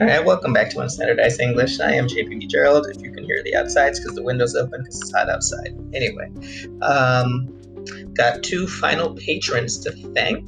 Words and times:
All 0.00 0.06
right, 0.06 0.24
welcome 0.24 0.54
back 0.54 0.70
to 0.70 0.78
Unstandardized 0.78 1.40
English. 1.40 1.78
I 1.78 1.92
am 1.92 2.06
JP 2.06 2.48
Gerald. 2.48 2.86
If 2.88 3.02
you 3.02 3.12
can 3.12 3.22
hear 3.22 3.42
the 3.42 3.54
outsides 3.54 4.00
because 4.00 4.16
the 4.16 4.22
window's 4.22 4.56
open 4.56 4.80
because 4.80 4.98
it's 4.98 5.12
hot 5.12 5.28
outside. 5.28 5.78
Anyway, 5.92 6.30
um, 6.80 7.46
got 8.14 8.42
two 8.42 8.66
final 8.66 9.14
patrons 9.14 9.78
to 9.80 9.92
thank. 10.14 10.42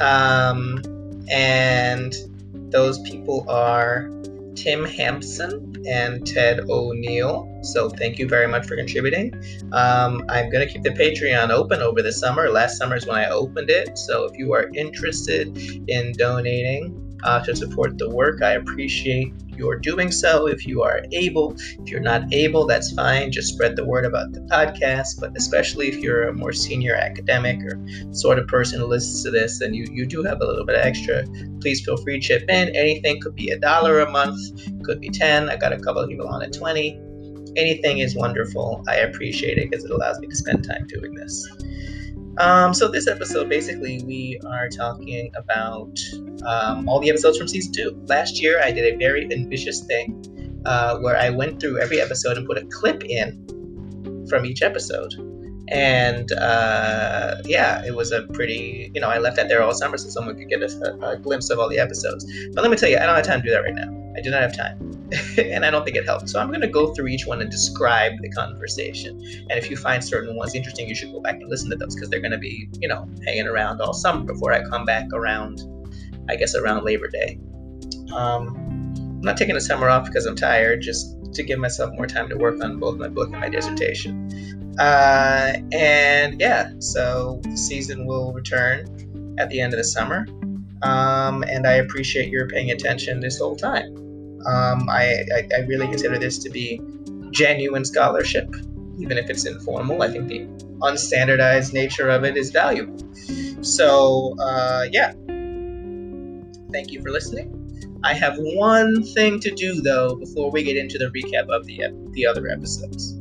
Um, 0.00 0.80
and 1.28 2.14
those 2.70 3.00
people 3.00 3.44
are 3.50 4.08
Tim 4.54 4.84
Hampson 4.84 5.74
and 5.88 6.24
Ted 6.24 6.60
O'Neill. 6.70 7.58
So 7.64 7.88
thank 7.88 8.20
you 8.20 8.28
very 8.28 8.46
much 8.46 8.68
for 8.68 8.76
contributing. 8.76 9.34
Um, 9.72 10.24
I'm 10.28 10.48
going 10.48 10.64
to 10.64 10.72
keep 10.72 10.84
the 10.84 10.90
Patreon 10.90 11.50
open 11.50 11.82
over 11.82 12.02
the 12.02 12.12
summer. 12.12 12.48
Last 12.48 12.78
summer 12.78 12.94
is 12.94 13.04
when 13.04 13.16
I 13.16 13.30
opened 13.30 13.68
it. 13.68 13.98
So 13.98 14.26
if 14.26 14.38
you 14.38 14.52
are 14.52 14.70
interested 14.74 15.58
in 15.88 16.12
donating, 16.12 17.03
uh, 17.24 17.42
to 17.44 17.56
support 17.56 17.98
the 17.98 18.08
work. 18.08 18.42
I 18.42 18.52
appreciate 18.52 19.32
your 19.56 19.76
doing 19.76 20.10
so 20.10 20.46
if 20.46 20.66
you 20.66 20.82
are 20.82 21.02
able. 21.12 21.54
If 21.58 21.90
you're 21.90 22.00
not 22.00 22.32
able, 22.32 22.66
that's 22.66 22.92
fine. 22.92 23.30
Just 23.30 23.54
spread 23.54 23.76
the 23.76 23.84
word 23.84 24.04
about 24.04 24.32
the 24.32 24.40
podcast. 24.40 25.20
But 25.20 25.36
especially 25.36 25.88
if 25.88 25.98
you're 25.98 26.28
a 26.28 26.32
more 26.32 26.52
senior 26.52 26.94
academic 26.94 27.60
or 27.62 27.78
sort 28.12 28.38
of 28.38 28.46
person 28.46 28.80
who 28.80 28.86
listens 28.86 29.22
to 29.24 29.30
this 29.30 29.60
and 29.60 29.74
you, 29.74 29.86
you 29.90 30.06
do 30.06 30.22
have 30.22 30.40
a 30.40 30.46
little 30.46 30.64
bit 30.64 30.76
extra, 30.76 31.24
please 31.60 31.84
feel 31.84 31.96
free 31.96 32.20
to 32.20 32.26
chip 32.26 32.48
in. 32.48 32.74
Anything 32.74 33.20
could 33.20 33.34
be 33.34 33.50
a 33.50 33.58
dollar 33.58 34.00
a 34.00 34.10
month, 34.10 34.38
could 34.84 35.00
be 35.00 35.08
10. 35.08 35.48
I 35.48 35.56
got 35.56 35.72
a 35.72 35.78
couple 35.78 36.02
of 36.02 36.08
people 36.08 36.28
on 36.28 36.42
at 36.42 36.52
20. 36.52 37.00
Anything 37.56 37.98
is 37.98 38.16
wonderful. 38.16 38.82
I 38.88 38.96
appreciate 38.96 39.58
it 39.58 39.70
because 39.70 39.84
it 39.84 39.90
allows 39.90 40.18
me 40.18 40.26
to 40.26 40.34
spend 40.34 40.64
time 40.64 40.86
doing 40.88 41.14
this. 41.14 41.48
Um, 42.38 42.74
so 42.74 42.88
this 42.88 43.06
episode, 43.06 43.48
basically, 43.48 44.02
we 44.04 44.40
are 44.46 44.68
talking 44.68 45.30
about 45.36 45.98
um, 46.44 46.88
all 46.88 47.00
the 47.00 47.08
episodes 47.10 47.38
from 47.38 47.48
season 47.48 47.72
two. 47.72 48.02
Last 48.06 48.42
year, 48.42 48.60
I 48.62 48.72
did 48.72 48.94
a 48.94 48.96
very 48.96 49.32
ambitious 49.32 49.80
thing 49.84 50.62
uh, 50.66 50.98
where 50.98 51.16
I 51.16 51.30
went 51.30 51.60
through 51.60 51.80
every 51.80 52.00
episode 52.00 52.36
and 52.36 52.46
put 52.46 52.58
a 52.58 52.66
clip 52.66 53.04
in 53.04 54.26
from 54.28 54.44
each 54.46 54.62
episode. 54.62 55.14
And 55.68 56.30
uh, 56.32 57.36
yeah, 57.44 57.84
it 57.86 57.94
was 57.94 58.12
a 58.12 58.22
pretty, 58.22 58.90
you 58.94 59.00
know, 59.00 59.08
I 59.08 59.18
left 59.18 59.36
that 59.36 59.48
there 59.48 59.62
all 59.62 59.72
summer 59.72 59.96
so 59.96 60.08
someone 60.08 60.36
could 60.36 60.48
get 60.48 60.62
a, 60.62 61.06
a 61.06 61.16
glimpse 61.16 61.50
of 61.50 61.58
all 61.58 61.68
the 61.68 61.78
episodes. 61.78 62.26
But 62.52 62.62
let 62.62 62.70
me 62.70 62.76
tell 62.76 62.88
you, 62.88 62.98
I 62.98 63.06
don't 63.06 63.14
have 63.14 63.24
time 63.24 63.40
to 63.40 63.46
do 63.46 63.52
that 63.52 63.62
right 63.62 63.74
now. 63.74 64.03
I 64.16 64.20
do 64.20 64.30
not 64.30 64.42
have 64.42 64.56
time. 64.56 64.94
and 65.38 65.64
I 65.64 65.70
don't 65.70 65.84
think 65.84 65.96
it 65.96 66.04
helped. 66.04 66.28
So 66.28 66.40
I'm 66.40 66.48
going 66.48 66.60
to 66.60 66.68
go 66.68 66.94
through 66.94 67.08
each 67.08 67.26
one 67.26 67.40
and 67.40 67.50
describe 67.50 68.12
the 68.20 68.30
conversation. 68.30 69.20
And 69.50 69.58
if 69.58 69.70
you 69.70 69.76
find 69.76 70.02
certain 70.02 70.36
ones 70.36 70.54
interesting, 70.54 70.88
you 70.88 70.94
should 70.94 71.12
go 71.12 71.20
back 71.20 71.36
and 71.36 71.48
listen 71.48 71.70
to 71.70 71.76
those 71.76 71.94
because 71.94 72.10
they're 72.10 72.20
going 72.20 72.32
to 72.32 72.38
be, 72.38 72.68
you 72.80 72.88
know, 72.88 73.08
hanging 73.24 73.46
around 73.46 73.80
all 73.80 73.92
summer 73.92 74.24
before 74.24 74.52
I 74.52 74.62
come 74.64 74.84
back 74.84 75.12
around, 75.12 75.62
I 76.28 76.36
guess, 76.36 76.54
around 76.54 76.84
Labor 76.84 77.08
Day. 77.08 77.38
Um, 78.14 78.56
I'm 78.98 79.20
not 79.20 79.36
taking 79.36 79.54
the 79.54 79.60
summer 79.60 79.88
off 79.88 80.06
because 80.06 80.26
I'm 80.26 80.36
tired, 80.36 80.80
just 80.80 81.16
to 81.34 81.42
give 81.42 81.58
myself 81.58 81.92
more 81.94 82.06
time 82.06 82.28
to 82.28 82.36
work 82.36 82.62
on 82.62 82.78
both 82.78 82.98
my 82.98 83.08
book 83.08 83.30
and 83.30 83.40
my 83.40 83.48
dissertation. 83.48 84.74
Uh, 84.78 85.54
and 85.72 86.40
yeah, 86.40 86.70
so 86.78 87.40
the 87.44 87.56
season 87.56 88.06
will 88.06 88.32
return 88.32 89.34
at 89.38 89.48
the 89.50 89.60
end 89.60 89.72
of 89.72 89.78
the 89.78 89.84
summer. 89.84 90.26
Um, 90.84 91.42
and 91.44 91.66
I 91.66 91.74
appreciate 91.74 92.28
your 92.28 92.46
paying 92.48 92.70
attention 92.70 93.20
this 93.20 93.38
whole 93.38 93.56
time. 93.56 93.94
Um, 94.46 94.88
I, 94.90 95.24
I, 95.34 95.48
I 95.56 95.60
really 95.60 95.86
consider 95.86 96.18
this 96.18 96.38
to 96.38 96.50
be 96.50 96.80
genuine 97.30 97.84
scholarship, 97.84 98.54
even 98.98 99.16
if 99.16 99.30
it's 99.30 99.46
informal. 99.46 100.02
I 100.02 100.10
think 100.10 100.28
the 100.28 100.40
unstandardized 100.80 101.72
nature 101.72 102.10
of 102.10 102.24
it 102.24 102.36
is 102.36 102.50
valuable. 102.50 102.98
So, 103.62 104.36
uh, 104.38 104.86
yeah. 104.92 105.12
Thank 106.72 106.90
you 106.90 107.00
for 107.02 107.10
listening. 107.10 107.60
I 108.04 108.12
have 108.12 108.34
one 108.36 109.02
thing 109.02 109.40
to 109.40 109.50
do 109.50 109.80
though 109.80 110.16
before 110.16 110.50
we 110.50 110.62
get 110.62 110.76
into 110.76 110.98
the 110.98 111.06
recap 111.06 111.48
of 111.48 111.64
the 111.64 111.84
the 112.12 112.26
other 112.26 112.48
episodes. 112.48 113.18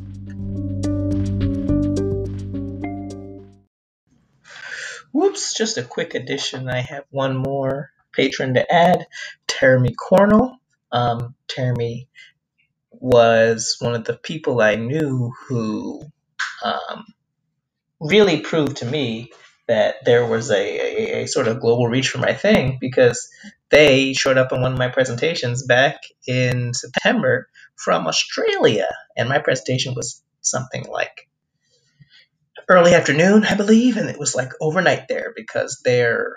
Just 5.56 5.78
a 5.78 5.84
quick 5.84 6.16
addition. 6.16 6.70
I 6.70 6.82
have 6.82 7.06
one 7.10 7.38
more 7.38 7.92
patron 8.12 8.54
to 8.56 8.74
add, 8.74 9.08
Termy 9.48 9.96
Cornell. 9.96 10.60
Um, 10.92 11.36
Termy 11.48 12.08
was 12.92 13.78
one 13.80 13.96
of 13.96 14.06
the 14.06 14.16
people 14.16 14.62
I 14.62 14.76
knew 14.76 15.34
who 15.48 16.04
um, 16.64 17.06
really 18.00 18.40
proved 18.42 18.78
to 18.78 18.86
me 18.86 19.32
that 19.68 19.96
there 20.06 20.26
was 20.26 20.52
a, 20.52 20.56
a, 20.56 21.24
a, 21.24 21.28
sort 21.28 21.48
of 21.48 21.60
global 21.60 21.88
reach 21.88 22.10
for 22.10 22.18
my 22.18 22.34
thing 22.34 22.78
because 22.80 23.30
they 23.70 24.14
showed 24.14 24.38
up 24.38 24.52
in 24.52 24.62
one 24.62 24.74
of 24.74 24.78
my 24.78 24.90
presentations 24.90 25.66
back 25.66 26.02
in 26.28 26.74
September 26.74 27.48
from 27.76 28.06
Australia. 28.08 28.88
And 29.18 29.30
my 29.30 29.40
presentation 29.40 29.96
was 29.96 30.22
something 30.42 30.86
like 30.90 31.28
early 32.70 32.94
afternoon, 32.94 33.46
I 33.46 33.56
believe, 33.56 33.98
and 33.98 34.10
it 34.10 34.20
was 34.20 34.36
like 34.36 34.52
overnight 34.62 35.08
there 35.08 35.34
because 35.36 35.82
their 35.84 36.36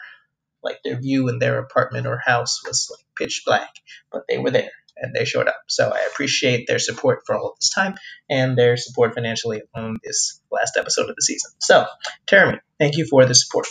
like 0.63 0.79
their 0.85 1.01
view 1.01 1.29
in 1.29 1.39
their 1.39 1.59
apartment 1.59 2.07
or 2.07 2.19
house 2.25 2.61
was 2.67 2.89
like 2.91 3.05
pitch 3.17 3.43
black, 3.47 3.71
but 4.11 4.25
they 4.29 4.39
were 4.39 4.51
there 4.51 4.71
and 4.97 5.15
they 5.15 5.25
showed 5.25 5.49
up. 5.49 5.57
So 5.69 5.91
I 5.91 6.09
appreciate 6.11 6.67
their 6.67 6.79
support 6.79 7.21
for 7.27 7.37
all 7.37 7.51
of 7.51 7.59
this 7.61 7.71
time 7.71 7.95
and 8.31 8.57
their 8.59 8.77
support 8.77 9.15
financially 9.15 9.63
on 9.75 9.99
this 10.03 10.41
last 10.51 10.77
episode 10.77 11.09
of 11.11 11.17
the 11.17 11.23
season. 11.23 11.53
So, 11.61 11.87
Teremy, 12.27 12.61
thank 12.79 12.97
you 12.97 13.07
for 13.07 13.25
the 13.27 13.35
support. 13.35 13.67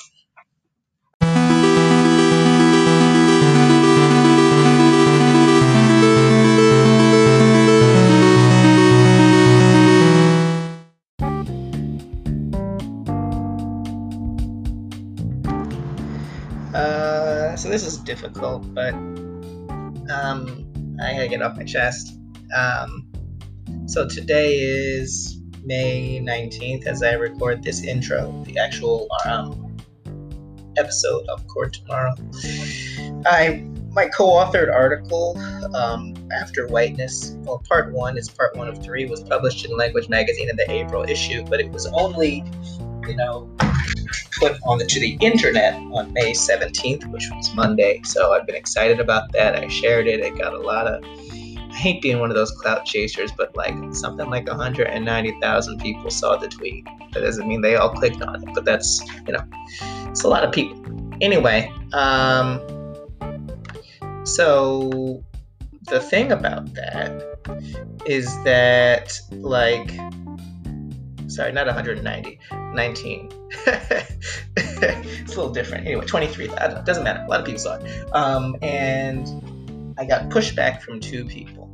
This 17.63 17.85
is 17.85 17.97
difficult, 17.97 18.73
but 18.73 18.93
um, 20.09 20.67
I 21.01 21.13
gotta 21.13 21.27
get 21.27 21.41
off 21.41 21.57
my 21.57 21.63
chest. 21.63 22.19
Um, 22.55 23.07
so 23.85 24.07
today 24.07 24.55
is 24.59 25.41
May 25.63 26.19
19th 26.19 26.85
as 26.85 27.01
I 27.01 27.13
record 27.13 27.63
this 27.63 27.83
intro, 27.83 28.43
the 28.45 28.59
actual 28.59 29.07
um, 29.25 29.77
episode 30.77 31.25
of 31.27 31.47
Court 31.47 31.73
Tomorrow. 31.73 32.15
I 33.25 33.65
my 33.91 34.09
co-authored 34.09 34.71
article 34.71 35.39
um, 35.73 36.13
after 36.33 36.67
whiteness 36.67 37.37
well 37.43 37.63
part 37.69 37.93
one 37.93 38.17
is 38.17 38.29
part 38.29 38.53
one 38.57 38.67
of 38.67 38.83
three 38.83 39.05
was 39.05 39.23
published 39.23 39.63
in 39.63 39.75
language 39.77 40.09
magazine 40.09 40.49
in 40.49 40.57
the 40.57 40.69
april 40.69 41.03
issue 41.03 41.45
but 41.45 41.61
it 41.61 41.71
was 41.71 41.87
only 41.87 42.43
you 43.07 43.15
know 43.15 43.49
put 44.39 44.57
on 44.63 44.79
to 44.79 44.99
the 44.99 45.17
internet 45.21 45.73
on 45.91 46.13
May 46.13 46.33
17th, 46.33 47.05
which 47.11 47.29
was 47.31 47.53
Monday. 47.55 48.01
So 48.03 48.33
I've 48.33 48.45
been 48.45 48.55
excited 48.55 48.99
about 48.99 49.31
that. 49.33 49.55
I 49.55 49.67
shared 49.67 50.07
it. 50.07 50.19
It 50.19 50.37
got 50.37 50.53
a 50.53 50.59
lot 50.59 50.87
of. 50.87 51.03
I 51.03 51.77
hate 51.77 52.01
being 52.01 52.19
one 52.19 52.29
of 52.29 52.35
those 52.35 52.51
clout 52.51 52.85
chasers, 52.85 53.31
but 53.33 53.55
like 53.55 53.75
something 53.93 54.29
like 54.29 54.47
190,000 54.47 55.79
people 55.81 56.09
saw 56.09 56.37
the 56.37 56.47
tweet. 56.47 56.85
That 57.11 57.19
doesn't 57.19 57.47
mean 57.47 57.61
they 57.61 57.75
all 57.75 57.89
clicked 57.89 58.21
on 58.21 58.43
it, 58.43 58.49
but 58.53 58.63
that's 58.63 59.01
you 59.27 59.33
know, 59.33 59.43
it's 60.07 60.23
a 60.23 60.27
lot 60.27 60.43
of 60.43 60.53
people. 60.53 60.81
Anyway, 61.21 61.71
um, 61.93 62.61
so 64.23 65.23
the 65.87 65.99
thing 65.99 66.31
about 66.31 66.73
that 66.75 67.23
is 68.05 68.27
that 68.43 69.19
like 69.31 69.91
sorry, 71.27 71.51
not 71.51 71.67
190, 71.67 72.39
19. 72.75 73.29
it's 73.67 75.33
a 75.33 75.35
little 75.35 75.49
different. 75.49 75.85
Anyway, 75.85 76.05
23. 76.05 76.49
I 76.51 76.67
don't, 76.67 76.85
doesn't 76.85 77.03
matter. 77.03 77.23
A 77.23 77.27
lot 77.27 77.39
of 77.39 77.45
people 77.45 77.59
saw 77.59 77.75
it. 77.75 78.13
Um, 78.13 78.55
and 78.61 79.95
I 79.97 80.05
got 80.05 80.29
pushback 80.29 80.81
from 80.81 80.99
two 80.99 81.25
people. 81.25 81.65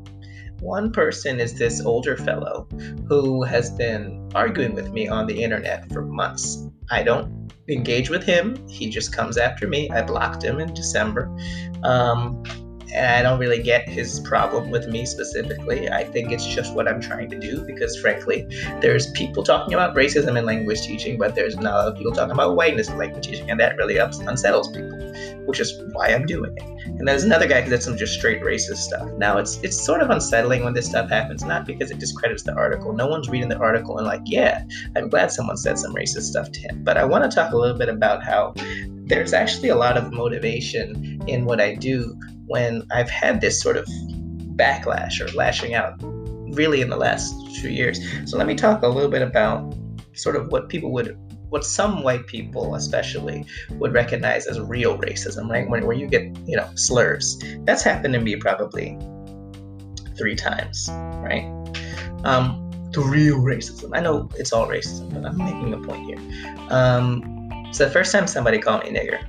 One 0.60 0.92
person 0.92 1.40
is 1.40 1.58
this 1.58 1.82
older 1.82 2.16
fellow 2.16 2.68
who 3.08 3.44
has 3.44 3.72
been 3.72 4.30
arguing 4.36 4.76
with 4.76 4.92
me 4.92 5.08
on 5.08 5.26
the 5.26 5.44
internet 5.44 5.92
for 5.92 6.04
months. 6.04 6.68
I 6.92 7.02
don't 7.02 7.52
engage 7.68 8.10
with 8.10 8.24
him. 8.24 8.68
He 8.68 8.90
just 8.90 9.12
comes 9.12 9.38
after 9.38 9.68
me. 9.68 9.90
I 9.90 10.04
blocked 10.04 10.44
him 10.44 10.60
in 10.60 10.74
December. 10.74 11.36
Um, 11.84 12.44
and 12.94 13.08
I 13.08 13.22
don't 13.22 13.40
really 13.40 13.62
get 13.62 13.88
his 13.88 14.20
problem 14.20 14.70
with 14.70 14.88
me 14.88 15.06
specifically. 15.06 15.90
I 15.90 16.04
think 16.04 16.32
it's 16.32 16.46
just 16.46 16.74
what 16.74 16.88
I'm 16.88 17.02
trying 17.02 17.30
to 17.30 17.40
do 17.40 17.62
because, 17.62 17.98
frankly, 18.00 18.48
there's 18.82 19.10
people 19.12 19.44
talking 19.44 19.74
about 19.74 19.96
racism 19.96 20.38
in 20.38 20.46
language 20.46 20.82
teaching, 20.82 21.18
but 21.18 21.36
there's 21.36 21.56
not 21.56 21.74
a 21.74 21.78
lot 21.78 21.88
of 21.88 21.98
people 21.98 22.12
talking 22.12 22.34
about 22.34 22.56
whiteness 22.56 22.90
in 22.90 22.98
language 22.98 23.28
teaching, 23.28 23.50
and 23.50 23.60
that 23.60 23.78
really 23.78 24.00
ups, 24.00 24.20
unsettles 24.20 24.68
people, 24.70 24.98
which 25.46 25.60
is 25.60 25.82
why 25.94 26.08
I'm 26.08 26.26
doing 26.26 26.54
it. 26.58 26.64
And 26.86 27.08
there's 27.08 27.24
another 27.24 27.48
guy 27.48 27.62
who 27.62 27.70
did 27.70 27.82
some 27.82 27.98
just 27.98 28.14
straight 28.14 28.42
racist 28.42 28.78
stuff. 28.78 29.10
Now, 29.18 29.38
it's 29.38 29.58
it's 29.64 29.80
sort 29.80 30.02
of 30.02 30.10
unsettling 30.10 30.64
when 30.64 30.74
this 30.74 30.88
stuff 30.88 31.10
happens, 31.10 31.44
not 31.44 31.66
because 31.66 31.92
it 31.92 32.00
discredits 32.00 32.44
the 32.44 32.54
article. 32.54 32.94
No 32.94 33.08
one's 33.08 33.30
reading 33.30 33.50
the 33.50 33.58
article 33.58 33.98
and 33.98 34.08
like, 34.08 34.22
yeah, 34.26 34.64
I'm 34.96 35.10
glad 35.10 35.32
someone 35.32 35.58
said 35.58 35.80
some 35.80 35.94
racist 35.96 36.24
stuff 36.24 36.52
to 36.52 36.60
him. 36.60 36.84
But 36.84 36.98
I 36.98 37.06
want 37.06 37.30
to 37.30 37.34
talk 37.34 37.54
a 37.54 37.58
little 37.58 37.78
bit 37.78 37.90
about 37.90 38.24
how 38.24 38.54
there's 39.12 39.34
actually 39.34 39.70
a 39.70 39.76
lot 39.76 39.98
of 39.98 40.14
motivation 40.14 41.22
in 41.28 41.46
what 41.46 41.60
I 41.60 41.76
do 41.76 42.18
when 42.52 42.84
I've 42.92 43.10
had 43.10 43.40
this 43.40 43.62
sort 43.62 43.78
of 43.78 43.88
backlash 44.58 45.22
or 45.22 45.34
lashing 45.34 45.74
out 45.74 45.96
really 46.54 46.82
in 46.82 46.90
the 46.90 46.98
last 46.98 47.34
few 47.58 47.70
years. 47.70 47.98
So 48.30 48.38
let 48.38 48.46
me 48.46 48.56
talk 48.56 48.84
a 48.84 48.88
little 48.88 49.10
bit 49.10 49.22
about 49.22 49.74
sort 50.14 50.36
of 50.36 50.52
what 50.52 50.68
people 50.68 50.92
would 50.92 51.18
what 51.48 51.66
some 51.66 52.04
white 52.04 52.28
people 52.28 52.76
especially 52.76 53.46
would 53.72 53.94
recognize 53.94 54.48
as 54.48 54.58
real 54.60 54.98
racism, 54.98 55.50
right? 55.50 55.70
When, 55.70 55.86
where 55.86 55.96
you 55.96 56.08
get, 56.08 56.24
you 56.48 56.56
know, 56.56 56.70
slurs. 56.76 57.38
That's 57.66 57.84
happened 57.84 58.14
to 58.14 58.22
me 58.22 58.38
probably 58.38 58.98
three 60.18 60.36
times, 60.36 60.88
right? 61.20 61.44
Um, 62.24 62.72
the 62.94 63.02
real 63.02 63.40
racism. 63.40 63.92
I 63.94 64.00
know 64.00 64.30
it's 64.36 64.54
all 64.54 64.66
racism, 64.66 65.14
but 65.14 65.26
I'm 65.26 65.38
making 65.38 65.74
a 65.74 65.78
point 65.80 66.06
here. 66.06 66.20
Um, 66.70 67.70
so 67.72 67.84
the 67.86 67.92
first 67.92 68.14
time 68.14 68.28
somebody 68.28 68.60
called 68.60 68.84
me 68.84 68.92
nigger 68.92 69.20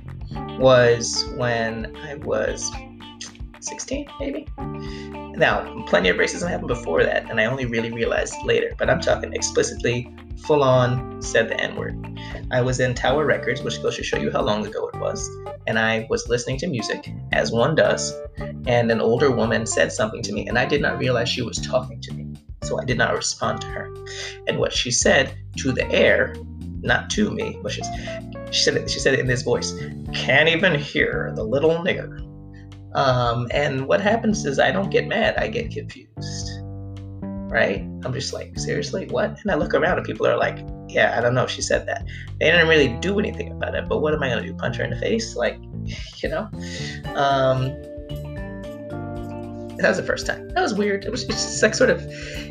was 0.59 1.25
when 1.35 1.93
I 1.97 2.15
was 2.15 2.71
16, 3.63 4.07
maybe. 4.19 4.47
Now, 5.35 5.83
plenty 5.87 6.09
of 6.09 6.17
racism 6.17 6.49
happened 6.49 6.67
before 6.67 7.03
that, 7.03 7.29
and 7.29 7.39
I 7.39 7.45
only 7.45 7.65
really 7.65 7.91
realized 7.91 8.35
later, 8.43 8.71
but 8.77 8.89
I'm 8.89 9.01
talking 9.01 9.33
explicitly, 9.33 10.13
full 10.45 10.61
on, 10.63 11.21
said 11.21 11.49
the 11.49 11.59
N 11.59 11.75
word. 11.75 12.19
I 12.51 12.61
was 12.61 12.79
in 12.79 12.93
Tower 12.93 13.25
Records, 13.25 13.61
which 13.63 13.81
goes 13.81 13.95
to 13.95 14.03
show 14.03 14.17
you 14.17 14.31
how 14.31 14.41
long 14.41 14.65
ago 14.65 14.89
it 14.93 14.99
was, 14.99 15.27
and 15.65 15.79
I 15.79 16.05
was 16.09 16.27
listening 16.27 16.57
to 16.59 16.67
music, 16.67 17.09
as 17.31 17.51
one 17.51 17.73
does, 17.75 18.13
and 18.67 18.91
an 18.91 19.01
older 19.01 19.31
woman 19.31 19.65
said 19.65 19.91
something 19.91 20.21
to 20.23 20.33
me, 20.33 20.47
and 20.47 20.59
I 20.59 20.65
did 20.65 20.81
not 20.81 20.99
realize 20.99 21.29
she 21.29 21.41
was 21.41 21.57
talking 21.57 21.99
to 22.01 22.13
me, 22.13 22.33
so 22.61 22.79
I 22.79 22.85
did 22.85 22.97
not 22.97 23.15
respond 23.15 23.61
to 23.61 23.67
her. 23.67 23.93
And 24.47 24.59
what 24.59 24.71
she 24.73 24.91
said 24.91 25.35
to 25.57 25.71
the 25.71 25.89
air, 25.91 26.35
not 26.81 27.09
to 27.11 27.31
me, 27.31 27.57
which 27.61 27.79
is, 27.79 27.87
she 28.51 28.61
said 28.61 28.75
it, 28.75 28.89
she 28.89 28.99
said 28.99 29.13
it 29.13 29.19
in 29.19 29.27
this 29.27 29.41
voice, 29.41 29.73
can't 30.13 30.49
even 30.49 30.79
hear 30.79 31.31
the 31.35 31.43
little 31.43 31.71
nigger. 31.71 32.19
Um, 32.95 33.47
and 33.51 33.87
what 33.87 34.01
happens 34.01 34.45
is 34.45 34.59
I 34.59 34.71
don't 34.71 34.89
get 34.89 35.07
mad, 35.07 35.35
I 35.37 35.47
get 35.47 35.71
confused. 35.71 36.59
Right? 37.51 37.81
I'm 38.03 38.13
just 38.13 38.33
like, 38.33 38.57
seriously, 38.57 39.07
what? 39.07 39.39
And 39.41 39.51
I 39.51 39.55
look 39.55 39.73
around 39.73 39.97
and 39.97 40.05
people 40.05 40.25
are 40.25 40.37
like, 40.37 40.59
yeah, 40.87 41.15
I 41.17 41.21
don't 41.21 41.35
know 41.35 41.43
if 41.43 41.49
she 41.49 41.61
said 41.61 41.85
that. 41.87 42.05
They 42.39 42.51
didn't 42.51 42.67
really 42.67 42.97
do 42.99 43.19
anything 43.19 43.51
about 43.51 43.75
it, 43.75 43.87
but 43.87 43.99
what 43.99 44.13
am 44.13 44.23
I 44.23 44.29
gonna 44.29 44.43
do? 44.43 44.53
Punch 44.55 44.77
her 44.77 44.83
in 44.83 44.89
the 44.89 44.97
face? 44.97 45.35
Like, 45.35 45.57
you 46.23 46.29
know? 46.29 46.49
Um, 47.15 47.75
that 49.77 49.89
was 49.89 49.97
the 49.97 50.03
first 50.03 50.25
time. 50.25 50.47
That 50.49 50.61
was 50.61 50.73
weird. 50.73 51.03
It 51.05 51.11
was 51.11 51.25
just 51.25 51.61
like 51.61 51.75
sort 51.75 51.89
of, 51.89 52.01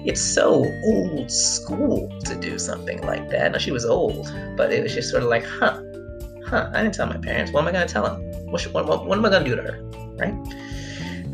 it's 0.04 0.20
so 0.20 0.66
old 0.84 1.30
school 1.30 2.08
to 2.24 2.34
do 2.34 2.58
something 2.58 3.00
like 3.02 3.28
that. 3.30 3.52
Now 3.52 3.58
she 3.58 3.70
was 3.70 3.84
old, 3.84 4.32
but 4.56 4.72
it 4.72 4.82
was 4.82 4.94
just 4.94 5.10
sort 5.10 5.22
of 5.22 5.28
like, 5.28 5.44
huh, 5.44 5.80
huh. 6.44 6.70
I 6.74 6.82
didn't 6.82 6.94
tell 6.94 7.06
my 7.06 7.16
parents. 7.16 7.52
What 7.52 7.62
am 7.62 7.68
I 7.68 7.72
gonna 7.72 7.86
tell 7.86 8.04
them? 8.04 8.22
What, 8.50 8.62
what, 8.64 8.86
what, 8.86 9.06
what 9.06 9.18
am 9.18 9.24
I 9.24 9.30
gonna 9.30 9.44
do 9.44 9.56
to 9.56 9.62
her? 9.62 10.01
Right? 10.18 10.34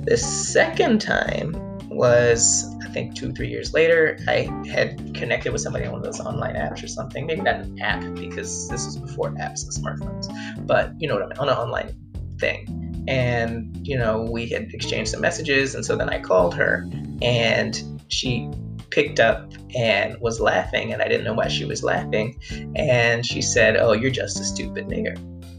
The 0.04 0.16
second 0.16 1.00
time 1.00 1.54
was, 1.88 2.75
I 2.84 2.88
think, 2.88 3.14
two, 3.14 3.32
three 3.32 3.48
years 3.48 3.75
later. 3.75 4.19
I 4.28 4.48
had 4.70 5.14
connected 5.14 5.52
with 5.52 5.60
somebody 5.60 5.84
on 5.84 5.92
one 5.92 6.00
of 6.00 6.04
those 6.04 6.20
online 6.20 6.54
apps 6.54 6.82
or 6.82 6.88
something. 6.88 7.26
Maybe 7.26 7.42
not 7.42 7.56
an 7.56 7.80
app 7.80 8.02
because 8.14 8.69
this 8.69 8.84
was 8.86 8.96
before 8.96 9.32
apps 9.32 9.64
and 9.64 9.72
smartphones, 9.72 10.66
but 10.66 10.92
you 10.98 11.08
know 11.08 11.14
what 11.14 11.25
I 11.25 11.26
mean, 11.26 11.38
on 11.38 11.48
an 11.48 11.56
online 11.56 11.94
thing. 12.38 13.04
And, 13.08 13.86
you 13.86 13.96
know, 13.96 14.22
we 14.22 14.46
had 14.48 14.72
exchanged 14.75 15.10
some 15.10 15.20
messages. 15.20 15.74
And 15.74 15.84
so 15.84 15.96
then 15.96 16.10
I 16.10 16.20
called 16.20 16.54
her 16.54 16.86
and 17.22 18.00
she 18.08 18.50
picked 18.90 19.19
up 19.19 19.50
and 19.74 20.19
was 20.20 20.40
laughing. 20.40 20.92
And 20.92 21.00
I 21.00 21.08
didn't 21.08 21.24
know 21.24 21.34
why 21.34 21.48
she 21.48 21.64
was 21.64 21.82
laughing. 21.82 22.38
And 22.76 23.24
she 23.24 23.40
said, 23.40 23.76
Oh, 23.76 23.92
you're 23.92 24.10
just 24.10 24.38
a 24.40 24.44
stupid 24.44 24.88
nigger 24.88 25.16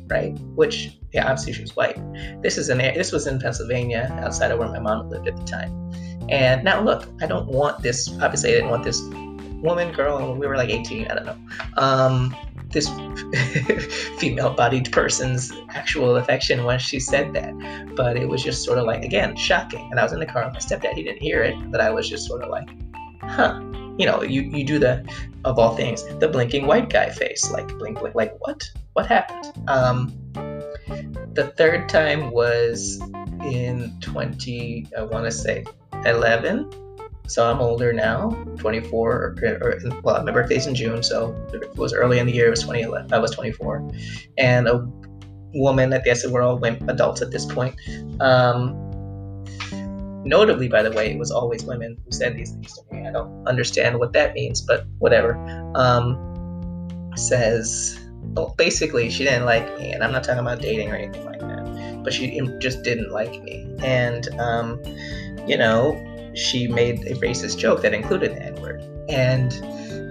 right? 0.09 0.37
Which, 0.55 0.97
yeah, 1.13 1.25
obviously 1.25 1.53
she 1.53 1.61
was 1.61 1.75
white. 1.75 1.97
This 2.41 2.57
is 2.57 2.69
an 2.69 2.79
this 2.79 3.11
was 3.11 3.27
in 3.27 3.39
Pennsylvania, 3.39 4.15
outside 4.21 4.51
of 4.51 4.59
where 4.59 4.69
my 4.69 4.79
mom 4.79 5.09
lived 5.09 5.27
at 5.27 5.37
the 5.37 5.43
time. 5.43 5.71
And 6.29 6.63
now 6.63 6.81
look, 6.81 7.07
I 7.21 7.25
don't 7.25 7.47
want 7.47 7.81
this. 7.81 8.09
Obviously, 8.21 8.51
I 8.51 8.53
didn't 8.53 8.69
want 8.69 8.83
this 8.83 9.01
woman, 9.61 9.91
girl. 9.91 10.35
We 10.35 10.47
were 10.47 10.57
like 10.57 10.69
18. 10.69 11.07
I 11.07 11.15
don't 11.15 11.25
know. 11.25 11.37
Um, 11.77 12.35
this 12.71 12.87
female-bodied 14.19 14.91
person's 14.91 15.51
actual 15.73 16.17
affection 16.17 16.65
when 16.65 16.77
she 16.77 16.99
said 16.99 17.33
that, 17.33 17.95
but 17.95 18.15
it 18.15 18.29
was 18.29 18.43
just 18.43 18.63
sort 18.63 18.77
of 18.77 18.85
like 18.85 19.03
again 19.03 19.35
shocking. 19.35 19.87
And 19.91 19.99
I 19.99 20.03
was 20.03 20.13
in 20.13 20.19
the 20.19 20.25
car 20.25 20.45
with 20.45 20.53
my 20.53 20.59
stepdad. 20.59 20.93
He 20.93 21.03
didn't 21.03 21.21
hear 21.21 21.41
it, 21.41 21.55
but 21.71 21.81
I 21.81 21.89
was 21.89 22.07
just 22.07 22.27
sort 22.27 22.43
of 22.43 22.49
like, 22.49 22.69
huh. 23.21 23.61
You 23.97 24.05
know, 24.05 24.23
you 24.23 24.43
you 24.43 24.63
do 24.63 24.79
the 24.79 25.05
of 25.43 25.59
all 25.59 25.75
things 25.75 26.05
the 26.19 26.27
blinking 26.29 26.65
white 26.65 26.89
guy 26.89 27.09
face, 27.09 27.51
like 27.51 27.67
blink, 27.79 27.99
blink, 27.99 28.15
like 28.15 28.33
what? 28.39 28.63
What 28.99 29.07
happened. 29.07 29.53
Um, 29.69 30.13
the 31.33 31.53
third 31.55 31.87
time 31.87 32.31
was 32.31 32.99
in 33.45 33.97
20, 34.01 34.87
I 34.97 35.03
want 35.03 35.23
to 35.23 35.31
say 35.31 35.63
11. 36.05 36.69
So 37.27 37.49
I'm 37.49 37.59
older 37.59 37.93
now, 37.93 38.31
24. 38.57 39.11
Or, 39.11 39.35
or, 39.61 39.79
well, 40.03 40.23
my 40.23 40.31
birthday's 40.31 40.67
in 40.67 40.75
June, 40.75 41.01
so 41.01 41.33
it 41.53 41.77
was 41.77 41.93
early 41.93 42.19
in 42.19 42.25
the 42.25 42.33
year. 42.33 42.47
It 42.47 42.49
was 42.49 42.61
2011. 42.61 43.13
I 43.13 43.19
was 43.19 43.31
24, 43.31 43.89
and 44.37 44.67
a 44.67 44.85
woman. 45.53 45.93
I 45.93 45.99
guess 45.99 46.27
we're 46.27 46.41
all 46.41 46.61
adults 46.65 47.21
at 47.21 47.31
this 47.31 47.45
point. 47.45 47.75
Um, 48.19 48.73
notably, 50.25 50.67
by 50.67 50.81
the 50.81 50.91
way, 50.91 51.11
it 51.11 51.19
was 51.19 51.29
always 51.31 51.63
women 51.63 51.97
who 52.03 52.11
said 52.11 52.35
these 52.35 52.51
things 52.51 52.73
to 52.73 52.95
me. 52.95 53.07
I 53.07 53.11
don't 53.11 53.47
understand 53.47 53.99
what 53.99 54.11
that 54.13 54.33
means, 54.33 54.59
but 54.59 54.87
whatever. 54.97 55.37
Um, 55.75 56.25
says 57.15 57.98
well, 58.35 58.53
basically, 58.57 59.09
she 59.09 59.23
didn't 59.23 59.45
like 59.45 59.77
me, 59.77 59.91
and 59.91 60.03
I'm 60.03 60.11
not 60.11 60.23
talking 60.23 60.39
about 60.39 60.61
dating 60.61 60.91
or 60.91 60.95
anything 60.95 61.25
like 61.25 61.39
that, 61.39 62.01
but 62.03 62.13
she 62.13 62.39
just 62.59 62.83
didn't 62.83 63.11
like 63.11 63.41
me. 63.43 63.67
And, 63.83 64.27
um, 64.39 64.81
you 65.47 65.57
know, 65.57 65.97
she 66.35 66.67
made 66.67 66.99
a 67.07 67.15
racist 67.15 67.57
joke 67.57 67.81
that 67.81 67.93
included 67.93 68.35
the 68.35 68.43
N 68.43 68.55
word. 68.61 68.83
And 69.09 69.51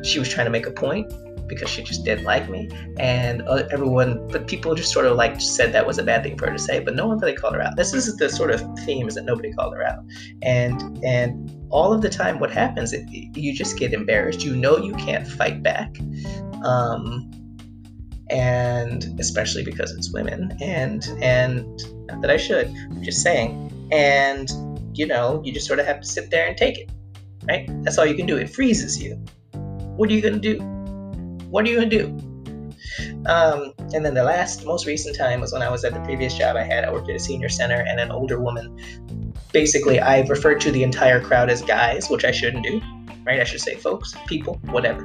she 0.04 0.18
was 0.18 0.28
trying 0.28 0.46
to 0.46 0.50
make 0.50 0.66
a 0.66 0.70
point 0.70 1.12
because 1.46 1.70
she 1.70 1.82
just 1.82 2.04
didn't 2.04 2.24
like 2.24 2.48
me. 2.50 2.68
And 2.98 3.42
uh, 3.42 3.66
everyone, 3.70 4.26
but 4.28 4.46
people 4.46 4.74
just 4.74 4.92
sort 4.92 5.06
of 5.06 5.16
like 5.16 5.40
said 5.40 5.72
that 5.72 5.86
was 5.86 5.98
a 5.98 6.02
bad 6.02 6.22
thing 6.22 6.36
for 6.36 6.46
her 6.46 6.52
to 6.52 6.58
say, 6.58 6.80
but 6.80 6.94
no 6.94 7.06
one 7.06 7.18
really 7.18 7.34
called 7.34 7.54
her 7.54 7.62
out. 7.62 7.76
This 7.76 7.94
is 7.94 8.14
the 8.16 8.28
sort 8.28 8.50
of 8.50 8.60
theme 8.80 9.08
is 9.08 9.14
that 9.14 9.24
nobody 9.24 9.52
called 9.52 9.74
her 9.74 9.82
out. 9.82 10.04
And, 10.42 11.02
and 11.04 11.50
all 11.70 11.92
of 11.92 12.02
the 12.02 12.10
time, 12.10 12.38
what 12.38 12.50
happens, 12.50 12.92
you 12.92 13.54
just 13.54 13.78
get 13.78 13.92
embarrassed. 13.94 14.44
You 14.44 14.56
know, 14.56 14.76
you 14.76 14.94
can't 14.94 15.26
fight 15.26 15.62
back. 15.62 15.96
Um, 16.64 17.30
and 18.30 19.18
especially 19.18 19.64
because 19.64 19.92
it's 19.92 20.12
women 20.12 20.56
and 20.60 21.08
and 21.22 21.64
not 22.06 22.20
that 22.20 22.30
I 22.30 22.36
should 22.36 22.68
I'm 22.90 23.02
just 23.02 23.22
saying 23.22 23.88
and 23.90 24.50
you 24.92 25.06
know 25.06 25.42
you 25.44 25.52
just 25.52 25.66
sort 25.66 25.78
of 25.78 25.86
have 25.86 26.00
to 26.00 26.06
sit 26.06 26.30
there 26.30 26.46
and 26.46 26.56
take 26.56 26.78
it 26.78 26.90
right? 27.48 27.68
That's 27.82 27.98
all 27.98 28.06
you 28.06 28.14
can 28.14 28.26
do. 28.26 28.36
It 28.36 28.50
freezes 28.50 29.02
you. 29.02 29.14
What 29.96 30.10
are 30.10 30.12
you 30.12 30.20
gonna 30.20 30.38
do? 30.38 30.58
What 31.50 31.64
are 31.64 31.68
you 31.68 31.76
gonna 31.76 31.88
do? 31.88 32.06
Um, 33.26 33.72
and 33.94 34.04
then 34.04 34.14
the 34.14 34.22
last 34.22 34.64
most 34.64 34.86
recent 34.86 35.16
time 35.16 35.40
was 35.40 35.52
when 35.52 35.62
I 35.62 35.70
was 35.70 35.84
at 35.84 35.94
the 35.94 36.00
previous 36.00 36.36
job 36.36 36.56
I 36.56 36.62
had. 36.62 36.84
I 36.84 36.92
worked 36.92 37.08
at 37.08 37.16
a 37.16 37.20
senior 37.20 37.48
center 37.48 37.84
and 37.88 37.98
an 37.98 38.10
older 38.10 38.40
woman. 38.40 39.34
Basically 39.52 39.98
I 39.98 40.20
referred 40.22 40.60
to 40.62 40.70
the 40.70 40.82
entire 40.82 41.20
crowd 41.20 41.48
as 41.48 41.62
guys 41.62 42.08
which 42.10 42.24
I 42.24 42.30
shouldn't 42.30 42.64
do 42.64 42.80
right? 43.28 43.40
I 43.40 43.44
should 43.44 43.60
say 43.60 43.74
folks, 43.74 44.14
people, 44.26 44.54
whatever. 44.70 45.02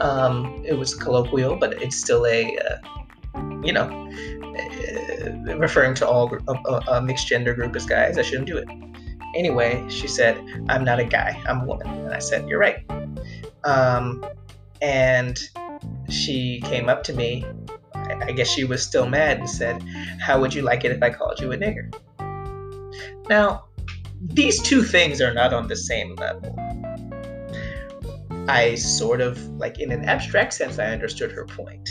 Um, 0.00 0.62
it 0.64 0.74
was 0.74 0.94
colloquial, 0.94 1.56
but 1.56 1.82
it's 1.82 1.96
still 1.96 2.26
a, 2.26 2.56
uh, 2.58 2.76
you 3.64 3.72
know, 3.72 3.88
uh, 4.58 5.56
referring 5.56 5.94
to 5.94 6.06
all 6.06 6.30
a, 6.88 7.00
mixed 7.00 7.26
gender 7.28 7.54
group 7.54 7.74
as 7.74 7.86
guys. 7.86 8.18
I 8.18 8.22
shouldn't 8.22 8.46
do 8.46 8.58
it. 8.58 8.68
Anyway, 9.34 9.82
she 9.88 10.06
said, 10.06 10.36
"I'm 10.68 10.84
not 10.84 11.00
a 11.00 11.04
guy. 11.04 11.42
I'm 11.46 11.62
a 11.62 11.64
woman," 11.64 11.86
and 11.88 12.12
I 12.12 12.18
said, 12.18 12.46
"You're 12.46 12.60
right." 12.60 12.84
Um, 13.64 14.22
and 14.82 15.40
she 16.10 16.60
came 16.64 16.90
up 16.90 17.02
to 17.04 17.14
me. 17.14 17.46
I 17.94 18.32
guess 18.32 18.48
she 18.48 18.64
was 18.64 18.82
still 18.82 19.08
mad 19.08 19.38
and 19.38 19.48
said, 19.48 19.82
"How 20.20 20.38
would 20.40 20.52
you 20.52 20.60
like 20.60 20.84
it 20.84 20.92
if 20.92 21.02
I 21.02 21.08
called 21.08 21.40
you 21.40 21.52
a 21.52 21.56
nigger?" 21.56 21.86
Now, 23.30 23.64
these 24.20 24.60
two 24.60 24.82
things 24.82 25.22
are 25.22 25.32
not 25.32 25.54
on 25.54 25.68
the 25.68 25.76
same 25.76 26.14
level. 26.16 26.54
I 28.48 28.74
sort 28.74 29.20
of, 29.20 29.38
like, 29.50 29.78
in 29.78 29.92
an 29.92 30.04
abstract 30.04 30.54
sense, 30.54 30.78
I 30.78 30.86
understood 30.86 31.30
her 31.32 31.46
point. 31.46 31.88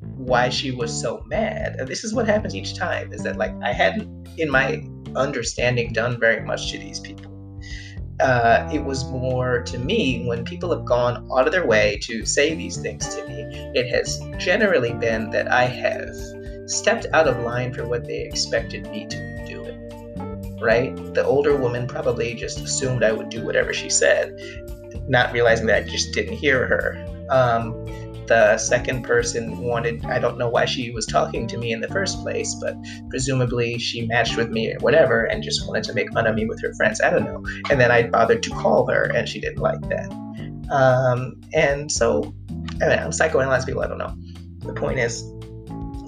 Why 0.00 0.48
she 0.48 0.72
was 0.72 0.92
so 0.92 1.22
mad. 1.26 1.76
And 1.78 1.86
this 1.86 2.02
is 2.02 2.12
what 2.12 2.26
happens 2.26 2.54
each 2.54 2.74
time 2.76 3.12
is 3.12 3.22
that, 3.22 3.36
like, 3.36 3.54
I 3.62 3.72
hadn't, 3.72 4.28
in 4.38 4.50
my 4.50 4.84
understanding, 5.14 5.92
done 5.92 6.18
very 6.18 6.44
much 6.44 6.72
to 6.72 6.78
these 6.78 6.98
people. 6.98 7.30
Uh, 8.20 8.68
it 8.72 8.84
was 8.84 9.04
more 9.04 9.62
to 9.62 9.78
me 9.78 10.24
when 10.26 10.44
people 10.44 10.70
have 10.74 10.84
gone 10.84 11.28
out 11.32 11.46
of 11.46 11.52
their 11.52 11.66
way 11.66 11.98
to 12.02 12.24
say 12.24 12.54
these 12.54 12.76
things 12.76 13.14
to 13.14 13.26
me, 13.26 13.42
it 13.74 13.88
has 13.88 14.20
generally 14.38 14.92
been 14.92 15.30
that 15.30 15.50
I 15.50 15.64
have 15.64 16.14
stepped 16.66 17.06
out 17.12 17.26
of 17.26 17.40
line 17.40 17.72
for 17.72 17.86
what 17.86 18.04
they 18.04 18.20
expected 18.20 18.88
me 18.90 19.06
to 19.06 19.44
do. 19.46 20.58
Right? 20.60 20.94
The 21.14 21.24
older 21.24 21.56
woman 21.56 21.86
probably 21.86 22.34
just 22.34 22.60
assumed 22.60 23.02
I 23.02 23.12
would 23.12 23.28
do 23.28 23.44
whatever 23.44 23.72
she 23.72 23.90
said, 23.90 24.38
not 25.08 25.32
realizing 25.32 25.66
that 25.66 25.84
I 25.84 25.88
just 25.88 26.12
didn't 26.12 26.36
hear 26.36 26.66
her. 26.66 27.26
Um, 27.30 27.72
the 28.26 28.56
second 28.56 29.02
person 29.02 29.58
wanted, 29.58 30.04
I 30.04 30.18
don't 30.18 30.38
know 30.38 30.48
why 30.48 30.64
she 30.64 30.90
was 30.90 31.06
talking 31.06 31.46
to 31.48 31.58
me 31.58 31.72
in 31.72 31.80
the 31.80 31.88
first 31.88 32.20
place, 32.22 32.54
but 32.54 32.74
presumably 33.10 33.78
she 33.78 34.06
matched 34.06 34.36
with 34.36 34.50
me 34.50 34.72
or 34.72 34.78
whatever 34.78 35.24
and 35.24 35.42
just 35.42 35.66
wanted 35.66 35.84
to 35.84 35.92
make 35.92 36.12
fun 36.12 36.26
of 36.26 36.34
me 36.34 36.46
with 36.46 36.62
her 36.62 36.72
friends. 36.74 37.00
I 37.00 37.10
don't 37.10 37.24
know. 37.24 37.44
And 37.70 37.80
then 37.80 37.90
I 37.90 38.04
bothered 38.04 38.42
to 38.44 38.50
call 38.50 38.88
her 38.90 39.04
and 39.14 39.28
she 39.28 39.40
didn't 39.40 39.58
like 39.58 39.80
that. 39.88 40.10
Um, 40.70 41.40
and 41.52 41.90
so, 41.90 42.34
I 42.80 42.88
don't 42.88 43.00
know, 43.00 43.08
psychoanalyze 43.08 43.66
people, 43.66 43.82
I 43.82 43.88
don't 43.88 43.98
know. 43.98 44.16
The 44.60 44.72
point 44.72 44.98
is, 44.98 45.24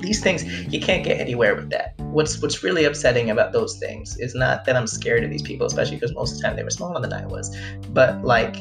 these 0.00 0.22
things 0.22 0.44
you 0.72 0.80
can't 0.80 1.02
get 1.04 1.20
anywhere 1.20 1.54
with 1.54 1.70
that. 1.70 1.94
What's 1.98 2.40
what's 2.40 2.62
really 2.62 2.84
upsetting 2.84 3.30
about 3.30 3.52
those 3.52 3.78
things 3.78 4.18
is 4.18 4.34
not 4.34 4.64
that 4.66 4.76
I'm 4.76 4.86
scared 4.86 5.24
of 5.24 5.30
these 5.30 5.42
people, 5.42 5.66
especially 5.66 5.96
because 5.96 6.14
most 6.14 6.32
of 6.32 6.38
the 6.38 6.44
time 6.44 6.56
they 6.56 6.62
were 6.62 6.70
smaller 6.70 7.00
than 7.00 7.12
I 7.12 7.26
was, 7.26 7.56
but 7.88 8.22
like, 8.22 8.56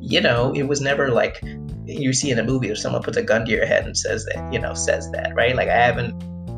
you 0.00 0.20
know, 0.20 0.52
it 0.54 0.64
was 0.64 0.80
never 0.80 1.10
like 1.10 1.42
you 1.86 2.12
see 2.12 2.30
in 2.30 2.38
a 2.38 2.44
movie 2.44 2.68
if 2.68 2.78
someone 2.78 3.02
puts 3.02 3.16
a 3.16 3.22
gun 3.22 3.44
to 3.46 3.50
your 3.50 3.66
head 3.66 3.86
and 3.86 3.96
says 3.96 4.24
that, 4.26 4.52
you 4.52 4.58
know, 4.58 4.74
says 4.74 5.10
that, 5.12 5.34
right? 5.34 5.56
Like 5.56 5.68
I 5.68 5.76
haven't, 5.76 6.12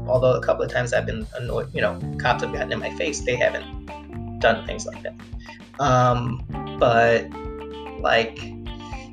although 0.09 0.35
a 0.35 0.43
couple 0.43 0.65
of 0.65 0.71
times 0.71 0.93
I've 0.93 1.07
been 1.07 1.27
annoyed, 1.37 1.73
you 1.73 1.81
know, 1.81 1.99
cops 2.19 2.43
have 2.43 2.53
gotten 2.53 2.73
in 2.73 2.81
my 2.81 2.91
face, 2.97 3.21
they 3.21 3.37
haven't 3.37 4.41
done 4.41 4.67
things 4.67 4.87
like 4.87 5.03
that. 5.03 5.15
Um, 5.79 6.45
but 6.79 7.31
like, 8.01 8.39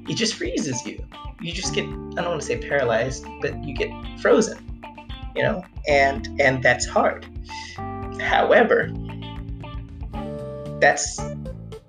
it 0.09 0.15
just 0.15 0.33
freezes 0.35 0.85
you. 0.85 1.05
You 1.39 1.51
just 1.51 1.75
get, 1.75 1.83
I 1.83 1.87
don't 1.87 2.29
want 2.29 2.41
to 2.41 2.47
say 2.47 2.57
paralyzed, 2.57 3.25
but 3.41 3.63
you 3.63 3.75
get 3.75 3.89
frozen, 4.19 4.57
you 5.35 5.43
know, 5.43 5.63
and 5.87 6.27
and 6.41 6.63
that's 6.63 6.85
hard. 6.85 7.27
However, 8.19 8.91
that's 10.79 11.19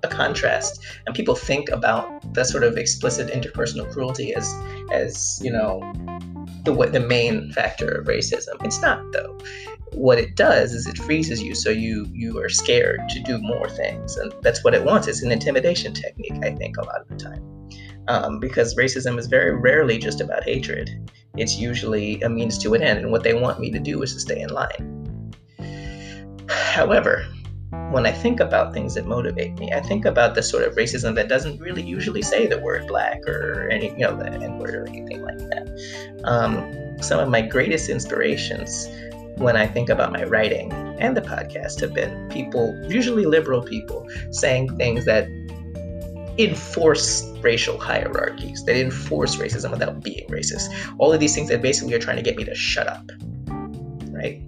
a 0.03 0.07
contrast 0.07 0.83
and 1.05 1.15
people 1.15 1.35
think 1.35 1.69
about 1.69 2.18
the 2.33 2.43
sort 2.43 2.63
of 2.63 2.77
explicit 2.77 3.29
interpersonal 3.29 3.91
cruelty 3.91 4.33
as 4.35 4.53
as 4.91 5.39
you 5.43 5.51
know 5.51 5.79
the 6.63 6.73
what 6.73 6.93
the 6.93 6.99
main 6.99 7.51
factor 7.51 7.87
of 7.87 8.07
racism. 8.07 8.63
It's 8.63 8.81
not 8.81 9.11
though. 9.11 9.37
What 9.93 10.19
it 10.19 10.35
does 10.35 10.73
is 10.73 10.85
it 10.85 10.97
freezes 10.97 11.41
you 11.41 11.55
so 11.55 11.69
you 11.69 12.05
you 12.11 12.39
are 12.39 12.49
scared 12.49 13.01
to 13.09 13.19
do 13.21 13.39
more 13.39 13.69
things 13.69 14.17
and 14.17 14.33
that's 14.41 14.63
what 14.63 14.73
it 14.73 14.83
wants. 14.83 15.07
It's 15.07 15.23
an 15.23 15.31
intimidation 15.31 15.93
technique 15.93 16.43
i 16.43 16.51
think 16.51 16.77
a 16.77 16.85
lot 16.85 17.01
of 17.01 17.07
the 17.09 17.15
time. 17.15 17.43
Um, 18.07 18.39
because 18.39 18.75
racism 18.75 19.19
is 19.19 19.27
very 19.27 19.55
rarely 19.55 19.97
just 19.97 20.19
about 20.19 20.43
hatred. 20.43 21.11
It's 21.37 21.57
usually 21.57 22.21
a 22.21 22.29
means 22.29 22.57
to 22.59 22.73
an 22.73 22.81
end 22.81 22.99
and 22.99 23.11
what 23.11 23.23
they 23.23 23.33
want 23.33 23.59
me 23.59 23.71
to 23.71 23.79
do 23.79 24.01
is 24.01 24.13
to 24.13 24.19
stay 24.19 24.41
in 24.41 24.49
line. 24.49 25.33
However 26.49 27.25
when 27.71 28.05
I 28.05 28.11
think 28.11 28.39
about 28.39 28.73
things 28.73 28.95
that 28.95 29.05
motivate 29.05 29.57
me, 29.59 29.71
I 29.71 29.81
think 29.81 30.05
about 30.05 30.35
the 30.35 30.43
sort 30.43 30.63
of 30.63 30.75
racism 30.75 31.15
that 31.15 31.27
doesn't 31.27 31.59
really 31.59 31.81
usually 31.81 32.21
say 32.21 32.47
the 32.47 32.59
word 32.59 32.87
black 32.87 33.27
or 33.27 33.69
any, 33.69 33.89
you 33.91 33.99
know, 33.99 34.15
the 34.15 34.31
N 34.31 34.57
word 34.57 34.75
or 34.75 34.87
anything 34.87 35.21
like 35.21 35.37
that. 35.37 36.21
Um, 36.23 37.01
some 37.01 37.19
of 37.19 37.29
my 37.29 37.41
greatest 37.41 37.89
inspirations 37.89 38.87
when 39.37 39.55
I 39.55 39.67
think 39.67 39.89
about 39.89 40.11
my 40.11 40.23
writing 40.25 40.71
and 40.99 41.15
the 41.15 41.21
podcast 41.21 41.79
have 41.79 41.93
been 41.93 42.27
people, 42.29 42.77
usually 42.89 43.25
liberal 43.25 43.61
people, 43.61 44.07
saying 44.31 44.75
things 44.77 45.05
that 45.05 45.27
enforce 46.37 47.25
racial 47.41 47.79
hierarchies, 47.79 48.63
that 48.65 48.75
enforce 48.75 49.37
racism 49.37 49.71
without 49.71 50.03
being 50.03 50.27
racist. 50.27 50.69
All 50.97 51.13
of 51.13 51.19
these 51.19 51.35
things 51.35 51.49
that 51.49 51.61
basically 51.61 51.93
are 51.93 51.99
trying 51.99 52.17
to 52.17 52.23
get 52.23 52.35
me 52.35 52.43
to 52.45 52.55
shut 52.55 52.87
up, 52.87 53.09
right? 54.11 54.41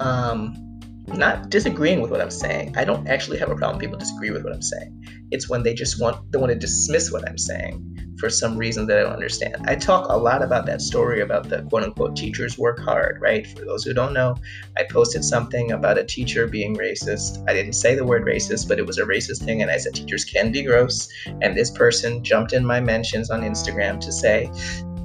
Um, 0.00 0.67
not 1.14 1.50
disagreeing 1.50 2.00
with 2.00 2.10
what 2.10 2.20
I'm 2.20 2.30
saying. 2.30 2.76
I 2.76 2.84
don't 2.84 3.06
actually 3.08 3.38
have 3.38 3.50
a 3.50 3.56
problem 3.56 3.78
people 3.78 3.98
disagree 3.98 4.30
with 4.30 4.44
what 4.44 4.52
I'm 4.52 4.62
saying. 4.62 5.04
It's 5.30 5.48
when 5.48 5.62
they 5.62 5.74
just 5.74 6.00
want 6.00 6.30
they 6.32 6.38
want 6.38 6.52
to 6.52 6.58
dismiss 6.58 7.12
what 7.12 7.28
I'm 7.28 7.38
saying 7.38 7.88
for 8.18 8.28
some 8.28 8.58
reason 8.58 8.86
that 8.86 8.98
I 8.98 9.02
don't 9.02 9.12
understand. 9.12 9.56
I 9.66 9.76
talk 9.76 10.08
a 10.08 10.16
lot 10.16 10.42
about 10.42 10.66
that 10.66 10.80
story 10.80 11.20
about 11.20 11.48
the 11.48 11.62
quote 11.62 11.84
unquote 11.84 12.16
teachers 12.16 12.58
work 12.58 12.80
hard, 12.80 13.20
right? 13.20 13.46
For 13.46 13.64
those 13.64 13.84
who 13.84 13.94
don't 13.94 14.12
know, 14.12 14.36
I 14.76 14.84
posted 14.90 15.24
something 15.24 15.72
about 15.72 15.98
a 15.98 16.04
teacher 16.04 16.46
being 16.46 16.76
racist. 16.76 17.44
I 17.48 17.54
didn't 17.54 17.74
say 17.74 17.94
the 17.94 18.04
word 18.04 18.24
racist, 18.24 18.68
but 18.68 18.78
it 18.78 18.86
was 18.86 18.98
a 18.98 19.04
racist 19.04 19.44
thing, 19.44 19.62
and 19.62 19.70
I 19.70 19.76
said 19.76 19.94
teachers 19.94 20.24
can 20.24 20.50
be 20.50 20.62
gross. 20.62 21.08
And 21.42 21.56
this 21.56 21.70
person 21.70 22.24
jumped 22.24 22.52
in 22.52 22.66
my 22.66 22.80
mentions 22.80 23.30
on 23.30 23.42
Instagram 23.42 24.00
to 24.00 24.12
say, 24.12 24.50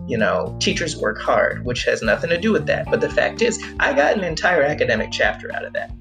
you 0.08 0.18
know, 0.18 0.56
teachers 0.60 0.98
work 0.98 1.20
hard, 1.20 1.64
which 1.66 1.84
has 1.86 2.02
nothing 2.02 2.30
to 2.30 2.38
do 2.38 2.52
with 2.52 2.66
that. 2.68 2.90
But 2.90 3.02
the 3.02 3.10
fact 3.10 3.42
is, 3.42 3.64
I 3.80 3.94
got 3.94 4.18
an 4.18 4.24
entire 4.24 4.64
academic 4.64 5.12
chapter 5.12 5.54
out 5.54 5.66
of 5.66 5.74
that. 5.74 5.92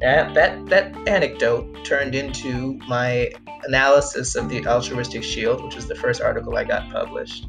That 0.00 0.66
that 0.66 1.08
anecdote 1.08 1.84
turned 1.84 2.14
into 2.14 2.78
my 2.86 3.32
analysis 3.64 4.36
of 4.36 4.48
the 4.48 4.64
altruistic 4.66 5.24
shield, 5.24 5.64
which 5.64 5.74
was 5.74 5.88
the 5.88 5.96
first 5.96 6.20
article 6.20 6.56
I 6.56 6.64
got 6.64 6.88
published. 6.90 7.46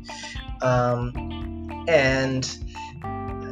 Um, 0.61 1.85
and 1.87 2.49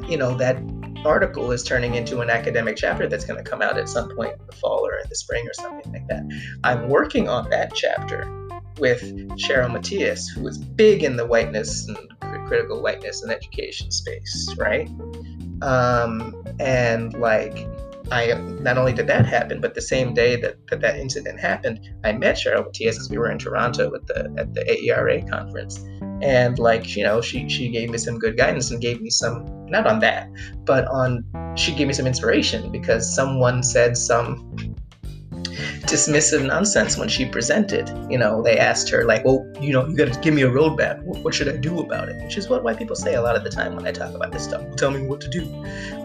you 0.09 0.17
know 0.17 0.35
that 0.35 0.57
article 1.05 1.51
is 1.51 1.63
turning 1.63 1.93
into 1.93 2.21
an 2.21 2.29
academic 2.29 2.75
chapter 2.75 3.07
that's 3.07 3.25
going 3.25 3.41
to 3.41 3.47
come 3.47 3.61
out 3.61 3.77
at 3.77 3.87
some 3.87 4.09
point 4.15 4.33
in 4.33 4.45
the 4.47 4.55
fall 4.55 4.85
or 4.85 4.97
in 4.97 5.07
the 5.09 5.15
spring 5.15 5.45
or 5.47 5.53
something 5.53 5.91
like 5.93 6.07
that. 6.07 6.23
I'm 6.63 6.89
working 6.89 7.29
on 7.29 7.49
that 7.51 7.75
chapter 7.75 8.36
with 8.79 9.01
Cheryl 9.37 9.71
Matias, 9.71 10.27
who 10.27 10.47
is 10.47 10.57
big 10.57 11.03
in 11.03 11.15
the 11.15 11.25
whiteness 11.25 11.87
and 11.87 11.97
critical 12.47 12.81
whiteness 12.81 13.23
and 13.23 13.31
education 13.31 13.91
space, 13.91 14.53
right? 14.57 14.89
Um, 15.61 16.35
and 16.59 17.13
like, 17.13 17.67
I 18.11 18.33
not 18.61 18.77
only 18.77 18.93
did 18.93 19.07
that 19.07 19.25
happen, 19.25 19.59
but 19.59 19.75
the 19.75 19.81
same 19.81 20.13
day 20.13 20.37
that 20.37 20.55
that, 20.67 20.79
that 20.79 20.97
incident 20.97 21.39
happened, 21.39 21.81
I 22.05 22.13
met 22.13 22.35
Cheryl 22.35 22.65
Matias 22.65 22.95
because 22.95 23.09
we 23.09 23.17
were 23.17 23.29
in 23.29 23.37
Toronto 23.37 23.93
at 23.93 24.07
the 24.07 24.33
at 24.37 24.53
the 24.53 24.63
AERA 24.69 25.29
conference, 25.29 25.83
and 26.21 26.57
like 26.57 26.95
you 26.95 27.03
know, 27.03 27.21
she 27.21 27.49
she 27.49 27.69
gave 27.69 27.89
me 27.89 27.97
some 27.97 28.17
good 28.17 28.37
guidance 28.37 28.71
and 28.71 28.81
gave 28.81 29.01
me 29.01 29.09
some 29.09 29.45
not 29.69 29.85
on 29.85 29.99
that, 29.99 30.29
but 30.63 30.87
on 30.87 31.25
she 31.55 31.73
gave 31.73 31.87
me 31.87 31.93
some 31.93 32.07
inspiration 32.07 32.71
because 32.71 33.13
someone 33.13 33.61
said 33.61 33.97
some 33.97 34.55
dismissive 35.87 36.45
nonsense 36.45 36.97
when 36.97 37.07
she 37.07 37.25
presented. 37.25 37.89
You 38.09 38.17
know, 38.17 38.41
they 38.41 38.57
asked 38.57 38.89
her, 38.89 39.05
like, 39.05 39.23
well, 39.23 39.47
you 39.61 39.71
know, 39.71 39.87
you 39.87 39.95
got 39.95 40.13
to 40.13 40.19
give 40.19 40.33
me 40.33 40.41
a 40.41 40.49
roadmap. 40.49 41.01
What 41.03 41.33
should 41.33 41.47
I 41.47 41.55
do 41.55 41.79
about 41.79 42.09
it? 42.09 42.21
Which 42.23 42.37
is 42.37 42.49
what 42.49 42.63
white 42.63 42.77
people 42.77 42.95
say 42.95 43.15
a 43.15 43.21
lot 43.21 43.35
of 43.35 43.43
the 43.43 43.49
time 43.49 43.75
when 43.75 43.87
I 43.87 43.91
talk 43.91 44.13
about 44.13 44.31
this 44.31 44.43
stuff. 44.43 44.63
Tell 44.75 44.91
me 44.91 45.01
what 45.01 45.21
to 45.21 45.29
do. 45.29 45.43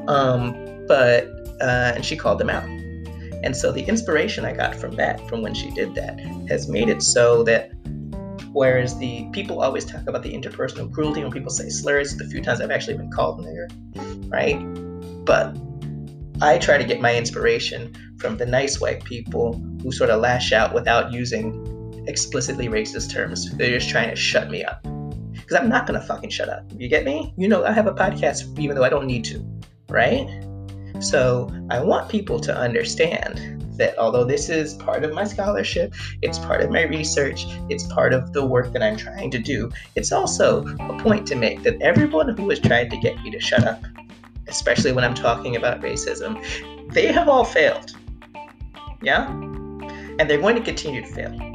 Um, 0.07 0.87
but, 0.87 1.27
uh, 1.61 1.93
and 1.95 2.05
she 2.05 2.17
called 2.17 2.39
them 2.39 2.49
out. 2.49 2.65
And 3.45 3.57
so 3.57 3.73
the 3.73 3.83
inspiration 3.83 4.45
I 4.45 4.53
got 4.53 4.77
from 4.77 4.93
that, 4.97 5.29
from 5.29 5.43
when 5.43 5.53
she 5.53 5.71
did 5.71 5.97
that, 5.97 6.21
has 6.49 6.69
made 6.69 6.89
it 6.89 7.03
so 7.03 7.43
that 7.43 7.73
whereas 8.53 8.97
the 8.99 9.27
people 9.33 9.63
always 9.63 9.85
talk 9.85 10.07
about 10.07 10.23
the 10.23 10.33
interpersonal 10.33 10.93
cruelty 10.93 11.23
when 11.23 11.33
people 11.33 11.51
say 11.51 11.69
slurs, 11.69 12.17
the 12.17 12.25
few 12.27 12.41
times 12.41 12.61
I've 12.61 12.71
actually 12.71 12.97
been 12.97 13.11
called 13.11 13.45
nigger, 13.45 13.67
right? 14.31 14.61
But 15.25 15.57
I 16.43 16.59
try 16.59 16.77
to 16.77 16.83
get 16.83 17.01
my 17.01 17.15
inspiration 17.15 17.95
from 18.19 18.37
the 18.37 18.45
nice 18.45 18.81
white 18.81 19.05
people 19.05 19.63
who 19.81 19.93
sort 19.93 20.11
of 20.11 20.21
lash 20.21 20.53
out 20.53 20.75
without 20.75 21.13
using 21.13 22.05
explicitly 22.09 22.67
racist 22.67 23.13
terms. 23.13 23.49
They're 23.53 23.79
just 23.79 23.89
trying 23.89 24.11
to 24.11 24.17
shut 24.17 24.51
me 24.51 24.65
up. 24.65 24.83
Because 25.31 25.57
I'm 25.57 25.69
not 25.69 25.87
going 25.87 26.01
to 26.01 26.05
fucking 26.05 26.31
shut 26.31 26.49
up. 26.49 26.65
You 26.77 26.89
get 26.89 27.05
me? 27.05 27.33
You 27.37 27.47
know, 27.47 27.65
I 27.65 27.71
have 27.71 27.87
a 27.87 27.95
podcast 27.95 28.59
even 28.59 28.75
though 28.75 28.83
I 28.83 28.89
don't 28.89 29.07
need 29.07 29.25
to, 29.27 29.47
right? 29.89 30.29
So 30.99 31.49
I 31.71 31.81
want 31.81 32.11
people 32.11 32.41
to 32.41 32.53
understand 32.53 33.63
that 33.77 33.97
although 33.97 34.25
this 34.25 34.49
is 34.49 34.75
part 34.75 35.05
of 35.05 35.15
my 35.15 35.23
scholarship, 35.23 35.95
it's 36.23 36.41
part 36.41 36.61
of 36.61 36.71
my 36.71 36.83
research, 36.83 37.47
it's 37.69 37.87
part 37.93 38.13
of 38.13 38.33
the 38.33 38.45
work 38.45 38.73
that 38.73 38.83
I'm 38.83 38.97
trying 38.97 39.31
to 39.31 39.39
do, 39.39 39.71
it's 39.95 40.11
also 40.11 40.67
a 40.67 40.99
point 40.99 41.25
to 41.29 41.37
make 41.37 41.63
that 41.63 41.81
everyone 41.81 42.37
who 42.37 42.51
has 42.51 42.59
tried 42.59 42.91
to 42.91 42.97
get 42.97 43.23
me 43.23 43.31
to 43.31 43.39
shut 43.39 43.63
up, 43.63 43.81
especially 44.49 44.93
when 44.93 45.05
I'm 45.05 45.15
talking 45.15 45.57
about 45.57 45.81
racism, 45.81 46.43
they 46.93 47.13
have 47.13 47.29
all 47.29 47.45
failed. 47.45 47.97
Yeah? 49.03 49.29
And 49.29 50.29
they're 50.29 50.41
going 50.41 50.57
to 50.57 50.63
continue 50.63 51.01
to 51.01 51.07
fail. 51.07 51.53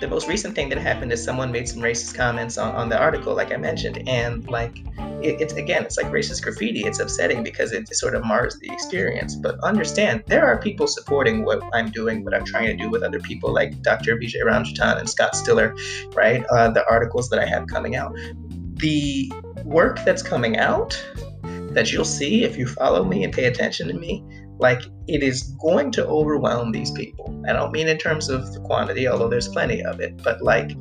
The 0.00 0.08
most 0.08 0.28
recent 0.28 0.54
thing 0.54 0.68
that 0.70 0.78
happened 0.78 1.12
is 1.12 1.22
someone 1.22 1.52
made 1.52 1.68
some 1.68 1.80
racist 1.80 2.14
comments 2.14 2.58
on, 2.58 2.74
on 2.74 2.88
the 2.88 2.98
article, 2.98 3.34
like 3.34 3.52
I 3.52 3.56
mentioned, 3.56 4.06
and 4.08 4.46
like 4.50 4.78
it, 5.22 5.40
it's 5.40 5.54
again, 5.54 5.84
it's 5.84 5.96
like 5.96 6.06
racist 6.06 6.42
graffiti. 6.42 6.80
It's 6.80 6.98
upsetting 6.98 7.42
because 7.42 7.72
it 7.72 7.88
sort 7.94 8.14
of 8.14 8.24
mars 8.24 8.58
the 8.60 8.70
experience. 8.72 9.34
But 9.34 9.58
understand, 9.60 10.24
there 10.26 10.44
are 10.44 10.58
people 10.58 10.86
supporting 10.86 11.44
what 11.44 11.62
I'm 11.72 11.90
doing, 11.90 12.24
what 12.24 12.34
I'm 12.34 12.44
trying 12.44 12.66
to 12.66 12.76
do 12.76 12.90
with 12.90 13.02
other 13.02 13.20
people, 13.20 13.52
like 13.52 13.80
Dr. 13.82 14.16
Vijay 14.16 14.42
Ramjattan 14.42 14.98
and 14.98 15.08
Scott 15.08 15.34
Stillar, 15.34 15.74
right? 16.14 16.44
Uh, 16.46 16.70
the 16.70 16.84
articles 16.88 17.30
that 17.30 17.38
I 17.38 17.46
have 17.46 17.66
coming 17.68 17.96
out. 17.96 18.14
The 18.74 19.32
work 19.64 20.04
that's 20.04 20.22
coming 20.22 20.58
out 20.58 21.02
that 21.74 21.92
you'll 21.92 22.04
see 22.04 22.44
if 22.44 22.56
you 22.56 22.66
follow 22.66 23.04
me 23.04 23.24
and 23.24 23.32
pay 23.32 23.44
attention 23.44 23.88
to 23.88 23.94
me 23.94 24.24
like 24.58 24.82
it 25.08 25.22
is 25.22 25.42
going 25.60 25.90
to 25.92 26.06
overwhelm 26.06 26.72
these 26.72 26.90
people. 26.92 27.42
I 27.48 27.52
don't 27.52 27.72
mean 27.72 27.88
in 27.88 27.98
terms 27.98 28.28
of 28.28 28.52
the 28.52 28.60
quantity, 28.60 29.08
although 29.08 29.28
there's 29.28 29.48
plenty 29.48 29.82
of 29.82 30.00
it, 30.00 30.22
but 30.22 30.42
like 30.42 30.76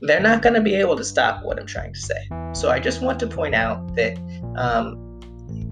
they're 0.00 0.20
not 0.20 0.42
going 0.42 0.54
to 0.54 0.62
be 0.62 0.74
able 0.74 0.96
to 0.96 1.04
stop 1.04 1.44
what 1.44 1.60
I'm 1.60 1.66
trying 1.66 1.92
to 1.92 2.00
say. 2.00 2.28
So 2.52 2.70
I 2.70 2.80
just 2.80 3.02
want 3.02 3.20
to 3.20 3.26
point 3.26 3.54
out 3.54 3.94
that 3.96 4.18
um, 4.56 5.20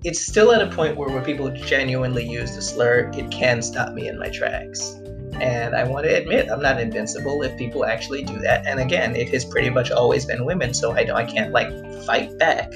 it's 0.05 0.21
still 0.21 0.53
at 0.53 0.61
a 0.61 0.75
point 0.75 0.97
where 0.97 1.09
when 1.09 1.25
people 1.25 1.51
genuinely 1.51 2.29
use 2.29 2.55
the 2.55 2.63
slur, 2.63 3.11
it 3.15 3.31
can 3.31 3.63
stop 3.63 3.95
me 3.95 4.07
in 4.09 4.19
my 4.19 4.29
tracks. 4.29 5.01
And 5.41 5.75
I 5.75 5.85
want 5.85 6.07
to 6.07 6.15
admit, 6.15 6.49
I'm 6.51 6.61
not 6.61 6.81
invincible 6.81 7.43
if 7.43 7.57
people 7.57 7.85
actually 7.85 8.25
do 8.25 8.39
that. 8.41 8.67
And 8.67 8.81
again, 8.81 9.15
it 9.17 9.29
has 9.31 9.45
pretty 9.45 9.71
much 9.71 9.91
always 9.91 10.25
been 10.25 10.45
women, 10.45 10.75
so 10.75 10.93
I, 10.93 11.09
I 11.15 11.25
can't 11.25 11.53
like 11.53 11.69
fight 12.05 12.37
back. 12.39 12.73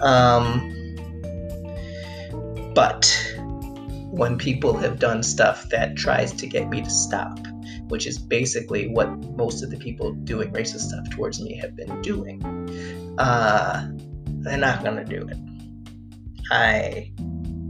Um, 0.00 0.76
but 2.74 3.04
when 4.10 4.38
people 4.38 4.76
have 4.76 4.98
done 4.98 5.22
stuff 5.22 5.68
that 5.70 5.96
tries 5.96 6.32
to 6.32 6.46
get 6.46 6.68
me 6.68 6.82
to 6.82 6.90
stop, 6.90 7.38
which 7.88 8.06
is 8.06 8.18
basically 8.18 8.88
what 8.88 9.08
most 9.36 9.62
of 9.62 9.70
the 9.70 9.76
people 9.76 10.12
doing 10.12 10.52
racist 10.52 10.88
stuff 10.88 11.08
towards 11.10 11.40
me 11.40 11.56
have 11.56 11.76
been 11.76 12.00
doing, 12.02 12.42
uh, 13.18 13.88
they're 14.42 14.56
not 14.56 14.82
to 14.84 15.04
do 15.04 15.26
it. 15.28 15.36
I 16.50 17.12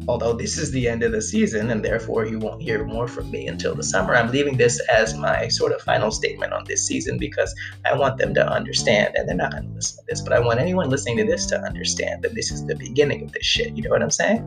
although 0.09 0.33
this 0.33 0.59
is 0.59 0.71
the 0.71 0.89
end 0.89 1.03
of 1.03 1.13
the 1.13 1.23
season 1.23 1.71
and 1.71 1.85
therefore 1.85 2.27
you 2.27 2.39
won't 2.39 2.63
hear 2.63 2.85
more 2.85 3.07
from 3.07 3.31
me 3.31 3.47
until 3.47 3.75
the 3.75 3.83
summer, 3.83 4.15
I'm 4.15 4.31
leaving 4.31 4.57
this 4.57 4.81
as 4.89 5.15
my 5.15 5.49
sort 5.49 5.73
of 5.73 5.81
final 5.83 6.11
statement 6.11 6.53
on 6.53 6.65
this 6.65 6.87
season 6.87 7.19
because 7.19 7.55
I 7.85 7.97
want 7.97 8.19
them 8.19 8.35
to 8.35 8.47
understand, 8.47 9.15
and 9.15 9.29
they're 9.29 9.37
not 9.37 9.53
going 9.53 9.69
to 9.69 9.75
listen 9.75 9.99
to 9.99 10.05
this, 10.09 10.21
but 10.21 10.33
I 10.33 10.41
want 10.41 10.61
anyone 10.61 10.91
listening 10.91 11.19
to 11.19 11.25
this 11.25 11.47
to 11.47 11.61
understand 11.61 12.23
that 12.23 12.35
this 12.35 12.51
is 12.51 12.65
the 12.67 12.77
beginning 12.77 13.23
of 13.25 13.33
this 13.33 13.45
shit. 13.45 13.77
You 13.77 13.83
know 13.83 13.91
what 13.91 14.03
I'm 14.03 14.11
saying? 14.11 14.39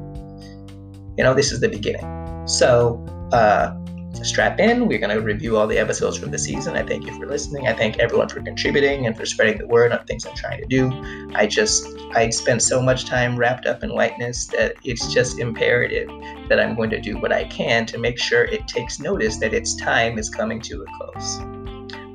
You 1.17 1.23
know, 1.23 1.33
this 1.33 1.51
is 1.51 1.59
the 1.59 1.69
beginning. 1.69 2.47
So, 2.47 3.03
uh, 3.31 3.73
strap 4.21 4.59
in. 4.59 4.87
We're 4.87 4.99
going 4.99 5.15
to 5.15 5.21
review 5.21 5.57
all 5.57 5.67
the 5.67 5.77
episodes 5.77 6.17
from 6.17 6.31
the 6.31 6.37
season. 6.37 6.75
I 6.75 6.83
thank 6.83 7.05
you 7.05 7.17
for 7.19 7.25
listening. 7.25 7.67
I 7.67 7.73
thank 7.73 7.99
everyone 7.99 8.29
for 8.29 8.41
contributing 8.41 9.05
and 9.07 9.17
for 9.17 9.25
spreading 9.25 9.57
the 9.57 9.67
word 9.67 9.91
on 9.91 10.05
things 10.05 10.25
I'm 10.25 10.35
trying 10.35 10.61
to 10.61 10.67
do. 10.67 10.91
I 11.35 11.47
just, 11.47 11.85
I 12.15 12.29
spent 12.29 12.61
so 12.61 12.81
much 12.81 13.05
time 13.05 13.35
wrapped 13.37 13.65
up 13.65 13.83
in 13.83 13.93
whiteness 13.93 14.45
that 14.47 14.75
it's 14.83 15.11
just 15.11 15.39
imperative 15.39 16.09
that 16.49 16.59
I'm 16.59 16.75
going 16.75 16.89
to 16.91 17.01
do 17.01 17.17
what 17.17 17.31
I 17.31 17.45
can 17.45 17.85
to 17.87 17.97
make 17.97 18.19
sure 18.19 18.45
it 18.45 18.67
takes 18.67 18.99
notice 18.99 19.37
that 19.37 19.53
its 19.53 19.75
time 19.75 20.17
is 20.17 20.29
coming 20.29 20.61
to 20.61 20.83
a 20.83 20.85
close. 20.97 21.39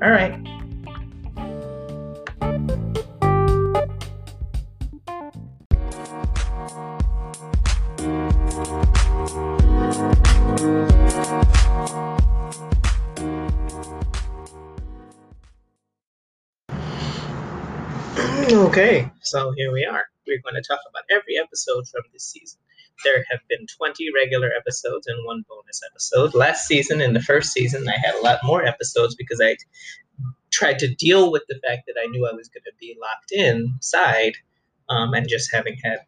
All 0.01 0.11
right. 0.11 0.39
Okay, 18.69 19.09
so 19.23 19.51
here 19.57 19.71
we 19.71 19.83
are. 19.83 20.03
We're 20.27 20.41
going 20.43 20.53
to 20.53 20.61
talk 20.61 20.79
about 20.87 21.01
every 21.09 21.39
episode 21.39 21.87
from 21.87 22.03
this 22.13 22.23
season. 22.23 22.59
There 23.03 23.25
have 23.31 23.39
been 23.49 23.65
20 23.65 24.09
regular 24.13 24.51
episodes 24.55 25.07
and 25.07 25.25
one 25.25 25.43
bonus 25.49 25.81
episode. 25.89 26.35
Last 26.35 26.67
season, 26.67 27.01
in 27.01 27.13
the 27.13 27.19
first 27.19 27.51
season, 27.51 27.89
I 27.89 27.97
had 27.97 28.13
a 28.13 28.21
lot 28.21 28.37
more 28.43 28.63
episodes 28.63 29.15
because 29.15 29.41
I 29.41 29.57
tried 30.51 30.77
to 30.79 30.95
deal 30.95 31.31
with 31.31 31.41
the 31.49 31.59
fact 31.67 31.87
that 31.87 31.95
I 31.99 32.05
knew 32.11 32.27
I 32.27 32.31
was 32.31 32.47
going 32.47 32.61
to 32.63 32.71
be 32.79 32.95
locked 33.01 33.31
inside 33.31 34.33
um, 34.87 35.15
and 35.15 35.27
just 35.27 35.51
having 35.51 35.75
had 35.83 36.01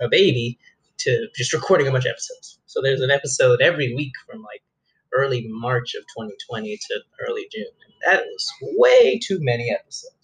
a 0.00 0.08
baby 0.08 0.58
to 0.98 1.28
just 1.36 1.52
recording 1.52 1.86
a 1.86 1.92
bunch 1.92 2.06
of 2.06 2.10
episodes. 2.10 2.58
So 2.66 2.82
there's 2.82 3.00
an 3.00 3.12
episode 3.12 3.60
every 3.60 3.94
week 3.94 4.12
from 4.28 4.42
like 4.42 4.62
early 5.14 5.46
March 5.48 5.94
of 5.94 6.02
2020 6.16 6.76
to 6.76 7.00
early 7.28 7.46
June. 7.52 7.64
And 7.86 7.94
that 8.12 8.24
was 8.24 8.52
way 8.76 9.20
too 9.20 9.38
many 9.40 9.70
episodes 9.70 10.17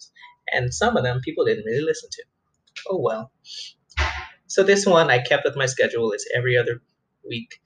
and 0.51 0.73
some 0.73 0.97
of 0.97 1.03
them 1.03 1.21
people 1.23 1.45
didn't 1.45 1.65
really 1.65 1.83
listen 1.83 2.09
to. 2.11 2.23
Oh 2.89 2.99
well. 2.99 3.31
So 4.47 4.63
this 4.63 4.85
one 4.85 5.09
I 5.09 5.19
kept 5.19 5.45
with 5.45 5.55
my 5.55 5.65
schedule. 5.65 6.11
It's 6.11 6.27
every 6.35 6.57
other 6.57 6.81
week. 7.27 7.59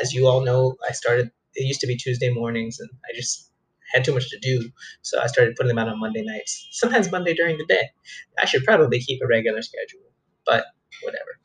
As 0.00 0.12
you 0.12 0.26
all 0.26 0.40
know, 0.42 0.76
I 0.88 0.92
started. 0.92 1.30
It 1.54 1.66
used 1.66 1.80
to 1.80 1.86
be 1.86 1.96
Tuesday 1.96 2.30
mornings, 2.32 2.78
and 2.80 2.90
I 3.10 3.14
just 3.16 3.50
had 3.92 4.04
too 4.04 4.14
much 4.14 4.30
to 4.30 4.38
do, 4.38 4.70
so 5.02 5.20
I 5.20 5.26
started 5.26 5.56
putting 5.56 5.68
them 5.68 5.78
out 5.78 5.88
on 5.88 5.98
Monday 5.98 6.22
nights. 6.22 6.68
Sometimes 6.72 7.10
Monday 7.10 7.34
during 7.34 7.58
the 7.58 7.66
day. 7.66 7.90
I 8.38 8.44
should 8.44 8.64
probably 8.64 9.00
keep 9.00 9.20
a 9.22 9.26
regular 9.26 9.62
schedule, 9.62 10.00
but 10.46 10.66
whatever. 11.02 11.38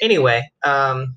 Anyway, 0.00 0.50
um, 0.64 1.16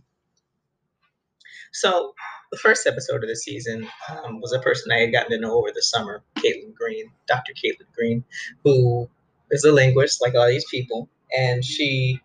so 1.71 2.13
the 2.55 2.61
first 2.61 2.87
episode 2.87 3.21
of 3.21 3.27
the 3.27 3.35
season 3.35 3.85
um, 4.09 4.39
was 4.39 4.53
a 4.53 4.59
person 4.59 4.89
I 4.91 4.99
had 4.99 5.11
gotten 5.11 5.31
to 5.31 5.39
know 5.39 5.57
over 5.57 5.71
the 5.75 5.81
summer, 5.81 6.23
Caitlin 6.37 6.73
Green, 6.73 7.11
Dr. 7.27 7.51
Caitlin 7.51 7.93
Green, 7.93 8.23
who 8.63 9.09
is 9.51 9.65
a 9.65 9.73
linguist 9.73 10.21
like 10.21 10.35
all 10.35 10.47
these 10.47 10.65
people, 10.71 11.09
and 11.37 11.65
she 11.65 12.17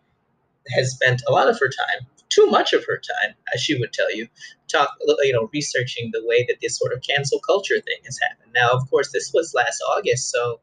has 0.69 0.93
spent 0.93 1.23
a 1.27 1.33
lot 1.33 1.49
of 1.49 1.59
her 1.59 1.69
time, 1.69 2.07
too 2.29 2.47
much 2.47 2.73
of 2.73 2.85
her 2.87 2.97
time, 2.99 3.35
as 3.53 3.61
she 3.61 3.77
would 3.77 3.93
tell 3.93 4.14
you, 4.14 4.29
talk, 4.69 4.95
you 5.23 5.33
know, 5.33 5.51
researching 5.53 6.11
the 6.12 6.25
way 6.25 6.45
that 6.47 6.59
this 6.62 6.79
sort 6.79 6.93
of 6.93 7.03
cancel 7.03 7.40
culture 7.40 7.81
thing 7.81 7.99
has 8.05 8.16
happened. 8.23 8.53
Now, 8.55 8.71
of 8.71 8.88
course, 8.88 9.11
this 9.11 9.33
was 9.35 9.53
last 9.53 9.83
August, 9.97 10.31
so 10.31 10.61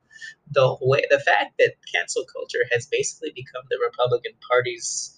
the 0.52 0.78
way 0.80 1.04
the 1.10 1.20
fact 1.20 1.56
that 1.60 1.74
cancel 1.94 2.24
culture 2.24 2.64
has 2.72 2.86
basically 2.86 3.34
become 3.36 3.64
the 3.70 3.80
Republican 3.84 4.32
Party's 4.50 5.14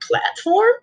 platform, 0.00 0.74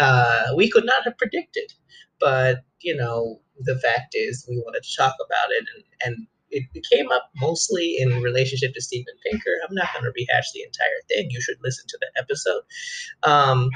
uh, 0.00 0.46
we 0.56 0.68
could 0.68 0.84
not 0.84 1.04
have 1.04 1.16
predicted. 1.18 1.72
But, 2.20 2.64
you 2.80 2.96
know, 2.96 3.40
the 3.58 3.78
fact 3.78 4.14
is 4.14 4.46
we 4.48 4.58
wanted 4.58 4.82
to 4.82 4.96
talk 4.96 5.14
about 5.24 5.50
it 5.50 5.64
and, 5.74 5.84
and 6.04 6.26
it 6.50 6.86
came 6.90 7.10
up 7.10 7.30
mostly 7.36 7.96
in 7.98 8.22
relationship 8.22 8.72
to 8.74 8.80
Steven 8.80 9.14
Pinker. 9.24 9.50
I'm 9.68 9.74
not 9.74 9.88
going 9.92 10.04
to 10.04 10.12
rehash 10.14 10.52
the 10.52 10.62
entire 10.62 10.86
thing. 11.08 11.30
You 11.30 11.40
should 11.40 11.56
listen 11.62 11.86
to 11.88 11.98
the 12.00 12.20
episode. 12.20 12.62
Um, 13.24 13.70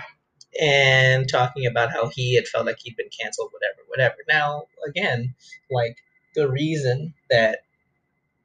and 0.60 1.28
talking 1.28 1.66
about 1.66 1.92
how 1.92 2.08
he 2.08 2.34
had 2.34 2.46
felt 2.46 2.66
like 2.66 2.78
he'd 2.80 2.96
been 2.96 3.10
canceled, 3.20 3.50
whatever, 3.52 3.86
whatever. 3.88 4.16
Now, 4.28 4.64
again, 4.86 5.34
like 5.70 5.96
the 6.34 6.48
reason 6.48 7.14
that 7.30 7.60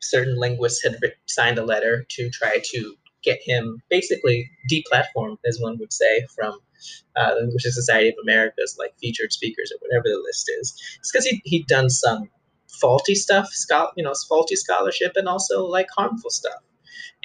certain 0.01 0.37
linguists 0.39 0.83
had 0.83 0.97
signed 1.25 1.57
a 1.57 1.65
letter 1.65 2.05
to 2.09 2.29
try 2.29 2.59
to 2.63 2.95
get 3.25 3.39
him 3.43 3.81
basically 3.89 4.49
deplatformed, 4.71 5.37
as 5.45 5.59
one 5.59 5.77
would 5.79 5.91
say, 5.91 6.25
from 6.35 6.59
uh, 7.15 7.33
the 7.33 7.41
Linguistic 7.41 7.73
Society 7.73 8.09
of 8.09 8.15
America's 8.21 8.77
like 8.79 8.93
featured 8.99 9.33
speakers 9.33 9.71
or 9.71 9.79
whatever 9.81 10.07
the 10.07 10.23
list 10.23 10.49
is. 10.59 10.73
It's 10.99 11.11
because 11.11 11.25
he 11.25 11.41
he'd 11.45 11.67
done 11.67 11.89
some 11.89 12.29
faulty 12.79 13.15
stuff, 13.15 13.49
you 13.95 14.03
know, 14.03 14.13
faulty 14.29 14.55
scholarship, 14.55 15.13
and 15.15 15.27
also 15.27 15.65
like 15.65 15.87
harmful 15.97 16.29
stuff. 16.29 16.61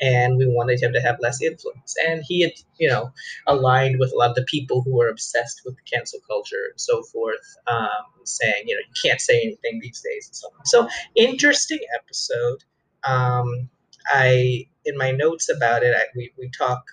And 0.03 0.39
we 0.39 0.47
wanted 0.47 0.83
him 0.83 0.93
to 0.95 1.01
have 1.01 1.19
less 1.21 1.43
influence. 1.43 1.95
And 2.07 2.23
he 2.27 2.41
had, 2.41 2.53
you 2.79 2.89
know, 2.89 3.13
aligned 3.47 3.99
with 3.99 4.13
a 4.13 4.17
lot 4.17 4.31
of 4.31 4.37
the 4.37 4.45
people 4.45 4.81
who 4.83 4.97
were 4.97 5.09
obsessed 5.09 5.61
with 5.65 5.77
cancel 5.85 6.21
culture 6.27 6.69
and 6.71 6.81
so 6.81 7.03
forth, 7.03 7.57
um, 7.67 7.89
saying, 8.25 8.65
you 8.67 8.75
know, 8.75 8.81
you 8.81 9.11
can't 9.11 9.21
say 9.21 9.41
anything 9.41 9.79
these 9.81 10.01
days 10.01 10.27
and 10.29 10.37
so 10.37 10.49
on. 10.59 10.65
So 10.65 10.89
interesting 11.17 11.81
episode. 11.95 12.65
Um, 13.05 13.69
I 14.11 14.67
in 14.85 14.97
my 14.99 15.13
notes 15.13 15.49
about 15.51 15.83
it, 15.85 15.95
I, 15.97 16.05
we 16.17 16.33
we 16.39 16.51
talk 16.51 16.85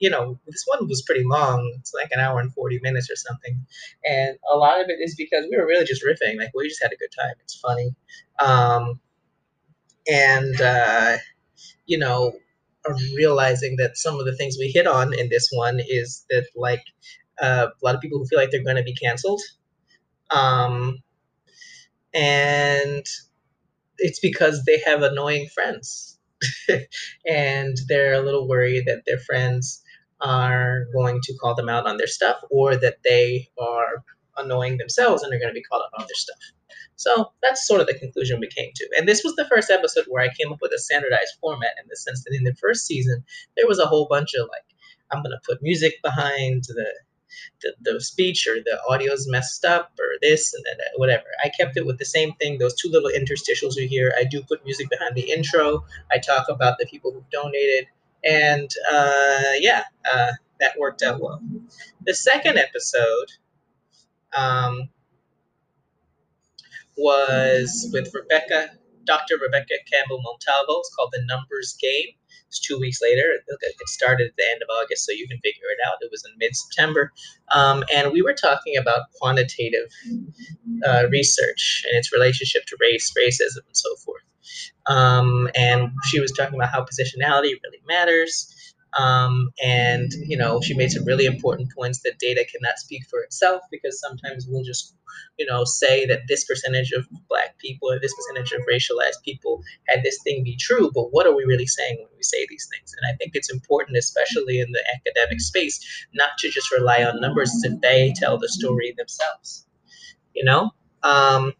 you 0.00 0.10
know, 0.10 0.38
this 0.46 0.64
one 0.66 0.88
was 0.88 1.02
pretty 1.02 1.24
long. 1.24 1.74
It's 1.78 1.92
like 1.94 2.10
an 2.12 2.20
hour 2.20 2.40
and 2.40 2.52
40 2.52 2.80
minutes 2.82 3.10
or 3.10 3.16
something. 3.16 3.66
And 4.04 4.38
a 4.50 4.56
lot 4.56 4.80
of 4.80 4.88
it 4.88 4.98
is 5.00 5.14
because 5.14 5.46
we 5.50 5.56
were 5.56 5.66
really 5.66 5.84
just 5.84 6.04
riffing. 6.04 6.38
Like, 6.38 6.52
we 6.54 6.68
just 6.68 6.82
had 6.82 6.92
a 6.92 6.96
good 6.96 7.10
time. 7.18 7.34
It's 7.42 7.56
funny. 7.58 7.94
Um, 8.40 9.00
and, 10.10 10.60
uh, 10.60 11.16
you 11.86 11.98
know, 11.98 12.32
realizing 13.16 13.76
that 13.76 13.96
some 13.96 14.18
of 14.20 14.26
the 14.26 14.36
things 14.36 14.56
we 14.58 14.68
hit 14.70 14.86
on 14.86 15.14
in 15.18 15.28
this 15.28 15.50
one 15.52 15.80
is 15.86 16.24
that, 16.30 16.46
like, 16.56 16.82
uh, 17.40 17.68
a 17.80 17.84
lot 17.84 17.94
of 17.94 18.00
people 18.00 18.18
who 18.18 18.26
feel 18.26 18.38
like 18.38 18.50
they're 18.50 18.64
going 18.64 18.76
to 18.76 18.82
be 18.82 18.94
canceled. 18.94 19.40
Um, 20.30 20.98
and 22.14 23.04
it's 23.98 24.20
because 24.20 24.64
they 24.64 24.80
have 24.86 25.02
annoying 25.02 25.48
friends 25.48 26.13
and 27.26 27.76
they're 27.88 28.14
a 28.14 28.22
little 28.22 28.48
worried 28.48 28.86
that 28.86 29.02
their 29.06 29.18
friends 29.18 29.82
are 30.20 30.86
going 30.92 31.20
to 31.22 31.36
call 31.36 31.54
them 31.54 31.68
out 31.68 31.86
on 31.86 31.96
their 31.96 32.06
stuff 32.06 32.36
or 32.50 32.76
that 32.76 32.96
they 33.04 33.48
are 33.58 34.04
annoying 34.36 34.78
themselves 34.78 35.22
and 35.22 35.32
are 35.32 35.38
going 35.38 35.50
to 35.50 35.54
be 35.54 35.62
called 35.62 35.82
out 35.82 36.00
on 36.00 36.06
their 36.06 36.14
stuff. 36.14 36.38
So 36.96 37.32
that's 37.42 37.66
sort 37.66 37.80
of 37.80 37.86
the 37.86 37.98
conclusion 37.98 38.40
we 38.40 38.48
came 38.48 38.70
to. 38.74 38.88
And 38.96 39.08
this 39.08 39.22
was 39.24 39.34
the 39.34 39.46
first 39.46 39.70
episode 39.70 40.04
where 40.08 40.22
I 40.22 40.34
came 40.34 40.52
up 40.52 40.58
with 40.62 40.72
a 40.72 40.78
standardized 40.78 41.34
format 41.40 41.74
in 41.82 41.86
the 41.88 41.96
sense 41.96 42.22
that 42.24 42.34
in 42.34 42.44
the 42.44 42.54
first 42.54 42.86
season, 42.86 43.24
there 43.56 43.66
was 43.66 43.78
a 43.78 43.86
whole 43.86 44.06
bunch 44.08 44.34
of 44.34 44.48
like, 44.48 44.64
I'm 45.10 45.22
going 45.22 45.32
to 45.32 45.40
put 45.44 45.62
music 45.62 45.94
behind 46.02 46.64
the 46.68 46.90
the, 47.62 47.74
the 47.80 48.00
speech 48.00 48.46
or 48.46 48.56
the 48.56 48.78
audio's 48.88 49.28
messed 49.28 49.64
up 49.64 49.92
or 49.98 50.06
this 50.22 50.54
and 50.54 50.64
then 50.66 50.76
whatever. 50.96 51.24
I 51.42 51.50
kept 51.58 51.76
it 51.76 51.86
with 51.86 51.98
the 51.98 52.04
same 52.04 52.32
thing. 52.34 52.58
Those 52.58 52.74
two 52.74 52.88
little 52.90 53.10
interstitials 53.10 53.76
you 53.76 53.88
hear. 53.88 54.14
I 54.18 54.24
do 54.24 54.42
put 54.42 54.64
music 54.64 54.88
behind 54.90 55.14
the 55.14 55.32
intro. 55.32 55.84
I 56.12 56.18
talk 56.18 56.48
about 56.48 56.78
the 56.78 56.86
people 56.86 57.12
who've 57.12 57.30
donated, 57.30 57.86
and 58.24 58.70
uh, 58.90 59.52
yeah, 59.58 59.84
uh, 60.10 60.32
that 60.60 60.78
worked 60.78 61.02
out 61.02 61.20
well. 61.20 61.40
The 62.06 62.14
second 62.14 62.58
episode 62.58 63.32
um, 64.36 64.88
was 66.96 67.88
with 67.92 68.12
Rebecca 68.14 68.70
Dr. 69.04 69.36
Rebecca 69.40 69.74
Campbell 69.90 70.22
Montalvo. 70.22 70.80
It's 70.80 70.94
called 70.94 71.10
The 71.12 71.24
Numbers 71.26 71.76
Game. 71.80 72.14
It's 72.48 72.60
two 72.60 72.78
weeks 72.78 73.00
later. 73.02 73.24
It 73.46 73.88
started 73.88 74.28
at 74.28 74.36
the 74.36 74.44
end 74.50 74.62
of 74.62 74.68
August, 74.80 75.04
so 75.04 75.12
you 75.12 75.26
can 75.26 75.38
figure 75.38 75.66
it 75.76 75.88
out. 75.88 75.96
It 76.00 76.10
was 76.10 76.24
in 76.24 76.38
mid 76.38 76.54
September. 76.54 77.12
Um, 77.52 77.84
and 77.92 78.12
we 78.12 78.22
were 78.22 78.34
talking 78.34 78.76
about 78.76 79.10
quantitative 79.14 79.88
uh, 80.86 81.08
research 81.10 81.84
and 81.88 81.96
its 81.96 82.12
relationship 82.12 82.64
to 82.66 82.76
race, 82.80 83.12
racism, 83.18 83.66
and 83.66 83.76
so 83.76 83.96
forth. 83.96 84.22
Um, 84.86 85.48
and 85.54 85.90
she 86.04 86.20
was 86.20 86.30
talking 86.32 86.54
about 86.54 86.70
how 86.70 86.82
positionality 86.82 87.54
really 87.62 87.80
matters. 87.88 88.53
Um, 88.98 89.50
and 89.62 90.12
you 90.26 90.36
know, 90.36 90.60
she 90.60 90.74
made 90.74 90.90
some 90.90 91.04
really 91.04 91.26
important 91.26 91.70
points 91.76 92.00
that 92.02 92.18
data 92.18 92.44
cannot 92.50 92.78
speak 92.78 93.04
for 93.10 93.20
itself 93.20 93.62
because 93.70 94.00
sometimes 94.00 94.46
we'll 94.48 94.62
just, 94.62 94.94
you 95.38 95.46
know, 95.46 95.64
say 95.64 96.06
that 96.06 96.22
this 96.28 96.44
percentage 96.44 96.92
of 96.92 97.06
black 97.28 97.58
people 97.58 97.90
or 97.90 97.98
this 97.98 98.14
percentage 98.14 98.52
of 98.52 98.62
racialized 98.70 99.22
people 99.24 99.62
had 99.88 100.02
this 100.02 100.20
thing 100.22 100.44
be 100.44 100.56
true, 100.56 100.90
but 100.94 101.08
what 101.10 101.26
are 101.26 101.34
we 101.34 101.44
really 101.44 101.66
saying 101.66 101.96
when 101.98 102.08
we 102.16 102.22
say 102.22 102.46
these 102.48 102.68
things? 102.72 102.94
And 103.00 103.12
I 103.12 103.16
think 103.16 103.32
it's 103.34 103.52
important, 103.52 103.96
especially 103.96 104.60
in 104.60 104.70
the 104.72 104.84
academic 104.94 105.40
space, 105.40 106.06
not 106.14 106.30
to 106.38 106.50
just 106.50 106.70
rely 106.72 107.04
on 107.04 107.20
numbers 107.20 107.52
if 107.64 107.80
they 107.80 108.12
tell 108.16 108.38
the 108.38 108.48
story 108.48 108.94
themselves. 108.96 109.66
You 110.34 110.44
know. 110.44 110.70
Um, 111.02 111.52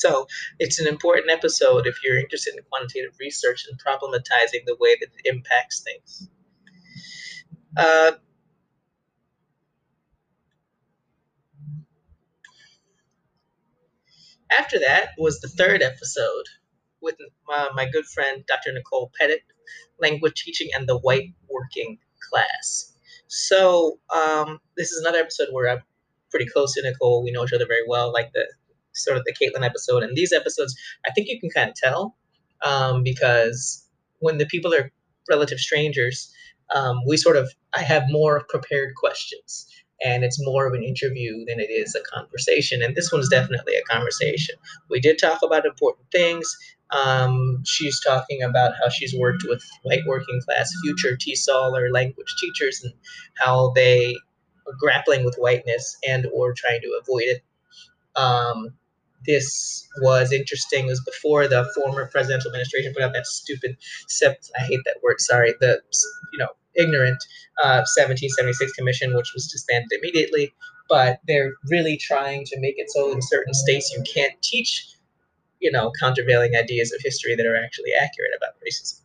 so 0.00 0.26
it's 0.58 0.80
an 0.80 0.86
important 0.86 1.30
episode 1.30 1.86
if 1.86 2.02
you're 2.02 2.18
interested 2.18 2.54
in 2.54 2.62
quantitative 2.70 3.14
research 3.20 3.66
and 3.68 3.78
problematizing 3.78 4.64
the 4.66 4.76
way 4.80 4.96
that 4.98 5.08
it 5.22 5.34
impacts 5.34 5.82
things. 5.82 6.28
Uh, 7.76 8.12
after 14.50 14.78
that 14.78 15.10
was 15.18 15.40
the 15.40 15.48
third 15.48 15.82
episode 15.82 16.46
with 17.02 17.16
uh, 17.52 17.68
my 17.74 17.86
good 17.88 18.06
friend 18.06 18.44
Dr. 18.46 18.72
Nicole 18.72 19.12
Pettitt, 19.18 19.42
Language 20.00 20.42
Teaching 20.42 20.70
and 20.74 20.88
the 20.88 20.98
White 20.98 21.34
Working 21.48 21.98
Class. 22.30 22.94
So 23.28 24.00
um, 24.14 24.60
this 24.78 24.92
is 24.92 25.00
another 25.02 25.18
episode 25.18 25.48
where 25.52 25.68
I'm 25.70 25.82
pretty 26.30 26.46
close 26.46 26.74
to 26.74 26.82
Nicole. 26.82 27.22
We 27.22 27.32
know 27.32 27.44
each 27.44 27.52
other 27.52 27.66
very 27.66 27.84
well, 27.86 28.12
like 28.12 28.32
the 28.32 28.46
sort 28.94 29.16
of 29.16 29.24
the 29.24 29.34
Caitlin 29.34 29.64
episode 29.64 30.02
and 30.02 30.16
these 30.16 30.32
episodes, 30.32 30.74
I 31.06 31.10
think 31.10 31.28
you 31.28 31.40
can 31.40 31.50
kind 31.50 31.70
of 31.70 31.74
tell 31.74 32.16
um, 32.62 33.02
because 33.02 33.86
when 34.18 34.38
the 34.38 34.46
people 34.46 34.74
are 34.74 34.90
relative 35.28 35.58
strangers, 35.58 36.32
um, 36.74 37.00
we 37.06 37.16
sort 37.16 37.36
of 37.36 37.50
I 37.74 37.82
have 37.82 38.04
more 38.08 38.44
prepared 38.48 38.94
questions 38.94 39.66
and 40.02 40.24
it's 40.24 40.44
more 40.44 40.66
of 40.66 40.74
an 40.74 40.82
interview 40.82 41.44
than 41.46 41.60
it 41.60 41.70
is 41.70 41.94
a 41.94 42.02
conversation. 42.14 42.82
And 42.82 42.94
this 42.94 43.12
one's 43.12 43.28
definitely 43.28 43.74
a 43.74 43.82
conversation. 43.82 44.54
We 44.88 45.00
did 45.00 45.18
talk 45.18 45.40
about 45.42 45.66
important 45.66 46.06
things. 46.10 46.46
Um, 46.90 47.62
she's 47.66 48.00
talking 48.00 48.42
about 48.42 48.72
how 48.80 48.88
she's 48.88 49.14
worked 49.14 49.44
with 49.46 49.62
white 49.82 50.04
working 50.06 50.40
class 50.44 50.72
future 50.82 51.16
TESOL 51.16 51.78
or 51.78 51.90
language 51.90 52.34
teachers 52.40 52.80
and 52.82 52.92
how 53.38 53.72
they 53.74 54.16
are 54.66 54.74
grappling 54.78 55.24
with 55.24 55.36
whiteness 55.36 55.96
and 56.06 56.26
or 56.32 56.54
trying 56.54 56.80
to 56.80 57.00
avoid 57.00 57.24
it. 57.24 57.42
Um, 58.16 58.70
this 59.26 59.86
was 60.00 60.32
interesting. 60.32 60.86
It 60.86 60.90
was 60.90 61.02
before 61.04 61.46
the 61.46 61.70
former 61.74 62.06
presidential 62.06 62.50
administration 62.50 62.92
put 62.94 63.02
out 63.02 63.12
that 63.12 63.26
stupid, 63.26 63.76
I 64.58 64.62
hate 64.62 64.80
that 64.84 64.96
word, 65.02 65.20
sorry, 65.20 65.54
the, 65.60 65.80
you 66.32 66.38
know, 66.38 66.48
ignorant 66.74 67.22
uh, 67.62 67.84
1776 67.96 68.72
commission, 68.72 69.14
which 69.14 69.32
was 69.34 69.50
disbanded 69.50 69.90
immediately. 69.92 70.52
But 70.88 71.20
they're 71.26 71.52
really 71.68 71.96
trying 71.96 72.44
to 72.46 72.60
make 72.60 72.74
it 72.78 72.90
so 72.90 73.12
in 73.12 73.22
certain 73.22 73.54
states 73.54 73.92
you 73.96 74.02
can't 74.12 74.40
teach, 74.42 74.88
you 75.60 75.70
know, 75.70 75.92
countervailing 76.00 76.56
ideas 76.56 76.92
of 76.92 77.00
history 77.02 77.36
that 77.36 77.46
are 77.46 77.56
actually 77.56 77.92
accurate 77.94 78.32
about 78.36 78.54
racism. 78.66 79.00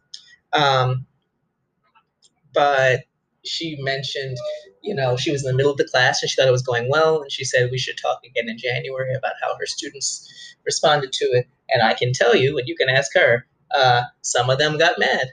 Um, 0.53 1.05
but 2.53 3.03
she 3.45 3.77
mentioned, 3.81 4.37
you 4.81 4.93
know, 4.93 5.17
she 5.17 5.31
was 5.31 5.43
in 5.43 5.51
the 5.51 5.55
middle 5.55 5.71
of 5.71 5.77
the 5.77 5.87
class 5.87 6.21
and 6.21 6.29
she 6.29 6.35
thought 6.35 6.47
it 6.47 6.51
was 6.51 6.61
going 6.61 6.89
well. 6.89 7.21
And 7.21 7.31
she 7.31 7.43
said 7.43 7.71
we 7.71 7.77
should 7.77 7.97
talk 7.97 8.19
again 8.25 8.49
in 8.49 8.57
January 8.57 9.13
about 9.13 9.33
how 9.41 9.55
her 9.55 9.65
students 9.65 10.55
responded 10.65 11.11
to 11.13 11.25
it. 11.25 11.47
And 11.69 11.81
I 11.81 11.93
can 11.93 12.13
tell 12.13 12.35
you, 12.35 12.57
and 12.57 12.67
you 12.67 12.75
can 12.75 12.89
ask 12.89 13.11
her, 13.15 13.47
uh, 13.75 14.03
some 14.21 14.49
of 14.49 14.59
them 14.59 14.77
got 14.77 14.99
mad. 14.99 15.27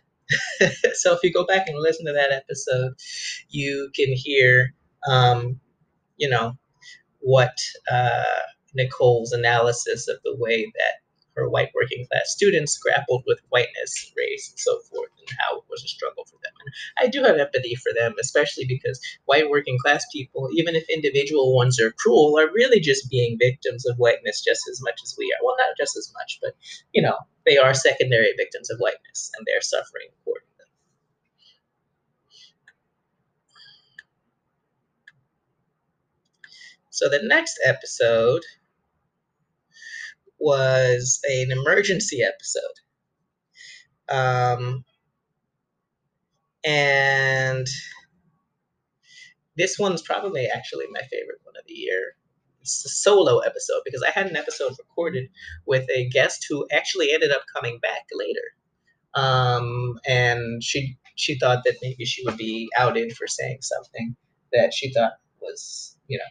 so 0.94 1.12
if 1.12 1.22
you 1.22 1.32
go 1.32 1.44
back 1.44 1.68
and 1.68 1.78
listen 1.78 2.06
to 2.06 2.12
that 2.12 2.32
episode, 2.32 2.92
you 3.50 3.90
can 3.94 4.12
hear, 4.12 4.74
um, 5.08 5.60
you 6.16 6.28
know, 6.28 6.54
what 7.20 7.56
uh, 7.90 8.24
Nicole's 8.74 9.32
analysis 9.32 10.08
of 10.08 10.16
the 10.24 10.34
way 10.38 10.64
that 10.64 11.01
her 11.36 11.48
white 11.48 11.70
working 11.74 12.06
class 12.10 12.32
students 12.32 12.78
grappled 12.78 13.24
with 13.26 13.40
whiteness, 13.48 14.12
race, 14.16 14.50
and 14.50 14.58
so 14.58 14.78
forth, 14.90 15.10
and 15.18 15.28
how 15.38 15.58
it 15.58 15.64
was 15.70 15.82
a 15.84 15.88
struggle 15.88 16.24
for 16.24 16.36
them. 16.42 16.52
And 16.60 17.06
I 17.06 17.10
do 17.10 17.22
have 17.22 17.38
empathy 17.38 17.74
for 17.76 17.92
them, 17.94 18.14
especially 18.20 18.66
because 18.66 19.00
white 19.24 19.48
working 19.50 19.78
class 19.78 20.04
people, 20.12 20.48
even 20.54 20.74
if 20.74 20.84
individual 20.88 21.54
ones 21.54 21.80
are 21.80 21.92
cruel, 21.92 22.38
are 22.38 22.52
really 22.52 22.80
just 22.80 23.10
being 23.10 23.38
victims 23.40 23.86
of 23.86 23.96
whiteness 23.96 24.42
just 24.42 24.68
as 24.70 24.80
much 24.82 25.00
as 25.02 25.14
we 25.18 25.26
are. 25.32 25.44
Well, 25.44 25.56
not 25.58 25.76
just 25.78 25.96
as 25.96 26.12
much, 26.14 26.38
but 26.42 26.54
you 26.92 27.02
know, 27.02 27.16
they 27.46 27.56
are 27.56 27.74
secondary 27.74 28.32
victims 28.36 28.70
of 28.70 28.78
whiteness, 28.78 29.30
and 29.36 29.46
they're 29.46 29.60
suffering 29.60 30.08
accordingly. 30.20 30.48
So 36.90 37.08
the 37.08 37.22
next 37.22 37.58
episode 37.64 38.42
was 40.42 41.20
an 41.24 41.52
emergency 41.52 42.20
episode. 42.22 42.62
Um, 44.08 44.84
and 46.64 47.66
this 49.56 49.78
one's 49.78 50.02
probably 50.02 50.46
actually 50.46 50.86
my 50.90 51.00
favorite 51.00 51.38
one 51.44 51.54
of 51.58 51.66
the 51.66 51.74
year. 51.74 52.16
It's 52.60 52.84
a 52.84 52.88
solo 52.88 53.38
episode 53.38 53.82
because 53.84 54.02
I 54.02 54.10
had 54.10 54.26
an 54.26 54.36
episode 54.36 54.74
recorded 54.78 55.28
with 55.66 55.88
a 55.90 56.08
guest 56.08 56.46
who 56.48 56.66
actually 56.72 57.12
ended 57.12 57.32
up 57.32 57.42
coming 57.54 57.78
back 57.78 58.06
later. 58.12 58.40
Um, 59.14 59.98
and 60.06 60.62
she 60.62 60.96
she 61.16 61.38
thought 61.38 61.64
that 61.64 61.76
maybe 61.82 62.04
she 62.04 62.24
would 62.24 62.36
be 62.36 62.68
outed 62.76 63.12
for 63.16 63.26
saying 63.26 63.58
something 63.60 64.16
that 64.52 64.72
she 64.72 64.92
thought 64.92 65.12
was, 65.40 65.96
you 66.08 66.18
know, 66.18 66.24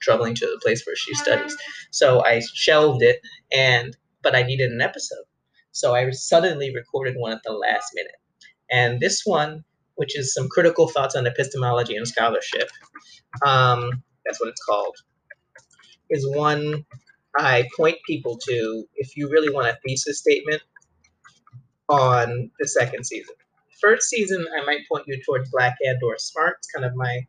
troubling 0.00 0.34
to 0.36 0.46
the 0.46 0.60
place 0.62 0.86
where 0.86 0.96
she 0.96 1.14
studies. 1.14 1.56
So 1.90 2.24
I 2.24 2.40
shelved 2.54 3.02
it, 3.02 3.20
and 3.52 3.96
but 4.22 4.34
I 4.34 4.42
needed 4.42 4.72
an 4.72 4.80
episode, 4.80 5.24
so 5.72 5.94
I 5.94 6.10
suddenly 6.10 6.74
recorded 6.74 7.14
one 7.16 7.32
at 7.32 7.42
the 7.44 7.52
last 7.52 7.90
minute. 7.94 8.16
And 8.70 9.00
this 9.00 9.22
one, 9.24 9.64
which 9.94 10.18
is 10.18 10.34
some 10.34 10.48
critical 10.48 10.88
thoughts 10.88 11.16
on 11.16 11.26
epistemology 11.26 11.96
and 11.96 12.06
scholarship, 12.06 12.68
um, 13.46 14.02
that's 14.24 14.40
what 14.40 14.48
it's 14.50 14.62
called, 14.64 14.96
is 16.10 16.26
one 16.28 16.84
I 17.36 17.68
point 17.76 17.98
people 18.06 18.38
to 18.48 18.84
if 18.96 19.16
you 19.16 19.30
really 19.30 19.50
want 19.52 19.68
a 19.68 19.78
thesis 19.86 20.18
statement 20.18 20.62
on 21.88 22.50
the 22.58 22.66
second 22.66 23.04
season. 23.04 23.34
First 23.80 24.08
season, 24.08 24.44
I 24.60 24.64
might 24.64 24.80
point 24.90 25.04
you 25.06 25.22
towards 25.24 25.50
Black 25.50 25.76
and/or 25.80 26.18
Smart. 26.18 26.56
It's 26.58 26.70
kind 26.72 26.84
of 26.84 26.96
my 26.96 27.20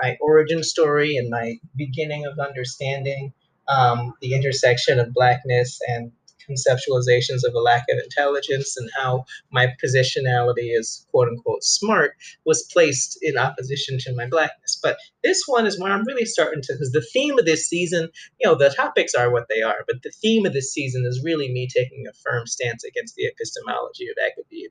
my 0.00 0.16
origin 0.20 0.62
story 0.62 1.16
and 1.16 1.30
my 1.30 1.58
beginning 1.76 2.26
of 2.26 2.38
understanding 2.38 3.32
um, 3.68 4.14
the 4.20 4.34
intersection 4.34 4.98
of 4.98 5.12
blackness 5.12 5.80
and 5.88 6.12
conceptualizations 6.48 7.44
of 7.44 7.54
a 7.54 7.58
lack 7.58 7.84
of 7.90 7.98
intelligence 7.98 8.76
and 8.76 8.90
how 8.96 9.24
my 9.50 9.66
positionality 9.82 10.76
is 10.76 11.06
quote 11.10 11.28
unquote 11.28 11.62
smart 11.62 12.12
was 12.44 12.62
placed 12.72 13.18
in 13.22 13.36
opposition 13.36 13.98
to 13.98 14.14
my 14.14 14.26
blackness. 14.26 14.78
But 14.82 14.96
this 15.22 15.42
one 15.46 15.66
is 15.66 15.78
where 15.78 15.92
I'm 15.92 16.06
really 16.06 16.24
starting 16.24 16.62
to, 16.62 16.72
because 16.72 16.92
the 16.92 17.06
theme 17.12 17.38
of 17.38 17.44
this 17.44 17.66
season, 17.66 18.08
you 18.40 18.48
know, 18.48 18.54
the 18.54 18.70
topics 18.70 19.14
are 19.14 19.30
what 19.30 19.48
they 19.48 19.62
are, 19.62 19.84
but 19.86 20.02
the 20.02 20.10
theme 20.10 20.46
of 20.46 20.52
this 20.52 20.72
season 20.72 21.04
is 21.06 21.22
really 21.22 21.52
me 21.52 21.68
taking 21.68 22.06
a 22.06 22.12
firm 22.12 22.46
stance 22.46 22.84
against 22.84 23.14
the 23.14 23.26
epistemology 23.26 24.06
of 24.08 24.16
academia. 24.24 24.70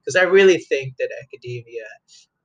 Because 0.00 0.16
I 0.16 0.22
really 0.22 0.58
think 0.58 0.96
that 0.98 1.10
academia 1.22 1.86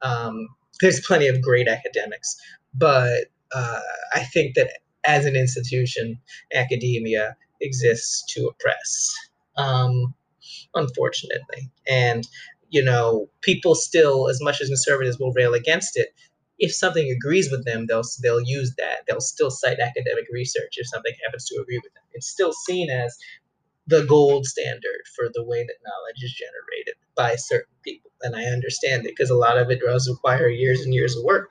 um, 0.01 0.47
there's 0.81 1.05
plenty 1.05 1.27
of 1.27 1.41
great 1.41 1.67
academics, 1.67 2.35
but 2.73 3.25
uh, 3.53 3.79
I 4.13 4.23
think 4.23 4.55
that 4.55 4.71
as 5.05 5.25
an 5.25 5.35
institution, 5.35 6.19
academia 6.53 7.35
exists 7.61 8.23
to 8.33 8.47
oppress, 8.47 9.13
um, 9.57 10.13
unfortunately. 10.75 11.69
And, 11.87 12.27
you 12.69 12.83
know, 12.83 13.29
people 13.41 13.75
still, 13.75 14.29
as 14.29 14.41
much 14.41 14.61
as 14.61 14.67
conservatives 14.67 15.19
will 15.19 15.33
rail 15.33 15.53
against 15.53 15.97
it, 15.97 16.09
if 16.59 16.73
something 16.73 17.09
agrees 17.09 17.51
with 17.51 17.65
them, 17.65 17.87
they'll 17.87 18.03
they'll 18.21 18.41
use 18.41 18.73
that. 18.77 18.99
They'll 19.07 19.19
still 19.19 19.51
cite 19.51 19.79
academic 19.79 20.25
research 20.31 20.75
if 20.77 20.87
something 20.87 21.13
happens 21.25 21.45
to 21.45 21.59
agree 21.59 21.79
with 21.83 21.93
them. 21.93 22.03
It's 22.13 22.29
still 22.29 22.53
seen 22.53 22.89
as 22.89 23.17
the 23.87 24.05
gold 24.05 24.45
standard 24.45 25.01
for 25.15 25.29
the 25.33 25.43
way 25.43 25.63
that 25.63 25.75
knowledge 25.85 26.23
is 26.23 26.33
generated 26.33 26.95
by 27.15 27.35
certain 27.35 27.73
people. 27.83 28.11
And 28.21 28.35
I 28.35 28.43
understand 28.45 29.05
it 29.05 29.13
because 29.15 29.29
a 29.29 29.35
lot 29.35 29.57
of 29.57 29.69
it 29.69 29.81
does 29.81 30.09
require 30.09 30.47
years 30.47 30.81
and 30.81 30.93
years 30.93 31.15
of 31.15 31.23
work. 31.23 31.49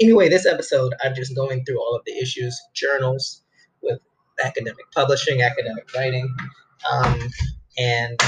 Anyway, 0.00 0.30
this 0.30 0.46
episode, 0.46 0.94
I'm 1.04 1.14
just 1.14 1.36
going 1.36 1.64
through 1.64 1.78
all 1.78 1.94
of 1.94 2.02
the 2.06 2.16
issues, 2.18 2.58
journals 2.74 3.42
with 3.82 4.00
academic 4.42 4.90
publishing, 4.94 5.42
academic 5.42 5.92
writing, 5.94 6.34
um, 6.90 7.18
and 7.76 8.18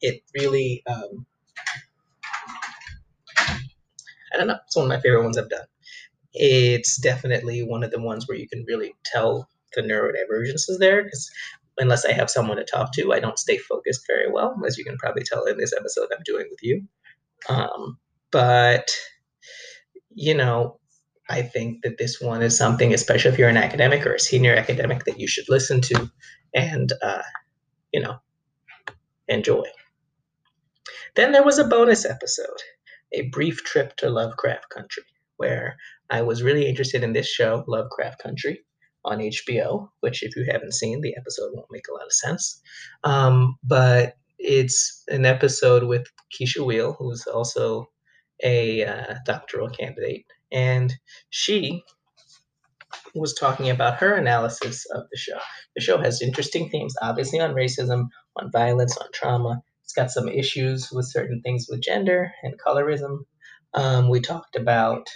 it 0.00 0.22
really, 0.34 0.82
um, 0.88 1.24
I 3.38 4.36
don't 4.36 4.48
know, 4.48 4.58
it's 4.66 4.74
one 4.74 4.86
of 4.86 4.88
my 4.88 5.00
favorite 5.00 5.22
ones 5.22 5.38
I've 5.38 5.48
done. 5.48 5.66
It's 6.32 6.96
definitely 6.96 7.62
one 7.62 7.84
of 7.84 7.92
the 7.92 8.00
ones 8.00 8.26
where 8.26 8.36
you 8.36 8.48
can 8.48 8.64
really 8.66 8.96
tell 9.04 9.48
the 9.76 9.82
neurodivergence 9.82 10.68
is 10.68 10.78
there 10.80 11.04
because 11.04 11.30
unless 11.78 12.04
I 12.04 12.12
have 12.12 12.30
someone 12.30 12.56
to 12.56 12.64
talk 12.64 12.92
to, 12.94 13.12
I 13.12 13.20
don't 13.20 13.38
stay 13.38 13.58
focused 13.58 14.06
very 14.06 14.30
well, 14.30 14.56
as 14.66 14.78
you 14.78 14.84
can 14.84 14.96
probably 14.98 15.22
tell 15.24 15.44
in 15.44 15.58
this 15.58 15.72
episode 15.76 16.08
I'm 16.12 16.22
doing 16.24 16.46
with 16.50 16.60
you. 16.62 16.86
Um, 17.48 17.98
but, 18.30 18.90
you 20.10 20.34
know, 20.34 20.78
I 21.28 21.42
think 21.42 21.82
that 21.82 21.98
this 21.98 22.20
one 22.20 22.42
is 22.42 22.56
something, 22.56 22.92
especially 22.92 23.32
if 23.32 23.38
you're 23.38 23.48
an 23.48 23.56
academic 23.56 24.06
or 24.06 24.14
a 24.14 24.20
senior 24.20 24.54
academic, 24.54 25.04
that 25.04 25.18
you 25.18 25.26
should 25.26 25.48
listen 25.48 25.80
to 25.82 26.10
and, 26.54 26.92
uh, 27.02 27.22
you 27.92 28.00
know, 28.00 28.16
enjoy. 29.28 29.64
Then 31.16 31.32
there 31.32 31.44
was 31.44 31.58
a 31.58 31.64
bonus 31.64 32.04
episode, 32.04 32.62
a 33.12 33.28
brief 33.28 33.64
trip 33.64 33.96
to 33.96 34.10
Lovecraft 34.10 34.68
Country, 34.68 35.04
where 35.36 35.76
I 36.10 36.22
was 36.22 36.42
really 36.42 36.66
interested 36.68 37.02
in 37.02 37.12
this 37.12 37.28
show, 37.28 37.64
Lovecraft 37.66 38.22
Country, 38.22 38.64
on 39.04 39.18
HBO, 39.18 39.88
which, 40.00 40.22
if 40.22 40.36
you 40.36 40.44
haven't 40.50 40.74
seen, 40.74 41.00
the 41.00 41.16
episode 41.16 41.50
won't 41.52 41.66
make 41.70 41.88
a 41.88 41.92
lot 41.92 42.06
of 42.06 42.12
sense. 42.12 42.60
Um, 43.04 43.56
but 43.62 44.14
it's 44.38 45.02
an 45.08 45.24
episode 45.24 45.84
with 45.84 46.06
Keisha 46.32 46.64
Wheel, 46.64 46.94
who's 46.98 47.26
also 47.26 47.88
a 48.42 48.84
uh, 48.84 49.14
doctoral 49.24 49.68
candidate, 49.70 50.26
and 50.52 50.94
she 51.30 51.82
was 53.14 53.34
talking 53.34 53.70
about 53.70 53.98
her 53.98 54.14
analysis 54.14 54.86
of 54.94 55.04
the 55.10 55.16
show. 55.16 55.38
The 55.76 55.82
show 55.82 55.98
has 55.98 56.22
interesting 56.22 56.68
themes, 56.68 56.94
obviously, 57.00 57.40
on 57.40 57.54
racism, 57.54 58.08
on 58.36 58.50
violence, 58.50 58.96
on 58.96 59.06
trauma. 59.12 59.62
It's 59.82 59.92
got 59.92 60.10
some 60.10 60.28
issues 60.28 60.90
with 60.90 61.06
certain 61.06 61.40
things 61.42 61.66
with 61.68 61.82
gender 61.82 62.32
and 62.42 62.54
colorism. 62.60 63.20
Um, 63.74 64.08
we 64.08 64.20
talked 64.20 64.56
about 64.56 65.08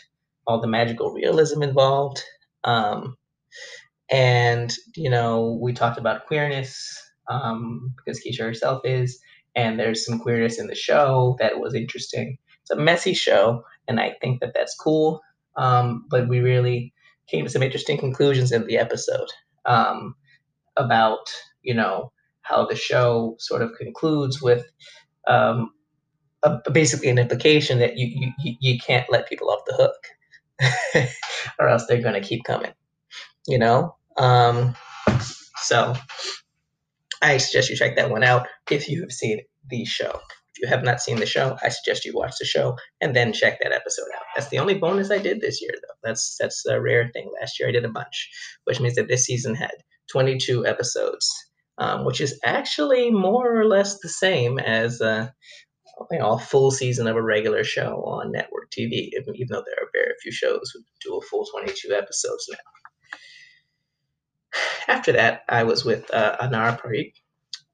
all 0.46 0.60
the 0.60 0.66
magical 0.66 1.12
realism 1.12 1.62
involved. 1.62 2.22
Um, 2.64 3.16
and, 4.10 4.72
you 4.96 5.10
know, 5.10 5.58
we 5.60 5.72
talked 5.72 5.98
about 5.98 6.26
queerness 6.26 6.98
um, 7.28 7.92
because 7.96 8.20
Keisha 8.20 8.40
herself 8.40 8.80
is, 8.84 9.20
and 9.54 9.78
there's 9.78 10.04
some 10.04 10.18
queerness 10.18 10.58
in 10.58 10.66
the 10.66 10.74
show 10.74 11.36
that 11.40 11.58
was 11.58 11.74
interesting. 11.74 12.38
It's 12.62 12.70
a 12.70 12.76
messy 12.76 13.14
show, 13.14 13.64
and 13.86 14.00
I 14.00 14.14
think 14.20 14.40
that 14.40 14.54
that's 14.54 14.76
cool. 14.76 15.20
Um, 15.56 16.06
but 16.08 16.28
we 16.28 16.40
really 16.40 16.92
came 17.26 17.44
to 17.44 17.50
some 17.50 17.62
interesting 17.62 17.98
conclusions 17.98 18.52
in 18.52 18.66
the 18.66 18.78
episode 18.78 19.28
um, 19.66 20.14
about, 20.76 21.32
you 21.62 21.74
know, 21.74 22.12
how 22.42 22.64
the 22.64 22.76
show 22.76 23.36
sort 23.38 23.62
of 23.62 23.72
concludes 23.78 24.40
with 24.40 24.64
um, 25.26 25.70
a, 26.42 26.58
basically 26.70 27.08
an 27.08 27.18
implication 27.18 27.78
that 27.80 27.98
you, 27.98 28.32
you 28.38 28.56
you 28.60 28.78
can't 28.78 29.10
let 29.10 29.28
people 29.28 29.50
off 29.50 29.60
the 29.66 29.74
hook, 30.94 31.08
or 31.58 31.68
else 31.68 31.86
they're 31.86 32.02
going 32.02 32.20
to 32.20 32.26
keep 32.26 32.44
coming. 32.44 32.72
You 33.48 33.58
know, 33.58 33.96
um, 34.18 34.76
so 35.62 35.94
I 37.22 37.38
suggest 37.38 37.70
you 37.70 37.76
check 37.76 37.96
that 37.96 38.10
one 38.10 38.22
out 38.22 38.46
if 38.70 38.88
you 38.88 39.00
have 39.00 39.10
seen 39.10 39.40
the 39.70 39.86
show. 39.86 40.20
If 40.54 40.62
you 40.62 40.68
have 40.68 40.84
not 40.84 41.00
seen 41.00 41.16
the 41.16 41.26
show, 41.26 41.56
I 41.62 41.70
suggest 41.70 42.04
you 42.04 42.12
watch 42.14 42.34
the 42.38 42.44
show 42.44 42.76
and 43.00 43.16
then 43.16 43.32
check 43.32 43.58
that 43.62 43.72
episode 43.72 44.08
out. 44.16 44.24
That's 44.36 44.48
the 44.48 44.58
only 44.58 44.74
bonus 44.74 45.10
I 45.10 45.18
did 45.18 45.40
this 45.40 45.62
year, 45.62 45.70
though. 45.72 45.94
That's 46.02 46.36
that's 46.38 46.66
a 46.66 46.78
rare 46.78 47.10
thing. 47.14 47.30
Last 47.40 47.58
year 47.58 47.70
I 47.70 47.72
did 47.72 47.86
a 47.86 47.90
bunch, 47.90 48.28
which 48.64 48.80
means 48.80 48.96
that 48.96 49.08
this 49.08 49.24
season 49.24 49.54
had 49.54 49.72
22 50.12 50.66
episodes, 50.66 51.26
um, 51.78 52.04
which 52.04 52.20
is 52.20 52.38
actually 52.44 53.10
more 53.10 53.58
or 53.58 53.64
less 53.64 53.98
the 54.00 54.08
same 54.10 54.58
as 54.58 55.00
uh, 55.00 55.28
you 56.10 56.18
know, 56.18 56.32
a 56.32 56.38
full 56.38 56.70
season 56.70 57.06
of 57.06 57.16
a 57.16 57.22
regular 57.22 57.64
show 57.64 58.02
on 58.04 58.32
network 58.32 58.70
TV. 58.70 59.10
Even 59.34 59.46
though 59.48 59.64
there 59.64 59.82
are 59.82 59.90
very 59.94 60.12
few 60.22 60.32
shows 60.32 60.70
who 60.74 60.80
do 61.02 61.16
a 61.16 61.22
full 61.22 61.46
22 61.46 61.94
episodes 61.94 62.46
now. 62.50 62.58
After 64.88 65.12
that, 65.12 65.42
I 65.48 65.64
was 65.64 65.84
with 65.84 66.12
uh, 66.12 66.36
Anar 66.40 66.80
Parikh, 66.80 67.12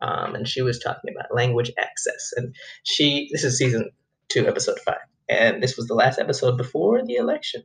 um, 0.00 0.34
and 0.34 0.48
she 0.48 0.62
was 0.62 0.78
talking 0.78 1.14
about 1.14 1.34
language 1.34 1.70
access. 1.78 2.32
And 2.37 2.54
she, 2.82 3.28
this 3.32 3.44
is 3.44 3.58
season 3.58 3.90
two, 4.28 4.46
episode 4.46 4.78
five, 4.80 4.96
and 5.28 5.62
this 5.62 5.76
was 5.76 5.87
the 5.87 5.94
last 5.94 6.18
episode 6.18 6.56
before 6.56 7.04
the 7.04 7.16
election, 7.16 7.62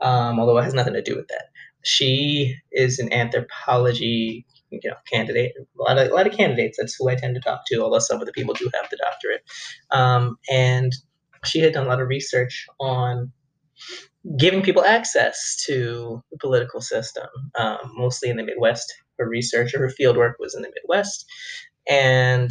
um, 0.00 0.40
although 0.40 0.58
it 0.58 0.64
has 0.64 0.74
nothing 0.74 0.94
to 0.94 1.02
do 1.02 1.16
with 1.16 1.28
that. 1.28 1.46
She 1.84 2.56
is 2.72 2.98
an 2.98 3.12
anthropology, 3.12 4.44
you 4.70 4.80
know, 4.84 4.96
candidate. 5.10 5.52
A 5.56 5.82
lot 5.82 5.98
of 5.98 6.10
a 6.10 6.14
lot 6.14 6.26
of 6.26 6.32
candidates. 6.32 6.76
That's 6.78 6.96
who 6.98 7.08
I 7.08 7.14
tend 7.14 7.34
to 7.36 7.40
talk 7.40 7.62
to. 7.66 7.82
Although 7.82 8.00
some 8.00 8.20
of 8.20 8.26
the 8.26 8.32
people 8.32 8.54
do 8.54 8.70
have 8.74 8.90
the 8.90 8.96
doctorate, 8.96 9.42
um, 9.90 10.38
and 10.50 10.92
she 11.44 11.60
had 11.60 11.72
done 11.72 11.86
a 11.86 11.88
lot 11.88 12.00
of 12.00 12.08
research 12.08 12.66
on 12.80 13.32
giving 14.36 14.62
people 14.62 14.84
access 14.84 15.62
to 15.66 16.22
the 16.30 16.38
political 16.38 16.80
system, 16.80 17.26
um, 17.58 17.78
mostly 17.96 18.28
in 18.28 18.36
the 18.36 18.42
Midwest. 18.42 18.92
Her 19.18 19.28
research 19.28 19.74
or 19.74 19.78
her 19.80 19.92
fieldwork 19.98 20.34
was 20.38 20.54
in 20.54 20.62
the 20.62 20.72
Midwest. 20.74 21.24
And, 21.88 22.50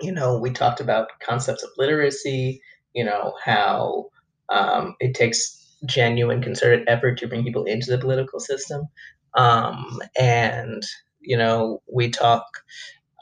you 0.00 0.12
know, 0.12 0.38
we 0.38 0.50
talked 0.50 0.80
about 0.80 1.08
concepts 1.22 1.62
of 1.62 1.70
literacy, 1.78 2.60
you 2.92 3.04
know, 3.04 3.34
how 3.42 4.06
um, 4.48 4.94
it 5.00 5.14
takes 5.14 5.76
genuine 5.86 6.42
concerted 6.42 6.88
effort 6.88 7.18
to 7.18 7.28
bring 7.28 7.44
people 7.44 7.64
into 7.64 7.90
the 7.90 7.98
political 7.98 8.40
system. 8.40 8.86
Um, 9.34 10.00
and, 10.18 10.82
you 11.20 11.36
know, 11.36 11.82
we 11.92 12.10
talk 12.10 12.44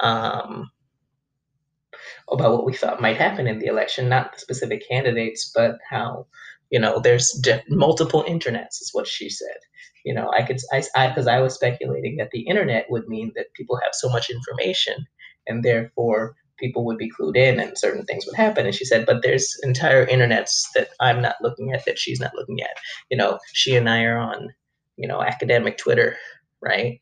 um, 0.00 0.70
about 2.31 2.53
what 2.53 2.66
we 2.66 2.74
thought 2.74 3.00
might 3.00 3.16
happen 3.16 3.46
in 3.46 3.59
the 3.59 3.66
election, 3.66 4.09
not 4.09 4.33
the 4.33 4.40
specific 4.40 4.88
candidates, 4.88 5.50
but 5.55 5.79
how 5.88 6.27
you 6.75 6.81
know 6.81 6.99
there's 6.99 7.31
di- 7.41 7.63
multiple 7.69 8.25
internets 8.25 8.83
is 8.83 8.91
what 8.93 9.07
she 9.07 9.31
said. 9.31 9.61
You 10.05 10.13
know 10.13 10.31
i 10.37 10.43
could 10.43 10.59
i 10.73 11.09
because 11.09 11.29
I, 11.29 11.37
I 11.37 11.41
was 11.41 11.55
speculating 11.55 12.17
that 12.17 12.31
the 12.33 12.43
internet 12.53 12.87
would 12.91 13.07
mean 13.09 13.33
that 13.37 13.55
people 13.59 13.79
have 13.85 13.95
so 13.95 14.09
much 14.11 14.29
information 14.29 14.97
and 15.47 15.63
therefore 15.63 16.35
people 16.59 16.85
would 16.85 16.99
be 16.99 17.11
clued 17.11 17.37
in 17.37 17.59
and 17.61 17.79
certain 17.79 18.05
things 18.05 18.27
would 18.27 18.37
happen. 18.37 18.67
And 18.67 18.75
she 18.75 18.85
said 18.85 19.07
but 19.07 19.23
there's 19.23 19.57
entire 19.63 20.05
internets 20.15 20.55
that 20.75 20.89
i'm 21.01 21.23
not 21.23 21.37
looking 21.47 21.73
at 21.73 21.85
that 21.87 21.99
she's 21.99 22.21
not 22.21 22.35
looking 22.35 22.61
at. 22.61 22.77
You 23.11 23.17
know 23.21 23.39
she 23.61 23.77
and 23.77 23.89
i 23.89 24.03
are 24.03 24.19
on 24.19 24.49
you 24.97 25.09
know 25.09 25.23
academic 25.23 25.79
twitter 25.79 26.17
right 26.71 27.01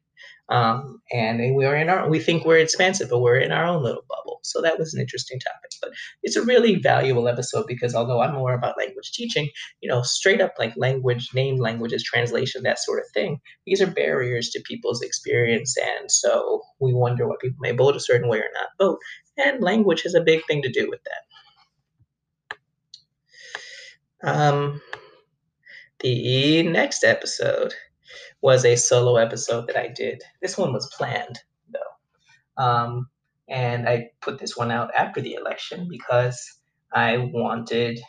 um, 0.52 1.00
and 1.10 1.56
we're 1.56 1.74
in 1.76 1.88
our, 1.88 2.10
we 2.10 2.18
think 2.18 2.44
we're 2.44 2.58
expansive, 2.58 3.08
but 3.08 3.20
we're 3.20 3.38
in 3.38 3.52
our 3.52 3.64
own 3.64 3.82
little 3.82 4.04
bubble. 4.06 4.38
So 4.42 4.60
that 4.60 4.78
was 4.78 4.92
an 4.92 5.00
interesting 5.00 5.40
topic. 5.40 5.70
But 5.80 5.92
it's 6.22 6.36
a 6.36 6.44
really 6.44 6.74
valuable 6.74 7.26
episode 7.26 7.64
because 7.66 7.94
although 7.94 8.20
I'm 8.20 8.34
more 8.34 8.52
about 8.52 8.76
language 8.76 9.12
teaching, 9.12 9.48
you 9.80 9.88
know, 9.88 10.02
straight 10.02 10.42
up 10.42 10.52
like 10.58 10.74
language, 10.76 11.30
named 11.32 11.60
languages, 11.60 12.04
translation, 12.04 12.64
that 12.64 12.78
sort 12.78 12.98
of 12.98 13.06
thing, 13.14 13.40
these 13.64 13.80
are 13.80 13.86
barriers 13.86 14.50
to 14.50 14.60
people's 14.66 15.00
experience. 15.00 15.74
And 15.78 16.10
so 16.10 16.60
we 16.80 16.92
wonder 16.92 17.26
why 17.26 17.36
people 17.40 17.56
may 17.60 17.72
vote 17.72 17.96
a 17.96 18.00
certain 18.00 18.28
way 18.28 18.36
or 18.36 18.50
not 18.52 18.68
vote. 18.78 18.98
And 19.38 19.62
language 19.62 20.02
has 20.02 20.14
a 20.14 20.20
big 20.20 20.44
thing 20.46 20.60
to 20.60 20.70
do 20.70 20.90
with 20.90 21.00
that. 24.22 24.30
Um, 24.30 24.82
the 26.00 26.62
next 26.64 27.04
episode 27.04 27.72
was 28.42 28.64
a 28.64 28.76
solo 28.76 29.16
episode 29.16 29.68
that 29.68 29.76
I 29.76 29.88
did. 29.88 30.22
This 30.42 30.58
one 30.58 30.72
was 30.72 30.92
planned 30.96 31.38
though. 31.72 32.62
Um, 32.62 33.08
and 33.48 33.88
I 33.88 34.10
put 34.20 34.38
this 34.38 34.56
one 34.56 34.70
out 34.70 34.90
after 34.94 35.20
the 35.20 35.34
election 35.34 35.86
because 35.88 36.58
I 36.92 37.18
wanted. 37.18 38.00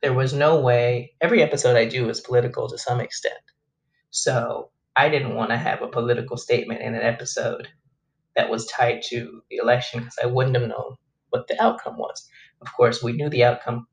There 0.00 0.12
was 0.12 0.32
no 0.32 0.60
way. 0.60 1.14
Every 1.20 1.42
episode 1.42 1.76
I 1.76 1.86
do 1.86 2.08
is 2.08 2.20
political 2.20 2.68
to 2.68 2.78
some 2.78 3.00
extent. 3.00 3.34
So 4.10 4.70
I 4.96 5.08
didn't 5.08 5.34
want 5.34 5.50
to 5.50 5.56
have 5.56 5.80
a 5.82 5.88
political 5.88 6.36
statement 6.36 6.82
in 6.82 6.94
an 6.94 7.02
episode 7.02 7.68
that 8.36 8.50
was 8.50 8.66
tied 8.66 9.02
to 9.08 9.42
the 9.50 9.56
election 9.56 10.00
because 10.00 10.18
I 10.22 10.26
wouldn't 10.26 10.56
have 10.56 10.68
known 10.68 10.96
what 11.30 11.46
the 11.48 11.60
outcome 11.62 11.98
was. 11.98 12.28
Of 12.60 12.72
course, 12.74 13.02
we 13.02 13.12
knew 13.12 13.28
the 13.28 13.44
outcome 13.44 13.86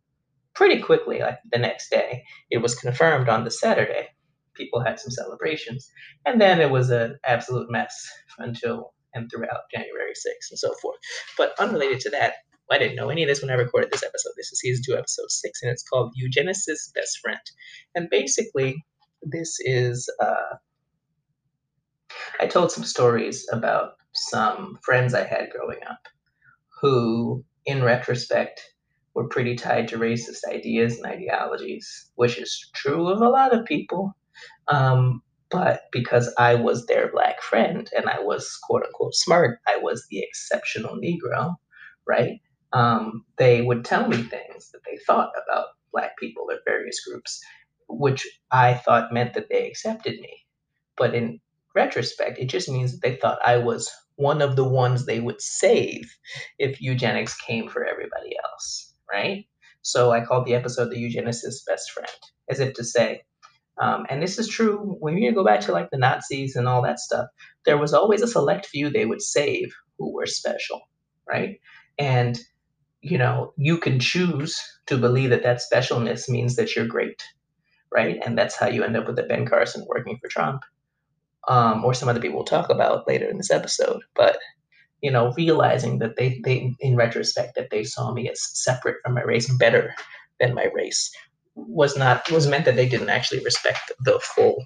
pretty 0.53 0.81
quickly, 0.81 1.19
like 1.19 1.39
the 1.51 1.59
next 1.59 1.89
day. 1.89 2.23
It 2.49 2.59
was 2.59 2.75
confirmed 2.75 3.29
on 3.29 3.43
the 3.43 3.51
Saturday 3.51 4.09
people 4.59 4.83
had 4.83 4.99
some 4.99 5.11
celebrations. 5.11 5.89
And 6.25 6.39
then 6.39 6.61
it 6.61 6.69
was 6.69 6.91
an 6.91 7.17
absolute 7.25 7.71
mess 7.71 7.95
until 8.37 8.93
and 9.15 9.29
throughout 9.31 9.61
January 9.73 10.11
6th 10.11 10.51
and 10.51 10.59
so 10.59 10.71
forth. 10.81 10.97
But 11.35 11.59
unrelated 11.59 11.99
to 12.01 12.09
that, 12.11 12.33
I 12.71 12.77
didn't 12.77 12.97
know 12.97 13.09
any 13.09 13.23
of 13.23 13.27
this 13.27 13.41
when 13.41 13.49
I 13.49 13.55
recorded 13.55 13.91
this 13.91 14.03
episode. 14.03 14.33
This 14.37 14.51
is 14.51 14.59
season 14.59 14.83
two, 14.85 14.95
episode 14.95 15.31
six, 15.31 15.63
and 15.63 15.71
it's 15.71 15.81
called 15.81 16.13
Eugenicist's 16.15 16.91
Best 16.93 17.17
Friend. 17.19 17.39
And 17.95 18.07
basically, 18.11 18.85
this 19.23 19.57
is 19.61 20.07
uh, 20.21 20.57
I 22.39 22.47
told 22.47 22.71
some 22.71 22.83
stories 22.83 23.47
about 23.51 23.93
some 24.13 24.77
friends 24.83 25.13
I 25.13 25.25
had 25.25 25.49
growing 25.49 25.79
up 25.89 25.99
who, 26.81 27.43
in 27.65 27.83
retrospect, 27.83 28.61
were 29.13 29.27
pretty 29.27 29.55
tied 29.55 29.87
to 29.89 29.97
racist 29.97 30.45
ideas 30.47 30.97
and 30.97 31.05
ideologies, 31.05 32.09
which 32.15 32.37
is 32.37 32.69
true 32.73 33.09
of 33.09 33.21
a 33.21 33.29
lot 33.29 33.53
of 33.53 33.65
people. 33.65 34.15
Um, 34.69 35.21
But 35.51 35.83
because 35.91 36.33
I 36.37 36.55
was 36.55 36.85
their 36.85 37.11
black 37.11 37.41
friend 37.41 37.89
and 37.97 38.07
I 38.07 38.19
was 38.19 38.57
quote 38.63 38.83
unquote 38.85 39.15
smart, 39.15 39.59
I 39.67 39.77
was 39.77 40.05
the 40.09 40.19
exceptional 40.19 40.95
Negro, 40.97 41.55
right? 42.07 42.39
Um, 42.73 43.25
they 43.37 43.61
would 43.61 43.83
tell 43.83 44.07
me 44.07 44.17
things 44.23 44.69
that 44.71 44.81
they 44.85 44.97
thought 45.07 45.31
about 45.43 45.67
black 45.91 46.17
people 46.19 46.45
or 46.51 46.59
various 46.65 46.99
groups, 47.03 47.41
which 47.87 48.27
I 48.51 48.75
thought 48.75 49.11
meant 49.13 49.33
that 49.33 49.49
they 49.49 49.67
accepted 49.67 50.19
me. 50.19 50.45
But 50.97 51.15
in 51.15 51.39
retrospect, 51.75 52.37
it 52.39 52.45
just 52.49 52.69
means 52.69 52.91
that 52.91 53.01
they 53.01 53.15
thought 53.15 53.39
I 53.43 53.57
was 53.57 53.89
one 54.17 54.41
of 54.41 54.55
the 54.55 54.65
ones 54.69 55.05
they 55.05 55.19
would 55.19 55.41
save 55.41 56.15
if 56.59 56.79
eugenics 56.81 57.35
came 57.41 57.69
for 57.69 57.85
everybody 57.85 58.35
else, 58.45 58.93
right? 59.11 59.45
So 59.81 60.11
I 60.11 60.23
called 60.25 60.45
the 60.45 60.55
episode 60.55 60.91
The 60.91 60.97
Eugenicist's 60.99 61.63
Best 61.65 61.91
Friend, 61.91 62.19
as 62.49 62.59
if 62.59 62.73
to 62.75 62.83
say, 62.83 63.23
um, 63.79 64.05
and 64.09 64.21
this 64.21 64.37
is 64.37 64.47
true 64.47 64.97
when 64.99 65.17
you 65.17 65.33
go 65.33 65.45
back 65.45 65.61
to 65.61 65.71
like 65.71 65.89
the 65.89 65.97
Nazis 65.97 66.55
and 66.55 66.67
all 66.67 66.81
that 66.83 66.99
stuff, 66.99 67.27
there 67.65 67.77
was 67.77 67.93
always 67.93 68.21
a 68.21 68.27
select 68.27 68.65
few 68.65 68.89
they 68.89 69.05
would 69.05 69.21
save 69.21 69.73
who 69.97 70.13
were 70.13 70.25
special, 70.25 70.81
right? 71.27 71.59
And, 71.97 72.39
you 73.01 73.17
know, 73.17 73.53
you 73.57 73.77
can 73.77 73.99
choose 73.99 74.61
to 74.87 74.97
believe 74.97 75.29
that 75.29 75.43
that 75.43 75.61
specialness 75.61 76.27
means 76.27 76.57
that 76.57 76.75
you're 76.75 76.87
great, 76.87 77.23
right? 77.93 78.17
And 78.25 78.37
that's 78.37 78.57
how 78.57 78.67
you 78.67 78.83
end 78.83 78.97
up 78.97 79.07
with 79.07 79.19
a 79.19 79.23
Ben 79.23 79.45
Carson 79.45 79.85
working 79.87 80.17
for 80.21 80.27
Trump 80.27 80.63
um, 81.47 81.85
or 81.85 81.93
some 81.93 82.09
other 82.09 82.19
people 82.19 82.37
we'll 82.37 82.45
talk 82.45 82.69
about 82.69 83.07
later 83.07 83.29
in 83.29 83.37
this 83.37 83.51
episode. 83.51 84.01
But 84.15 84.37
you 85.01 85.11
know, 85.11 85.31
realizing 85.37 85.99
that 85.99 86.17
they, 86.17 86.41
they, 86.43 86.75
in 86.81 86.97
retrospect, 86.97 87.55
that 87.55 87.69
they 87.71 87.85
saw 87.85 88.11
me 88.11 88.29
as 88.29 88.41
separate 88.41 88.97
from 89.01 89.13
my 89.13 89.21
race, 89.21 89.49
better 89.57 89.93
than 90.41 90.53
my 90.53 90.67
race, 90.73 91.09
was 91.67 91.97
not 91.97 92.29
was 92.31 92.47
meant 92.47 92.65
that 92.65 92.75
they 92.75 92.87
didn't 92.87 93.09
actually 93.09 93.43
respect 93.43 93.91
the 93.99 94.19
full 94.19 94.65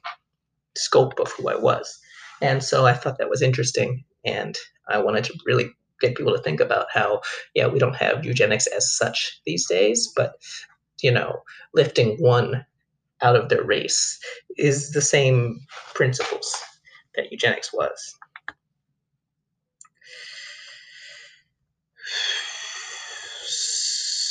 scope 0.76 1.20
of 1.20 1.32
who 1.34 1.50
I 1.50 1.56
was. 1.56 2.00
And 2.42 2.64
so 2.64 2.86
I 2.86 2.94
thought 2.94 3.18
that 3.18 3.30
was 3.30 3.42
interesting, 3.42 4.04
and 4.26 4.58
I 4.90 4.98
wanted 5.00 5.24
to 5.26 5.40
really 5.46 5.70
get 6.02 6.16
people 6.16 6.36
to 6.36 6.42
think 6.42 6.60
about 6.60 6.88
how, 6.92 7.22
yeah, 7.54 7.68
we 7.68 7.80
don't 7.80 7.96
have 7.96 8.26
eugenics 8.26 8.68
as 8.68 8.92
such 8.96 9.40
these 9.46 9.68
days, 9.68 10.12
but 10.16 10.34
you 11.02 11.12
know, 11.12 11.42
lifting 11.74 12.18
one 12.18 12.66
out 13.22 13.36
of 13.36 13.50
their 13.50 13.64
race 13.64 14.20
is 14.58 14.92
the 14.92 15.02
same 15.02 15.60
principles 15.94 16.56
that 17.16 17.32
eugenics 17.32 17.72
was. 17.74 18.16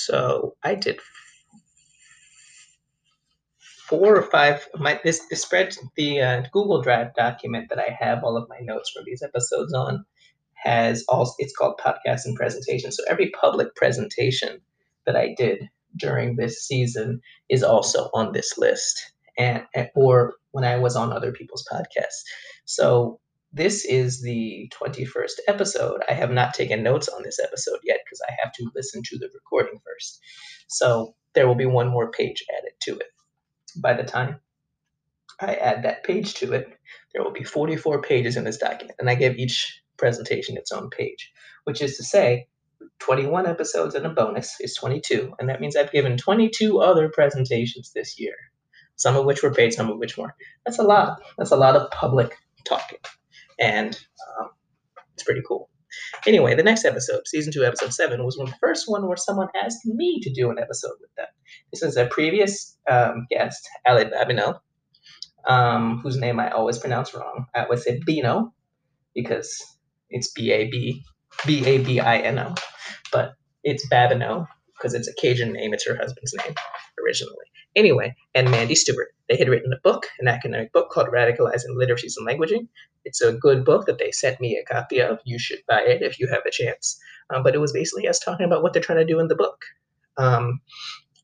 So 0.05 0.57
I 0.65 0.75
did 0.75 0.99
four 3.93 4.17
or 4.17 4.23
five. 4.23 4.67
My 4.77 4.99
this 5.05 5.21
the 5.29 5.37
spread 5.37 5.77
the 5.97 6.21
uh, 6.23 6.43
Google 6.51 6.81
Drive 6.81 7.15
document 7.15 7.69
that 7.69 7.79
I 7.79 7.95
have 7.99 8.25
all 8.25 8.39
of 8.39 8.49
my 8.49 8.59
notes 8.63 8.91
for 8.91 9.03
these 9.05 9.23
episodes 9.23 9.75
on 9.75 10.07
has 10.55 11.05
all. 11.11 11.35
It's 11.39 11.55
called 11.55 11.79
podcast 11.79 12.25
and 12.25 12.35
presentation. 12.35 12.91
So 12.91 13.03
every 13.07 13.31
public 13.39 13.75
presentation 13.77 14.63
that 15.05 15.15
I 15.15 15.35
did 15.37 15.69
during 15.99 16.37
this 16.37 16.67
season 16.67 17.21
is 17.51 17.63
also 17.63 18.09
on 18.15 18.33
this 18.33 18.57
list 18.57 19.13
and, 19.37 19.63
or 19.95 20.37
when 20.53 20.65
I 20.65 20.79
was 20.79 20.97
on 20.97 21.13
other 21.13 21.33
people's 21.33 21.69
podcasts. 21.71 22.23
So 22.65 23.21
this 23.53 23.85
is 23.85 24.23
the 24.23 24.73
21st 24.73 25.33
episode. 25.49 26.01
I 26.09 26.15
have 26.15 26.31
not 26.31 26.55
taken 26.55 26.83
notes 26.83 27.09
on 27.09 27.23
this 27.23 27.39
episode 27.39 27.81
yet 27.85 27.99
because 28.07 28.23
I 28.27 28.33
have 28.43 28.55
to 28.55 28.71
listen 28.75 29.03
to 29.05 29.19
the 29.19 29.29
recording 29.35 29.81
first. 29.85 30.19
So 30.69 31.15
there 31.35 31.47
will 31.47 31.57
be 31.57 31.67
one 31.67 31.89
more 31.89 32.11
page 32.11 32.43
added 32.59 32.73
to 32.85 32.97
it. 32.97 33.12
By 33.73 33.95
the 33.95 34.05
time 34.05 34.41
I 35.41 35.55
add 35.55 35.85
that 35.85 36.05
page 36.05 36.35
to 36.35 36.53
it, 36.53 36.69
there 37.13 37.23
will 37.25 37.33
be 37.33 37.45
44 37.45 38.03
pages 38.03 38.37
in 38.37 38.45
this 38.45 38.59
document, 38.59 38.97
and 38.99 39.11
I 39.11 39.15
give 39.15 39.37
each 39.37 39.83
presentation 39.97 40.57
its 40.57 40.73
own 40.73 40.91
page, 40.91 41.33
which 41.65 41.83
is 41.83 41.97
to 41.97 42.05
say, 42.05 42.47
21 43.01 43.47
episodes 43.47 43.95
and 43.95 44.07
a 44.07 44.11
bonus 44.11 44.61
is 44.61 44.75
22, 44.75 45.35
and 45.39 45.49
that 45.49 45.61
means 45.61 45.77
I've 45.77 45.93
given 45.93 46.17
22 46.17 46.81
other 46.81 47.09
presentations 47.09 47.93
this 47.93 48.19
year 48.19 48.35
some 48.97 49.17
of 49.17 49.25
which 49.25 49.43
were 49.43 49.53
paid, 49.53 49.73
some 49.73 49.91
of 49.91 49.99
which 49.99 50.17
weren't. 50.17 50.35
That's 50.65 50.79
a 50.79 50.85
lot. 50.85 51.21
That's 51.39 51.51
a 51.51 51.57
lot 51.57 51.77
of 51.77 51.91
public 51.91 52.37
talking, 52.65 52.99
and 53.59 53.99
um, 54.41 54.51
it's 55.15 55.25
pretty 55.25 55.43
cool. 55.47 55.69
Anyway, 56.27 56.55
the 56.55 56.63
next 56.63 56.85
episode, 56.85 57.27
season 57.27 57.53
two, 57.53 57.65
episode 57.65 57.93
seven, 57.93 58.25
was 58.25 58.37
the 58.37 58.53
first 58.61 58.89
one 58.89 59.07
where 59.07 59.17
someone 59.17 59.49
asked 59.63 59.85
me 59.85 60.21
to 60.21 60.33
do 60.33 60.51
an 60.51 60.59
episode 60.59 60.95
with 61.01 61.15
them. 61.17 61.27
This 61.73 61.83
is 61.83 61.97
a 61.97 62.07
previous 62.07 62.77
um, 62.91 63.27
guest, 63.31 63.69
Ali 63.87 64.05
Babineau, 64.05 64.59
um, 65.47 66.01
whose 66.01 66.17
name 66.17 66.41
I 66.41 66.51
always 66.51 66.79
pronounce 66.79 67.15
wrong. 67.15 67.47
I 67.55 67.65
always 67.65 67.85
say 67.85 68.01
Bino 68.05 68.53
because 69.15 69.63
it's 70.11 70.31
B 70.33 70.53
A 70.53 70.69
B 70.71 71.03
B 71.47 71.65
A 71.67 71.79
B 71.79 72.01
I 72.01 72.19
N 72.19 72.39
O, 72.39 72.55
but 73.13 73.33
it's 73.65 73.89
Babineau 73.89 74.47
because 74.75 74.95
it's 74.95 75.09
a 75.09 75.15
Cajun 75.15 75.53
name. 75.53 75.75
It's 75.75 75.87
her 75.87 75.97
husband's 75.97 76.35
name 76.35 76.55
originally. 77.03 77.47
Anyway, 77.75 78.15
and 78.35 78.51
Mandy 78.51 78.75
Stewart. 78.75 79.09
They 79.33 79.39
had 79.39 79.49
written 79.49 79.73
a 79.73 79.81
book, 79.83 80.09
an 80.19 80.29
academic 80.29 80.75
book 80.75 80.91
called 80.91 81.09
Radicalizing 81.09 81.75
Literacies 81.75 82.19
and 82.19 82.29
Languaging. 82.29 82.69
It's 83.07 83.23
a 83.23 83.33
good 83.33 83.65
book 83.65 83.87
that 83.87 83.97
they 83.97 84.11
sent 84.11 84.39
me 84.43 84.59
a 84.59 84.75
copy 84.75 85.01
of. 85.01 85.21
You 85.25 85.39
should 85.39 85.61
buy 85.67 85.81
it 85.81 86.03
if 86.03 86.21
you 86.21 86.29
have 86.29 86.43
a 86.47 86.51
chance. 86.51 87.01
Um, 87.33 87.43
but 87.43 87.55
it 87.55 87.59
was 87.59 87.73
basically 87.73 88.07
us 88.07 88.19
talking 88.19 88.45
about 88.45 88.63
what 88.63 88.75
they're 88.75 88.83
trying 88.83 88.99
to 88.99 89.07
do 89.07 89.21
in 89.21 89.29
the 89.29 89.35
book. 89.35 89.65
Um, 90.19 90.61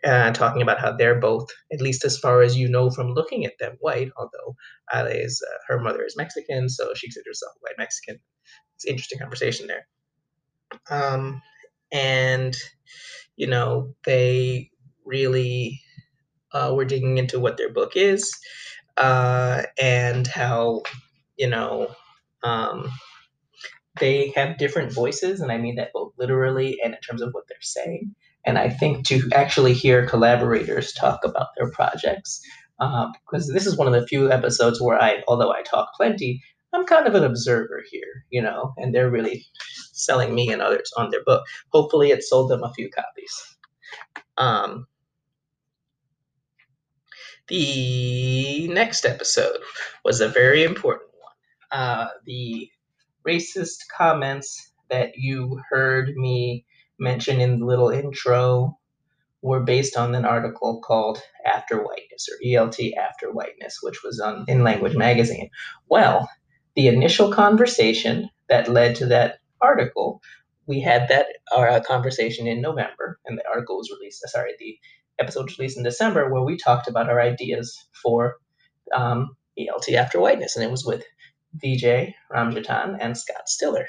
and 0.02 0.34
talking 0.34 0.62
about 0.62 0.80
how 0.80 0.92
they're 0.92 1.20
both, 1.20 1.50
at 1.70 1.82
least 1.82 2.02
as 2.06 2.18
far 2.18 2.40
as 2.40 2.56
you 2.56 2.66
know 2.66 2.88
from 2.88 3.12
looking 3.12 3.44
at 3.44 3.58
them, 3.60 3.76
white, 3.80 4.10
although 4.16 4.56
Ale's, 4.90 5.42
uh, 5.46 5.58
her 5.66 5.78
mother 5.78 6.02
is 6.02 6.16
Mexican, 6.16 6.70
so 6.70 6.94
she 6.94 7.08
considers 7.08 7.26
herself 7.26 7.56
white 7.60 7.76
Mexican. 7.76 8.18
It's 8.76 8.86
an 8.86 8.92
interesting 8.92 9.18
conversation 9.18 9.66
there. 9.66 9.86
Um, 10.88 11.42
and, 11.92 12.56
you 13.36 13.48
know, 13.48 13.96
they 14.06 14.70
really 15.04 15.82
uh, 16.52 16.72
we're 16.74 16.84
digging 16.84 17.18
into 17.18 17.38
what 17.38 17.56
their 17.56 17.72
book 17.72 17.92
is 17.96 18.34
uh, 18.96 19.62
and 19.80 20.26
how, 20.26 20.82
you 21.36 21.48
know, 21.48 21.88
um, 22.42 22.90
they 24.00 24.32
have 24.36 24.58
different 24.58 24.92
voices, 24.92 25.40
and 25.40 25.50
I 25.50 25.58
mean 25.58 25.76
that 25.76 25.92
both 25.92 26.12
literally 26.18 26.78
and 26.82 26.94
in 26.94 27.00
terms 27.00 27.22
of 27.22 27.30
what 27.32 27.44
they're 27.48 27.58
saying. 27.60 28.14
And 28.46 28.58
I 28.58 28.68
think 28.68 29.06
to 29.08 29.28
actually 29.34 29.74
hear 29.74 30.06
collaborators 30.06 30.92
talk 30.92 31.20
about 31.24 31.48
their 31.56 31.70
projects, 31.70 32.40
uh, 32.80 33.08
because 33.12 33.48
this 33.52 33.66
is 33.66 33.76
one 33.76 33.88
of 33.88 33.92
the 33.92 34.06
few 34.06 34.30
episodes 34.30 34.80
where 34.80 35.00
I, 35.00 35.22
although 35.26 35.52
I 35.52 35.62
talk 35.62 35.88
plenty, 35.96 36.40
I'm 36.72 36.86
kind 36.86 37.06
of 37.06 37.14
an 37.14 37.24
observer 37.24 37.82
here, 37.90 38.24
you 38.30 38.40
know, 38.40 38.72
and 38.76 38.94
they're 38.94 39.10
really 39.10 39.44
selling 39.92 40.34
me 40.34 40.50
and 40.50 40.62
others 40.62 40.92
on 40.96 41.10
their 41.10 41.24
book. 41.24 41.44
Hopefully, 41.72 42.10
it 42.10 42.22
sold 42.22 42.50
them 42.50 42.62
a 42.62 42.72
few 42.74 42.88
copies. 42.90 43.56
Um, 44.36 44.86
the 47.48 48.68
next 48.68 49.04
episode 49.04 49.58
was 50.04 50.20
a 50.20 50.28
very 50.28 50.64
important 50.64 51.10
one. 51.20 51.80
Uh, 51.80 52.08
the 52.24 52.68
racist 53.26 53.88
comments 53.96 54.70
that 54.90 55.12
you 55.16 55.60
heard 55.70 56.16
me 56.16 56.64
mention 56.98 57.40
in 57.40 57.58
the 57.58 57.66
little 57.66 57.90
intro 57.90 58.78
were 59.42 59.60
based 59.60 59.96
on 59.96 60.14
an 60.14 60.24
article 60.24 60.80
called 60.80 61.22
After 61.46 61.78
Whiteness 61.78 62.28
or 62.28 62.38
ELT 62.44 62.94
After 62.96 63.30
Whiteness, 63.30 63.78
which 63.82 64.02
was 64.02 64.18
on 64.20 64.44
in 64.48 64.64
Language 64.64 64.96
Magazine. 64.96 65.50
Well, 65.88 66.28
the 66.74 66.88
initial 66.88 67.32
conversation 67.32 68.28
that 68.48 68.68
led 68.68 68.96
to 68.96 69.06
that 69.06 69.38
article, 69.60 70.20
we 70.66 70.80
had 70.80 71.08
that 71.08 71.26
uh, 71.54 71.80
conversation 71.86 72.46
in 72.46 72.60
November, 72.60 73.18
and 73.26 73.38
the 73.38 73.46
article 73.48 73.76
was 73.76 73.90
released. 73.90 74.22
Sorry, 74.28 74.54
the 74.58 74.78
episode 75.18 75.50
released 75.58 75.76
in 75.76 75.84
December 75.84 76.32
where 76.32 76.42
we 76.42 76.56
talked 76.56 76.88
about 76.88 77.08
our 77.08 77.20
ideas 77.20 77.86
for 78.02 78.36
um, 78.94 79.36
ELT 79.58 79.94
After 79.94 80.20
Whiteness, 80.20 80.56
and 80.56 80.64
it 80.64 80.70
was 80.70 80.84
with 80.84 81.04
Vijay 81.62 82.14
Ramjattan 82.32 82.98
and 83.00 83.16
Scott 83.16 83.48
Stillar, 83.48 83.86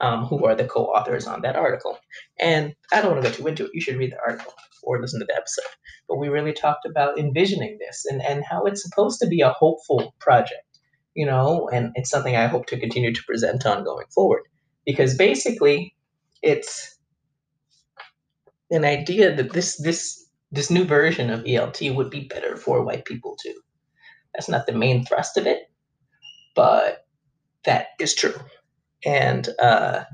um, 0.00 0.24
who 0.24 0.44
are 0.46 0.54
the 0.54 0.66
co-authors 0.66 1.26
on 1.26 1.42
that 1.42 1.56
article. 1.56 1.98
And 2.38 2.74
I 2.92 3.00
don't 3.00 3.12
want 3.12 3.24
to 3.24 3.30
go 3.30 3.36
too 3.36 3.46
into 3.46 3.64
it. 3.66 3.72
You 3.74 3.80
should 3.80 3.96
read 3.96 4.12
the 4.12 4.20
article 4.26 4.52
or 4.82 5.00
listen 5.00 5.20
to 5.20 5.26
the 5.26 5.36
episode. 5.36 5.64
But 6.08 6.16
we 6.16 6.28
really 6.28 6.52
talked 6.52 6.86
about 6.86 7.18
envisioning 7.18 7.78
this 7.80 8.06
and, 8.08 8.22
and 8.22 8.44
how 8.44 8.64
it's 8.64 8.82
supposed 8.82 9.20
to 9.20 9.26
be 9.26 9.40
a 9.40 9.50
hopeful 9.50 10.14
project, 10.20 10.78
you 11.14 11.26
know, 11.26 11.68
and 11.72 11.90
it's 11.96 12.10
something 12.10 12.36
I 12.36 12.46
hope 12.46 12.66
to 12.66 12.78
continue 12.78 13.12
to 13.12 13.24
present 13.24 13.66
on 13.66 13.84
going 13.84 14.06
forward. 14.14 14.42
Because 14.84 15.16
basically, 15.16 15.94
it's 16.42 16.96
an 18.70 18.84
idea 18.84 19.34
that 19.34 19.52
this 19.52 19.76
this 19.78 20.25
this 20.52 20.70
new 20.70 20.84
version 20.84 21.30
of 21.30 21.44
ELT 21.44 21.94
would 21.94 22.10
be 22.10 22.28
better 22.28 22.56
for 22.56 22.84
white 22.84 23.04
people 23.04 23.36
too. 23.36 23.54
That's 24.34 24.48
not 24.48 24.66
the 24.66 24.72
main 24.72 25.04
thrust 25.04 25.36
of 25.36 25.46
it, 25.46 25.70
but 26.54 27.06
that 27.64 27.88
is 28.00 28.14
true. 28.14 28.34
And, 29.04 29.48
uh, 29.60 30.04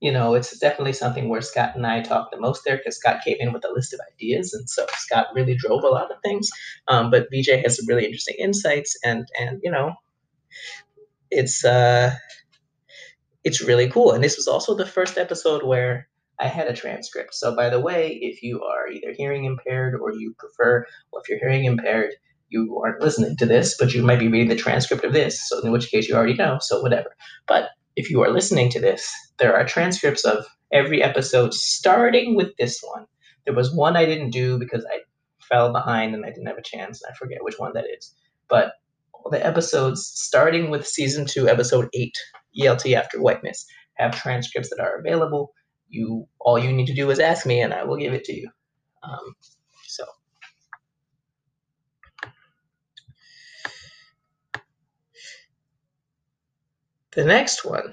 you 0.00 0.12
know, 0.12 0.34
it's 0.34 0.58
definitely 0.58 0.94
something 0.94 1.28
where 1.28 1.40
Scott 1.40 1.76
and 1.76 1.86
I 1.86 2.00
talked 2.00 2.32
the 2.32 2.40
most 2.40 2.62
there 2.64 2.76
because 2.76 2.96
Scott 2.96 3.22
came 3.24 3.36
in 3.38 3.52
with 3.52 3.64
a 3.64 3.72
list 3.72 3.92
of 3.92 4.00
ideas. 4.12 4.52
And 4.52 4.68
so 4.68 4.84
Scott 4.96 5.26
really 5.34 5.54
drove 5.54 5.84
a 5.84 5.88
lot 5.88 6.10
of 6.10 6.16
things. 6.22 6.48
Um, 6.88 7.10
but 7.10 7.28
VJ 7.32 7.62
has 7.62 7.76
some 7.76 7.86
really 7.86 8.04
interesting 8.04 8.36
insights. 8.38 8.98
And, 9.04 9.26
and, 9.38 9.60
you 9.62 9.70
know, 9.70 9.92
it's 11.30 11.64
uh, 11.64 12.14
it's 13.44 13.62
really 13.62 13.88
cool. 13.88 14.12
And 14.12 14.22
this 14.22 14.36
was 14.36 14.46
also 14.46 14.74
the 14.74 14.86
first 14.86 15.18
episode 15.18 15.64
where 15.64 16.08
I 16.40 16.48
had 16.48 16.66
a 16.66 16.74
transcript. 16.74 17.34
So, 17.34 17.54
by 17.54 17.68
the 17.68 17.80
way, 17.80 18.18
if 18.20 18.42
you 18.42 18.62
are 18.62 18.88
either 18.88 19.12
hearing 19.16 19.44
impaired 19.44 19.94
or 20.00 20.12
you 20.12 20.34
prefer, 20.38 20.84
well, 21.12 21.22
if 21.22 21.28
you're 21.28 21.38
hearing 21.38 21.64
impaired, 21.64 22.12
you 22.48 22.80
aren't 22.82 23.00
listening 23.00 23.36
to 23.36 23.46
this, 23.46 23.76
but 23.78 23.94
you 23.94 24.02
might 24.02 24.18
be 24.18 24.28
reading 24.28 24.48
the 24.48 24.56
transcript 24.56 25.04
of 25.04 25.12
this. 25.12 25.48
So, 25.48 25.60
in 25.60 25.72
which 25.72 25.90
case, 25.90 26.08
you 26.08 26.14
already 26.14 26.34
know. 26.34 26.58
So, 26.60 26.80
whatever. 26.80 27.14
But 27.46 27.70
if 27.96 28.10
you 28.10 28.22
are 28.22 28.30
listening 28.30 28.70
to 28.70 28.80
this, 28.80 29.12
there 29.38 29.54
are 29.54 29.64
transcripts 29.64 30.24
of 30.24 30.44
every 30.72 31.02
episode 31.02 31.54
starting 31.54 32.34
with 32.34 32.48
this 32.58 32.80
one. 32.82 33.06
There 33.44 33.54
was 33.54 33.74
one 33.74 33.96
I 33.96 34.04
didn't 34.04 34.30
do 34.30 34.58
because 34.58 34.84
I 34.84 35.00
fell 35.40 35.72
behind 35.72 36.14
and 36.14 36.24
I 36.24 36.30
didn't 36.30 36.46
have 36.46 36.58
a 36.58 36.62
chance. 36.62 37.02
I 37.08 37.12
forget 37.14 37.42
which 37.42 37.58
one 37.58 37.72
that 37.74 37.84
is. 37.98 38.14
But 38.48 38.72
all 39.12 39.30
the 39.30 39.44
episodes 39.44 40.06
starting 40.06 40.70
with 40.70 40.86
season 40.86 41.26
two, 41.26 41.48
episode 41.48 41.88
eight, 41.94 42.16
ELT 42.58 42.94
After 42.94 43.20
Whiteness, 43.20 43.66
have 43.94 44.20
transcripts 44.20 44.70
that 44.70 44.80
are 44.80 44.98
available. 44.98 45.52
You 45.92 46.26
all 46.40 46.58
you 46.58 46.72
need 46.72 46.86
to 46.86 46.94
do 46.94 47.10
is 47.10 47.20
ask 47.20 47.46
me, 47.46 47.60
and 47.60 47.72
I 47.74 47.84
will 47.84 47.98
give 47.98 48.14
it 48.14 48.24
to 48.24 48.34
you. 48.34 48.48
Um, 49.02 49.36
so. 49.86 50.04
The 57.14 57.26
next 57.26 57.66
one 57.66 57.92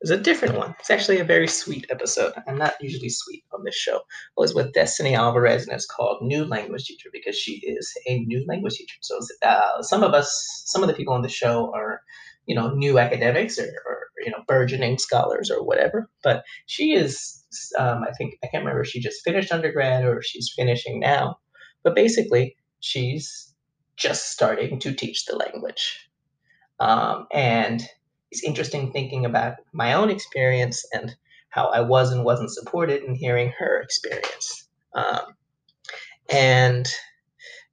is 0.00 0.08
a 0.08 0.16
different 0.16 0.56
one. 0.56 0.74
It's 0.80 0.88
actually 0.88 1.18
a 1.18 1.24
very 1.24 1.46
sweet 1.46 1.86
episode. 1.90 2.32
I'm 2.48 2.56
not 2.56 2.72
usually 2.80 3.10
sweet 3.10 3.44
on 3.52 3.64
this 3.64 3.74
show. 3.74 3.96
It 3.96 4.38
was 4.38 4.54
with 4.54 4.72
Destiny 4.72 5.14
Alvarez, 5.14 5.64
and 5.64 5.74
it's 5.74 5.84
called 5.84 6.22
New 6.22 6.46
Language 6.46 6.86
Teacher 6.86 7.10
because 7.12 7.36
she 7.36 7.60
is 7.62 7.92
a 8.08 8.20
new 8.20 8.42
language 8.48 8.76
teacher. 8.76 8.96
So 9.02 9.18
uh, 9.42 9.82
some 9.82 10.02
of 10.02 10.14
us, 10.14 10.62
some 10.64 10.82
of 10.82 10.88
the 10.88 10.94
people 10.94 11.12
on 11.12 11.20
the 11.20 11.28
show 11.28 11.70
are, 11.74 12.00
you 12.46 12.54
know, 12.54 12.70
new 12.70 12.98
academics 12.98 13.58
or, 13.58 13.68
or 13.86 13.99
you 14.24 14.30
know, 14.30 14.42
burgeoning 14.46 14.98
scholars 14.98 15.50
or 15.50 15.64
whatever. 15.64 16.08
But 16.22 16.44
she 16.66 16.92
is, 16.92 17.44
um, 17.78 18.04
I 18.04 18.12
think, 18.12 18.34
I 18.42 18.48
can't 18.48 18.62
remember 18.64 18.82
if 18.82 18.88
she 18.88 19.00
just 19.00 19.24
finished 19.24 19.52
undergrad 19.52 20.04
or 20.04 20.18
if 20.18 20.24
she's 20.24 20.52
finishing 20.54 21.00
now. 21.00 21.38
But 21.82 21.94
basically, 21.94 22.56
she's 22.80 23.52
just 23.96 24.30
starting 24.32 24.78
to 24.80 24.92
teach 24.92 25.26
the 25.26 25.36
language. 25.36 26.08
Um, 26.78 27.26
and 27.32 27.82
it's 28.30 28.44
interesting 28.44 28.92
thinking 28.92 29.26
about 29.26 29.56
my 29.72 29.92
own 29.92 30.10
experience 30.10 30.84
and 30.92 31.14
how 31.50 31.66
I 31.66 31.80
was 31.80 32.12
and 32.12 32.24
wasn't 32.24 32.52
supported 32.52 33.02
and 33.02 33.16
hearing 33.16 33.52
her 33.58 33.80
experience. 33.82 34.68
Um, 34.94 35.34
and, 36.32 36.88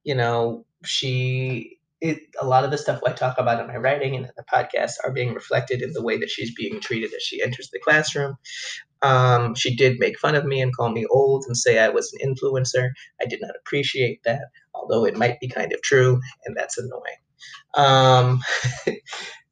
you 0.04 0.14
know, 0.14 0.66
she, 0.84 1.77
it, 2.00 2.20
a 2.40 2.46
lot 2.46 2.64
of 2.64 2.70
the 2.70 2.78
stuff 2.78 3.00
I 3.06 3.12
talk 3.12 3.38
about 3.38 3.60
in 3.60 3.66
my 3.66 3.76
writing 3.76 4.14
and 4.14 4.24
in 4.24 4.32
the 4.36 4.44
podcast 4.44 4.92
are 5.04 5.12
being 5.12 5.34
reflected 5.34 5.82
in 5.82 5.92
the 5.92 6.02
way 6.02 6.18
that 6.18 6.30
she's 6.30 6.54
being 6.54 6.80
treated 6.80 7.12
as 7.14 7.22
she 7.22 7.42
enters 7.42 7.70
the 7.70 7.80
classroom. 7.80 8.36
Um, 9.02 9.54
she 9.54 9.74
did 9.74 9.98
make 9.98 10.18
fun 10.18 10.34
of 10.34 10.44
me 10.44 10.60
and 10.60 10.74
call 10.74 10.90
me 10.90 11.06
old 11.10 11.44
and 11.46 11.56
say 11.56 11.78
I 11.78 11.88
was 11.88 12.12
an 12.12 12.28
influencer. 12.28 12.90
I 13.20 13.26
did 13.26 13.40
not 13.40 13.54
appreciate 13.60 14.22
that, 14.24 14.42
although 14.74 15.04
it 15.04 15.16
might 15.16 15.40
be 15.40 15.48
kind 15.48 15.72
of 15.72 15.82
true, 15.82 16.20
and 16.44 16.56
that's 16.56 16.78
annoying. 16.78 17.00
Um, 17.74 18.40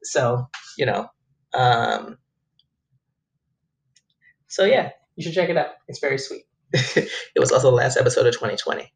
so 0.03 0.47
you 0.77 0.85
know, 0.85 1.07
um, 1.53 2.17
so 4.47 4.65
yeah, 4.65 4.91
you 5.15 5.23
should 5.23 5.33
check 5.33 5.49
it 5.49 5.57
out. 5.57 5.71
It's 5.87 5.99
very 5.99 6.17
sweet. 6.17 6.43
it 6.73 7.39
was 7.39 7.51
also 7.51 7.69
the 7.69 7.75
last 7.75 7.97
episode 7.97 8.27
of 8.27 8.33
2020. 8.33 8.91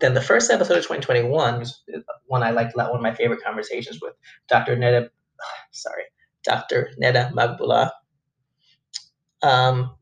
Then 0.00 0.14
the 0.14 0.22
first 0.22 0.50
episode 0.50 0.78
of 0.78 0.84
2021 0.84 1.58
was 1.58 1.82
one 2.26 2.42
I 2.42 2.50
liked 2.50 2.74
a 2.74 2.78
lot. 2.78 2.90
One 2.90 2.98
of 2.98 3.02
my 3.02 3.14
favorite 3.14 3.42
conversations 3.44 4.00
with 4.00 4.14
Dr. 4.48 4.76
Neda, 4.76 5.08
sorry, 5.72 6.04
Dr. 6.44 6.90
Neda 7.00 7.32
Maghbouleh. 7.32 7.90
Um, 9.42 9.94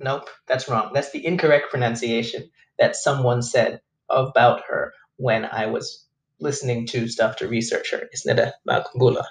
nope, 0.00 0.28
that's 0.46 0.68
wrong. 0.68 0.90
That's 0.92 1.12
the 1.12 1.24
incorrect 1.24 1.70
pronunciation 1.70 2.50
that 2.78 2.96
someone 2.96 3.42
said 3.42 3.80
about 4.10 4.62
her 4.68 4.92
when 5.16 5.44
I 5.44 5.66
was 5.66 6.06
listening 6.40 6.86
to 6.88 7.08
stuff 7.08 7.36
to 7.36 7.48
research 7.48 7.92
her. 7.92 8.02
It's 8.12 8.26
Neda 8.26 8.52
Maghbouleh. 8.68 9.24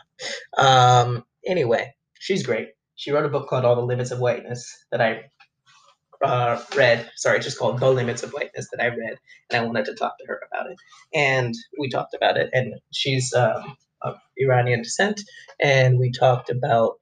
Um, 0.58 1.24
anyway, 1.46 1.94
she's 2.20 2.46
great. 2.46 2.70
She 2.96 3.12
wrote 3.12 3.26
a 3.26 3.30
book 3.30 3.50
called 3.50 3.66
All 3.66 3.76
the 3.76 3.82
Limits 3.82 4.12
of 4.12 4.20
Whiteness 4.20 4.86
that 4.92 5.02
I 5.02 5.24
uh, 6.24 6.62
read. 6.76 7.10
Sorry, 7.16 7.38
it's 7.38 7.46
just 7.46 7.60
called 7.60 7.80
The 7.80 7.90
Limits 7.90 8.24
of 8.24 8.32
Whiteness 8.32 8.70
that 8.72 8.82
I 8.82 8.88
read, 8.88 9.18
and 9.50 9.62
I 9.62 9.66
wanted 9.66 9.86
to 9.86 9.96
talk 9.96 10.18
to 10.20 10.26
her 10.28 10.42
about 10.52 10.70
it. 10.72 10.78
And 11.14 11.56
we 11.80 11.90
talked 11.90 12.14
about 12.14 12.38
it, 12.38 12.50
and 12.54 12.76
she's 12.92 13.34
um, 13.34 13.76
of 14.02 14.16
Iranian 14.38 14.82
descent, 14.82 15.22
and 15.60 16.00
we 16.00 16.12
talked 16.12 16.50
about 16.50 16.94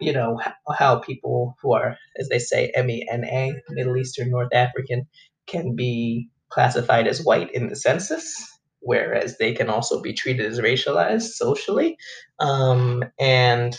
you 0.00 0.12
know 0.12 0.40
how, 0.76 0.98
people 0.98 1.56
who 1.62 1.72
are, 1.74 1.96
as 2.18 2.28
they 2.28 2.38
say, 2.38 2.72
MENA, 2.76 3.52
Middle 3.70 3.96
Eastern 3.96 4.30
North 4.30 4.52
African, 4.52 5.06
can 5.46 5.76
be 5.76 6.28
classified 6.50 7.06
as 7.06 7.24
white 7.24 7.52
in 7.54 7.68
the 7.68 7.76
census 7.76 8.54
whereas 8.84 9.38
they 9.38 9.52
can 9.52 9.68
also 9.68 10.00
be 10.00 10.12
treated 10.12 10.46
as 10.46 10.60
racialized 10.60 11.32
socially. 11.32 11.96
Um, 12.38 13.02
and 13.18 13.78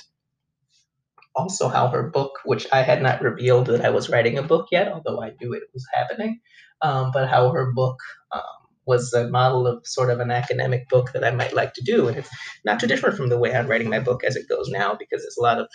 also 1.35 1.67
how 1.67 1.87
her 1.87 2.09
book, 2.09 2.39
which 2.45 2.67
I 2.71 2.81
had 2.81 3.01
not 3.01 3.21
revealed 3.21 3.67
that 3.67 3.83
I 3.83 3.89
was 3.89 4.09
writing 4.09 4.37
a 4.37 4.43
book 4.43 4.67
yet, 4.71 4.87
although 4.87 5.21
I 5.21 5.33
knew 5.39 5.53
it 5.53 5.63
was 5.73 5.85
happening, 5.93 6.39
um, 6.81 7.11
but 7.13 7.29
how 7.29 7.51
her 7.51 7.71
book 7.73 7.97
um, 8.31 8.41
was 8.85 9.13
a 9.13 9.27
model 9.29 9.67
of 9.67 9.85
sort 9.85 10.09
of 10.09 10.19
an 10.19 10.31
academic 10.31 10.87
book 10.89 11.11
that 11.13 11.23
I 11.23 11.31
might 11.31 11.53
like 11.53 11.73
to 11.73 11.83
do. 11.83 12.07
And 12.07 12.17
it's 12.17 12.29
not 12.63 12.79
too 12.79 12.87
different 12.87 13.17
from 13.17 13.29
the 13.29 13.37
way 13.37 13.53
I'm 13.53 13.67
writing 13.67 13.89
my 13.89 13.99
book 13.99 14.23
as 14.23 14.35
it 14.35 14.49
goes 14.49 14.69
now, 14.69 14.95
because 14.97 15.23
there's 15.23 15.37
a 15.37 15.43
lot 15.43 15.59
of 15.59 15.67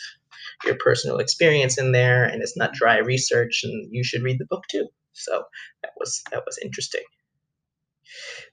your 0.64 0.76
personal 0.76 1.18
experience 1.18 1.78
in 1.78 1.92
there 1.92 2.24
and 2.24 2.42
it's 2.42 2.56
not 2.56 2.72
dry 2.72 2.98
research 2.98 3.60
and 3.64 3.88
you 3.90 4.04
should 4.04 4.22
read 4.22 4.38
the 4.38 4.46
book 4.46 4.64
too. 4.70 4.88
So 5.12 5.44
that 5.82 5.92
was 5.98 6.22
that 6.30 6.42
was 6.46 6.58
interesting. 6.62 7.02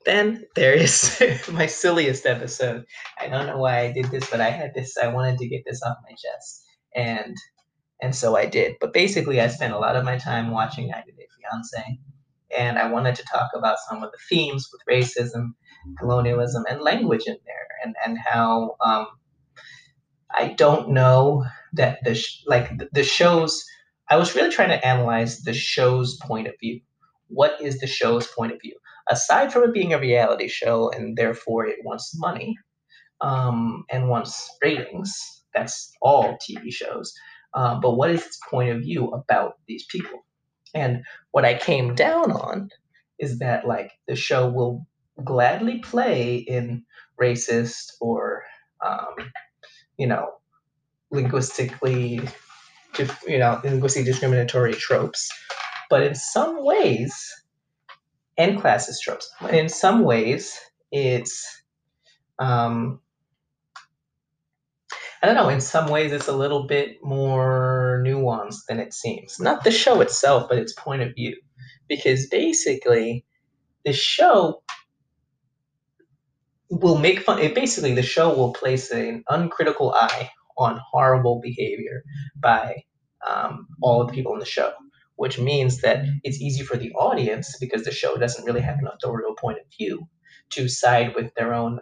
Then 0.04 0.44
there 0.54 0.74
is 0.74 1.22
my 1.52 1.66
silliest 1.66 2.26
episode. 2.26 2.84
I 3.20 3.28
don't 3.28 3.46
know 3.46 3.58
why 3.58 3.80
I 3.80 3.92
did 3.92 4.06
this, 4.06 4.28
but 4.30 4.40
I 4.40 4.50
had 4.50 4.74
this. 4.74 4.96
I 4.96 5.08
wanted 5.08 5.38
to 5.38 5.48
get 5.48 5.62
this 5.66 5.82
off 5.82 5.96
my 6.02 6.10
chest, 6.10 6.64
and 6.94 7.36
and 8.02 8.14
so 8.14 8.36
I 8.36 8.46
did. 8.46 8.76
But 8.80 8.92
basically, 8.92 9.40
I 9.40 9.48
spent 9.48 9.74
a 9.74 9.78
lot 9.78 9.96
of 9.96 10.04
my 10.04 10.18
time 10.18 10.50
watching 10.50 10.88
90 10.88 11.12
Day 11.12 11.26
Fiance, 11.36 11.98
and 12.56 12.78
I 12.78 12.90
wanted 12.90 13.16
to 13.16 13.24
talk 13.24 13.50
about 13.54 13.78
some 13.88 14.02
of 14.02 14.12
the 14.12 14.18
themes 14.28 14.68
with 14.72 14.82
racism, 14.88 15.54
colonialism, 15.98 16.64
and 16.68 16.80
language 16.80 17.24
in 17.26 17.36
there, 17.46 17.68
and 17.84 17.94
and 18.04 18.18
how 18.18 18.76
um, 18.80 19.06
I 20.34 20.48
don't 20.54 20.90
know 20.90 21.44
that 21.74 21.98
the 22.04 22.14
sh- 22.14 22.42
like 22.46 22.70
the 22.92 23.02
shows. 23.04 23.64
I 24.10 24.16
was 24.16 24.34
really 24.34 24.50
trying 24.50 24.70
to 24.70 24.86
analyze 24.86 25.40
the 25.42 25.52
show's 25.52 26.16
point 26.18 26.48
of 26.48 26.54
view. 26.60 26.80
What 27.28 27.60
is 27.60 27.78
the 27.78 27.86
show's 27.86 28.26
point 28.26 28.52
of 28.52 28.60
view? 28.62 28.74
aside 29.10 29.52
from 29.52 29.64
it 29.64 29.72
being 29.72 29.92
a 29.94 29.98
reality 30.00 30.48
show 30.48 30.90
and 30.90 31.16
therefore 31.16 31.66
it 31.66 31.78
wants 31.84 32.12
money 32.18 32.56
um, 33.20 33.84
and 33.90 34.08
wants 34.08 34.50
ratings, 34.62 35.37
that's 35.54 35.92
all 36.00 36.36
TV 36.38 36.72
shows. 36.72 37.14
Uh, 37.54 37.78
but 37.80 37.96
what 37.96 38.10
is 38.10 38.24
its 38.24 38.38
point 38.50 38.70
of 38.70 38.82
view 38.82 39.08
about 39.08 39.58
these 39.66 39.84
people? 39.86 40.24
And 40.74 41.02
what 41.30 41.44
I 41.44 41.54
came 41.54 41.94
down 41.94 42.30
on 42.30 42.70
is 43.18 43.38
that 43.38 43.66
like 43.66 43.92
the 44.06 44.16
show 44.16 44.48
will 44.48 44.86
gladly 45.24 45.78
play 45.78 46.36
in 46.36 46.84
racist 47.20 47.92
or 48.00 48.44
um, 48.86 49.14
you 49.96 50.06
know 50.06 50.30
linguistically 51.10 52.20
you 53.26 53.38
know 53.38 53.60
linguistically 53.64 54.04
discriminatory 54.04 54.74
tropes 54.74 55.28
but 55.90 56.02
in 56.02 56.14
some 56.14 56.64
ways 56.64 57.34
and 58.38 58.58
classist 58.60 59.00
tropes. 59.02 59.28
In 59.50 59.68
some 59.68 60.04
ways, 60.04 60.58
it's 60.92 61.62
um, 62.38 63.00
I 65.22 65.26
don't 65.26 65.34
know. 65.34 65.48
In 65.48 65.60
some 65.60 65.88
ways, 65.88 66.12
it's 66.12 66.28
a 66.28 66.36
little 66.36 66.66
bit 66.66 66.98
more 67.02 68.02
nuanced 68.06 68.66
than 68.68 68.78
it 68.78 68.94
seems. 68.94 69.40
Not 69.40 69.64
the 69.64 69.70
show 69.70 70.00
itself, 70.00 70.48
but 70.48 70.58
its 70.58 70.72
point 70.74 71.02
of 71.02 71.14
view, 71.14 71.36
because 71.88 72.26
basically, 72.28 73.24
the 73.84 73.92
show 73.92 74.62
will 76.70 76.98
make 76.98 77.20
fun. 77.20 77.40
It 77.40 77.54
basically 77.54 77.94
the 77.94 78.02
show 78.02 78.34
will 78.34 78.52
place 78.52 78.90
an 78.90 79.24
uncritical 79.28 79.92
eye 79.94 80.30
on 80.56 80.80
horrible 80.90 81.40
behavior 81.42 82.02
by 82.38 82.82
um, 83.26 83.66
all 83.82 84.06
the 84.06 84.12
people 84.12 84.32
in 84.34 84.38
the 84.38 84.44
show 84.44 84.72
which 85.18 85.38
means 85.38 85.80
that 85.80 86.04
it's 86.22 86.40
easy 86.40 86.62
for 86.62 86.76
the 86.76 86.92
audience 86.92 87.56
because 87.58 87.84
the 87.84 87.90
show 87.90 88.16
doesn't 88.16 88.44
really 88.44 88.60
have 88.60 88.78
an 88.78 88.86
authorial 88.86 89.34
point 89.34 89.58
of 89.58 89.64
view 89.76 90.08
to 90.50 90.68
side 90.68 91.12
with 91.16 91.34
their 91.34 91.52
own 91.52 91.80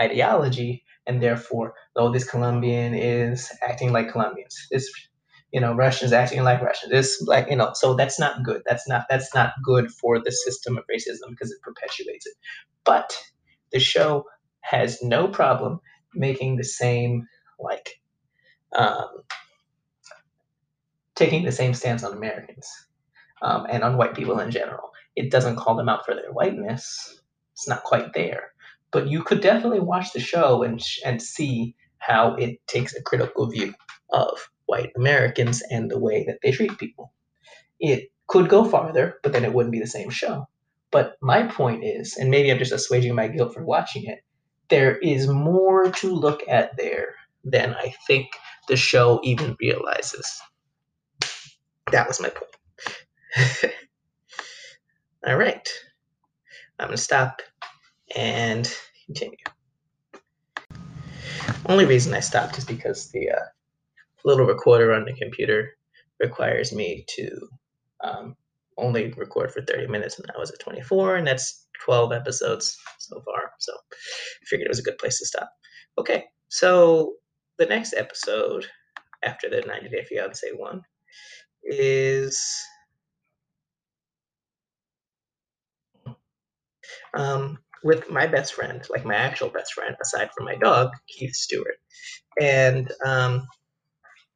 ideology 0.00 0.82
and 1.10 1.22
therefore 1.22 1.74
though 1.96 2.12
this 2.12 2.30
colombian 2.30 2.94
is 2.94 3.50
acting 3.68 3.92
like 3.92 4.12
colombians 4.12 4.56
this 4.72 4.90
you 5.52 5.60
know 5.60 5.74
russians 5.74 6.12
acting 6.14 6.44
like 6.44 6.62
russians 6.62 6.92
this 6.92 7.22
like 7.28 7.50
you 7.50 7.56
know 7.56 7.72
so 7.74 7.94
that's 7.96 8.20
not 8.20 8.44
good 8.44 8.62
that's 8.66 8.88
not 8.88 9.06
that's 9.10 9.34
not 9.34 9.54
good 9.64 9.90
for 9.92 10.20
the 10.20 10.32
system 10.32 10.78
of 10.78 10.84
racism 10.94 11.30
because 11.30 11.52
it 11.52 11.62
perpetuates 11.62 12.26
it 12.26 12.34
but 12.84 13.16
the 13.72 13.80
show 13.80 14.24
has 14.62 15.02
no 15.02 15.28
problem 15.28 15.80
making 16.14 16.56
the 16.56 16.64
same 16.64 17.26
like 17.60 17.90
um, 18.76 19.08
taking 21.16 21.44
the 21.44 21.52
same 21.52 21.74
stance 21.74 22.04
on 22.04 22.14
Americans 22.14 22.68
um, 23.42 23.66
and 23.70 23.84
on 23.84 23.98
white 23.98 24.14
people 24.14 24.40
in 24.40 24.50
general. 24.52 24.90
It 25.16 25.30
doesn't 25.30 25.56
call 25.56 25.76
them 25.76 25.90
out 25.90 26.06
for 26.06 26.14
their 26.14 26.32
whiteness. 26.32 27.20
It's 27.54 27.68
not 27.68 27.84
quite 27.84 28.14
there, 28.14 28.49
but 28.92 29.08
you 29.08 29.22
could 29.22 29.40
definitely 29.40 29.80
watch 29.80 30.12
the 30.12 30.20
show 30.20 30.62
and 30.62 30.82
and 31.04 31.22
see 31.22 31.74
how 31.98 32.34
it 32.34 32.58
takes 32.66 32.94
a 32.94 33.02
critical 33.02 33.48
view 33.48 33.74
of 34.10 34.50
white 34.66 34.92
Americans 34.96 35.62
and 35.70 35.90
the 35.90 35.98
way 35.98 36.24
that 36.24 36.38
they 36.42 36.50
treat 36.50 36.78
people. 36.78 37.12
It 37.78 38.10
could 38.26 38.48
go 38.48 38.64
farther, 38.64 39.16
but 39.22 39.32
then 39.32 39.44
it 39.44 39.52
wouldn't 39.52 39.72
be 39.72 39.80
the 39.80 39.86
same 39.86 40.10
show. 40.10 40.48
But 40.90 41.16
my 41.20 41.44
point 41.44 41.84
is, 41.84 42.16
and 42.16 42.30
maybe 42.30 42.50
I'm 42.50 42.58
just 42.58 42.72
assuaging 42.72 43.14
my 43.14 43.28
guilt 43.28 43.54
for 43.54 43.64
watching 43.64 44.04
it, 44.04 44.20
there 44.68 44.96
is 44.98 45.28
more 45.28 45.90
to 45.90 46.14
look 46.14 46.42
at 46.48 46.76
there 46.76 47.14
than 47.44 47.74
I 47.74 47.94
think 48.06 48.28
the 48.68 48.76
show 48.76 49.20
even 49.22 49.56
realizes. 49.60 50.40
That 51.92 52.06
was 52.08 52.20
my 52.20 52.30
point. 52.30 53.74
All 55.26 55.36
right. 55.36 55.68
I'm 56.78 56.88
going 56.88 56.96
to 56.96 57.02
stop 57.02 57.42
and 58.16 58.72
continue. 59.06 59.36
Only 61.66 61.84
reason 61.84 62.14
I 62.14 62.20
stopped 62.20 62.58
is 62.58 62.64
because 62.64 63.10
the 63.10 63.30
uh, 63.30 63.44
little 64.24 64.46
recorder 64.46 64.92
on 64.92 65.04
the 65.04 65.12
computer 65.14 65.76
requires 66.18 66.72
me 66.72 67.04
to 67.16 67.48
um, 68.02 68.36
only 68.78 69.12
record 69.16 69.52
for 69.52 69.62
30 69.62 69.86
minutes, 69.86 70.18
and 70.18 70.26
that 70.26 70.38
was 70.38 70.50
at 70.50 70.58
24, 70.60 71.16
and 71.16 71.26
that's 71.26 71.66
12 71.84 72.12
episodes 72.12 72.76
so 72.98 73.20
far. 73.22 73.52
So 73.58 73.72
I 73.72 74.44
figured 74.46 74.66
it 74.66 74.70
was 74.70 74.78
a 74.78 74.84
good 74.84 74.98
place 74.98 75.18
to 75.18 75.26
stop. 75.26 75.50
Okay, 75.98 76.24
so 76.48 77.14
the 77.58 77.66
next 77.66 77.94
episode 77.94 78.66
after 79.22 79.50
the 79.50 79.62
90 79.66 79.88
Day 79.88 80.04
Fiance 80.04 80.48
one 80.56 80.82
is 81.62 82.40
um, 87.14 87.58
with 87.82 88.10
my 88.10 88.26
best 88.26 88.54
friend, 88.54 88.82
like 88.90 89.04
my 89.04 89.14
actual 89.14 89.48
best 89.48 89.72
friend, 89.72 89.96
aside 90.00 90.30
from 90.36 90.46
my 90.46 90.56
dog, 90.56 90.90
Keith 91.08 91.34
Stewart. 91.34 91.76
And 92.40 92.90
um, 93.04 93.48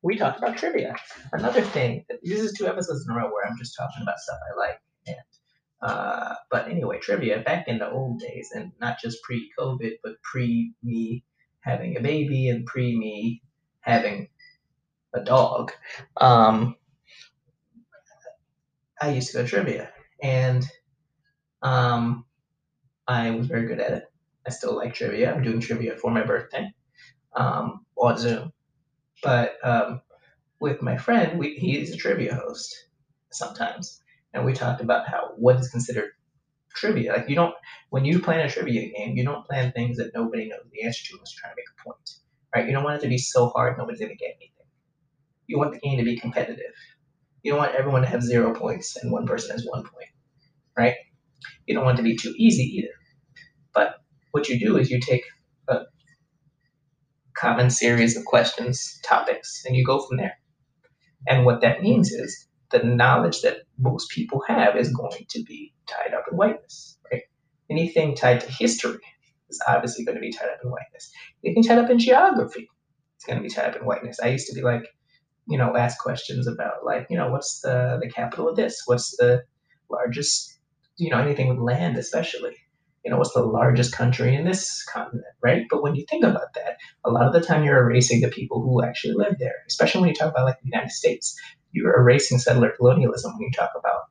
we 0.03 0.17
talked 0.17 0.39
about 0.39 0.57
trivia. 0.57 0.95
Another 1.33 1.63
thing, 1.63 2.05
this 2.23 2.41
is 2.41 2.53
two 2.53 2.67
episodes 2.67 3.07
in 3.07 3.15
a 3.15 3.19
row 3.19 3.31
where 3.31 3.47
I'm 3.47 3.59
just 3.59 3.77
talking 3.77 4.03
about 4.03 4.19
stuff 4.19 4.39
I 4.53 4.59
like. 4.59 4.81
And, 5.07 5.17
uh, 5.83 6.35
but 6.51 6.69
anyway, 6.69 6.99
trivia 7.01 7.41
back 7.41 7.69
in 7.69 7.79
the 7.79 7.91
old 7.91 8.21
days, 8.21 8.51
and 8.55 8.73
not 8.81 9.01
just 9.01 9.23
pre 9.23 9.51
COVID, 9.59 9.93
but 10.03 10.15
pre 10.23 10.73
me 10.83 11.25
having 11.61 11.97
a 11.97 12.01
baby 12.01 12.49
and 12.49 12.67
pre 12.67 12.97
me 12.97 13.43
having 13.81 14.29
a 15.15 15.23
dog. 15.23 15.73
Um, 16.17 16.77
I 19.01 19.11
used 19.13 19.29
to 19.33 19.39
go 19.39 19.43
to 19.43 19.49
trivia, 19.49 19.91
and 20.23 20.67
um, 21.63 22.25
I 23.09 23.31
was 23.31 23.47
very 23.47 23.67
good 23.67 23.81
at 23.81 23.93
it. 23.93 24.05
I 24.47 24.51
still 24.51 24.77
like 24.77 24.95
trivia. 24.95 25.33
I'm 25.35 25.43
doing 25.43 25.61
trivia 25.61 25.97
for 25.97 26.11
my 26.11 26.25
birthday 26.25 26.73
um, 27.37 27.85
on 27.97 28.19
Zoom. 28.19 28.53
But 29.23 29.55
um, 29.65 30.03
with 30.61 30.83
my 30.83 30.97
friend, 30.97 31.39
we, 31.39 31.55
he's 31.57 31.93
a 31.93 31.97
trivia 31.97 32.35
host 32.35 32.75
sometimes, 33.33 34.03
and 34.35 34.45
we 34.45 34.53
talked 34.53 34.81
about 34.83 35.09
how 35.09 35.33
what 35.37 35.57
is 35.61 35.71
considered 35.71 36.11
trivia. 36.75 37.13
Like 37.15 37.29
you 37.29 37.37
don't 37.37 37.55
when 37.91 38.05
you 38.05 38.21
plan 38.21 38.41
a 38.47 38.51
trivia 38.51 38.91
game, 38.97 39.17
you 39.17 39.25
don't 39.25 39.47
plan 39.47 39.73
things 39.73 39.97
that 39.99 40.13
nobody 40.15 40.49
knows 40.49 40.61
the 40.73 40.85
answer 40.85 41.05
to 41.09 41.15
unless 41.15 41.35
you're 41.35 41.41
trying 41.43 41.55
to 41.55 41.61
make 41.61 41.81
a 41.81 41.85
point, 41.85 42.11
right? 42.55 42.67
You 42.67 42.73
don't 42.73 42.85
want 42.85 42.99
it 42.99 43.03
to 43.03 43.09
be 43.09 43.19
so 43.19 43.49
hard 43.51 43.79
nobody's 43.79 44.01
gonna 44.01 44.15
get 44.17 44.37
anything. 44.37 44.67
You 45.47 45.59
want 45.59 45.73
the 45.73 45.81
game 45.81 45.99
to 45.99 46.05
be 46.05 46.19
competitive. 46.19 46.75
You 47.43 47.53
don't 47.53 47.61
want 47.61 47.75
everyone 47.75 48.03
to 48.03 48.09
have 48.09 48.23
zero 48.23 48.55
points 48.55 48.97
and 48.97 49.13
one 49.13 49.27
person 49.27 49.53
has 49.53 49.67
one 49.67 49.83
point, 49.83 50.11
right? 50.77 50.95
You 51.67 51.75
don't 51.75 51.85
want 51.85 51.99
it 51.99 52.03
to 52.03 52.09
be 52.09 52.17
too 52.17 52.35
easy 52.37 52.63
either. 52.63 52.95
But 53.73 53.97
what 54.33 54.49
you 54.49 54.59
do 54.59 54.77
is 54.77 54.91
you 54.91 55.01
take 55.01 55.25
a 55.69 55.81
common 57.35 57.71
series 57.71 58.17
of 58.17 58.25
questions, 58.25 59.01
topics, 59.05 59.65
and 59.67 59.77
you 59.77 59.85
go 59.85 60.07
from 60.07 60.19
there. 60.19 60.39
And 61.27 61.45
what 61.45 61.61
that 61.63 61.83
means 61.83 62.11
is 62.11 62.49
the 62.71 62.83
knowledge 62.83 63.43
that 63.43 63.59
most 63.79 64.11
people 64.11 64.43
have 64.47 64.77
is 64.77 64.93
going 64.93 65.25
to 65.31 65.43
be 65.45 65.73
tied 65.87 66.15
up 66.15 66.25
in 66.31 66.37
whiteness, 66.37 66.99
right? 67.11 67.23
Anything 67.71 68.15
tied 68.15 68.41
to 68.41 68.51
history 68.51 68.99
is 69.49 69.61
obviously 69.67 70.05
going 70.05 70.17
to 70.17 70.21
be 70.21 70.33
tied 70.33 70.49
up 70.49 70.59
in 70.63 70.71
whiteness. 70.71 71.11
Anything 71.45 71.63
tied 71.65 71.79
up 71.79 71.91
in 71.91 71.99
geography 71.99 72.69
is 73.19 73.25
going 73.27 73.39
to 73.39 73.43
be 73.43 73.49
tied 73.49 73.71
up 73.71 73.77
in 73.77 73.87
whiteness. 73.87 74.21
I 74.21 74.29
used 74.29 74.49
to 74.49 74.55
be 74.55 74.63
like, 74.63 74.85
you 75.47 75.59
know, 75.59 75.77
ask 75.77 75.99
questions 75.99 76.47
about 76.47 76.85
like, 76.85 77.07
you 77.11 77.17
know, 77.17 77.31
what's 77.31 77.61
the 77.61 77.99
the 78.01 78.11
capital 78.11 78.49
of 78.49 78.57
this? 78.57 78.83
What's 78.87 79.17
the 79.17 79.45
largest, 79.91 80.54
you 80.97 81.11
know, 81.11 81.19
anything 81.19 81.49
with 81.49 81.59
land 81.59 81.97
especially 81.97 82.57
you 83.05 83.11
know, 83.11 83.19
what's 83.19 83.35
the 83.35 83.43
largest 83.43 83.93
country 83.93 84.35
in 84.35 84.45
this 84.47 84.83
continent, 84.85 85.27
right? 85.43 85.67
But 85.69 85.83
when 85.83 85.95
you 85.95 86.07
think 86.09 86.25
about 86.25 86.55
that, 86.55 86.79
a 87.05 87.11
lot 87.11 87.27
of 87.27 87.35
the 87.35 87.41
time 87.47 87.63
you're 87.63 87.79
erasing 87.79 88.23
the 88.23 88.29
people 88.29 88.63
who 88.63 88.83
actually 88.83 89.15
live 89.15 89.37
there, 89.39 89.57
especially 89.69 90.01
when 90.01 90.09
you 90.09 90.15
talk 90.15 90.31
about 90.31 90.47
like 90.47 90.61
the 90.61 90.69
United 90.69 90.91
States. 90.91 91.39
You're 91.73 91.99
erasing 91.99 92.39
settler 92.39 92.73
colonialism 92.77 93.33
when 93.35 93.43
you 93.43 93.51
talk 93.51 93.73
about 93.79 94.03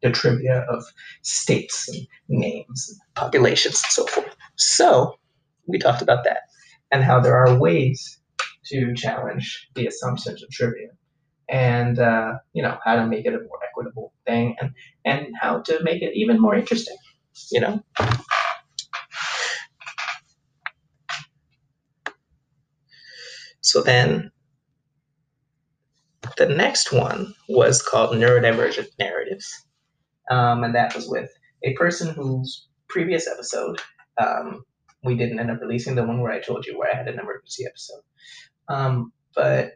the 0.00 0.10
trivia 0.10 0.60
of 0.70 0.84
states 1.22 1.88
and 1.88 2.06
names 2.28 2.88
and 2.88 3.14
populations 3.16 3.82
and 3.84 3.92
so 3.92 4.06
forth. 4.06 4.36
So 4.56 5.18
we 5.66 5.78
talked 5.78 6.02
about 6.02 6.24
that 6.24 6.42
and 6.92 7.02
how 7.02 7.20
there 7.20 7.36
are 7.36 7.58
ways 7.58 8.18
to 8.66 8.94
challenge 8.94 9.68
the 9.74 9.86
assumptions 9.86 10.42
of 10.42 10.50
trivia 10.50 10.88
and 11.50 11.98
uh, 11.98 12.34
you 12.52 12.62
know 12.62 12.78
how 12.84 12.96
to 12.96 13.06
make 13.06 13.26
it 13.26 13.34
a 13.34 13.38
more 13.38 13.58
equitable 13.68 14.12
thing 14.26 14.56
and 14.60 14.70
and 15.04 15.34
how 15.40 15.60
to 15.60 15.82
make 15.82 16.02
it 16.02 16.12
even 16.14 16.40
more 16.40 16.54
interesting 16.54 16.96
you 17.50 17.60
know? 17.60 17.82
So 23.62 23.82
then 23.82 24.30
the 26.36 26.46
next 26.46 26.92
one 26.92 27.34
was 27.48 27.82
called 27.82 28.16
Neurodivergent 28.16 28.88
Narratives. 28.98 29.66
Um, 30.30 30.64
and 30.64 30.74
that 30.74 30.94
was 30.94 31.08
with 31.08 31.30
a 31.62 31.74
person 31.74 32.14
whose 32.14 32.68
previous 32.88 33.28
episode, 33.28 33.80
um, 34.18 34.64
we 35.04 35.16
didn't 35.16 35.40
end 35.40 35.50
up 35.50 35.60
releasing 35.60 35.94
the 35.94 36.04
one 36.04 36.20
where 36.20 36.32
I 36.32 36.40
told 36.40 36.66
you 36.66 36.78
where 36.78 36.92
I 36.92 36.96
had 36.96 37.08
an 37.08 37.18
emergency 37.18 37.64
episode. 37.66 38.02
Um, 38.68 39.12
but 39.34 39.72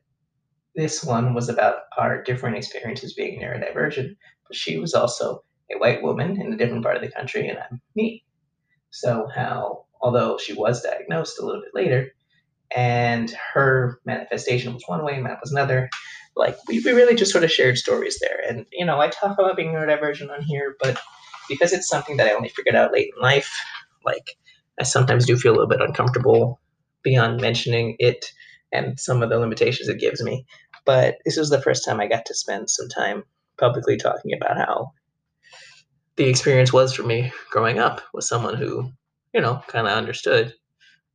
this 0.74 1.04
one 1.04 1.34
was 1.34 1.48
about 1.48 1.76
our 1.96 2.22
different 2.22 2.56
experiences 2.56 3.14
being 3.14 3.40
neurodivergent. 3.40 4.16
But 4.46 4.56
she 4.56 4.78
was 4.78 4.94
also 4.94 5.44
a 5.74 5.78
white 5.78 6.02
woman 6.02 6.40
in 6.40 6.52
a 6.52 6.56
different 6.56 6.82
part 6.82 6.96
of 6.96 7.02
the 7.02 7.10
country, 7.10 7.48
and 7.48 7.58
I'm 7.58 7.80
me. 7.94 8.24
So, 8.90 9.28
how, 9.34 9.86
although 10.00 10.38
she 10.38 10.52
was 10.52 10.82
diagnosed 10.82 11.38
a 11.38 11.44
little 11.44 11.62
bit 11.62 11.74
later, 11.74 12.12
and 12.74 13.34
her 13.52 14.00
manifestation 14.04 14.74
was 14.74 14.84
one 14.86 15.04
way, 15.04 15.20
mine 15.20 15.36
was 15.40 15.52
another, 15.52 15.88
like 16.36 16.56
we, 16.68 16.80
we 16.80 16.92
really 16.92 17.14
just 17.14 17.32
sort 17.32 17.44
of 17.44 17.52
shared 17.52 17.78
stories 17.78 18.18
there. 18.20 18.40
And, 18.48 18.66
you 18.72 18.84
know, 18.84 19.00
I 19.00 19.08
talk 19.08 19.38
about 19.38 19.56
being 19.56 19.72
neurodivergent 19.72 20.30
on 20.30 20.42
here, 20.42 20.76
but 20.80 21.00
because 21.48 21.72
it's 21.72 21.88
something 21.88 22.16
that 22.16 22.26
I 22.26 22.34
only 22.34 22.48
figured 22.48 22.74
out 22.74 22.92
late 22.92 23.10
in 23.16 23.22
life, 23.22 23.52
like 24.04 24.36
I 24.80 24.84
sometimes 24.84 25.26
do 25.26 25.36
feel 25.36 25.52
a 25.52 25.56
little 25.56 25.68
bit 25.68 25.80
uncomfortable 25.80 26.60
beyond 27.02 27.40
mentioning 27.40 27.96
it 27.98 28.26
and 28.72 28.98
some 28.98 29.22
of 29.22 29.30
the 29.30 29.38
limitations 29.38 29.88
it 29.88 30.00
gives 30.00 30.22
me. 30.22 30.44
But 30.84 31.18
this 31.24 31.36
was 31.36 31.50
the 31.50 31.62
first 31.62 31.84
time 31.84 32.00
I 32.00 32.06
got 32.06 32.26
to 32.26 32.34
spend 32.34 32.70
some 32.70 32.88
time 32.88 33.24
publicly 33.58 33.96
talking 33.96 34.32
about 34.34 34.56
how 34.56 34.92
the 36.16 36.24
experience 36.24 36.72
was 36.72 36.94
for 36.94 37.02
me 37.02 37.32
growing 37.50 37.78
up 37.78 38.02
with 38.12 38.24
someone 38.24 38.54
who, 38.54 38.90
you 39.32 39.40
know, 39.40 39.62
kind 39.68 39.86
of 39.86 39.96
understood 39.96 40.54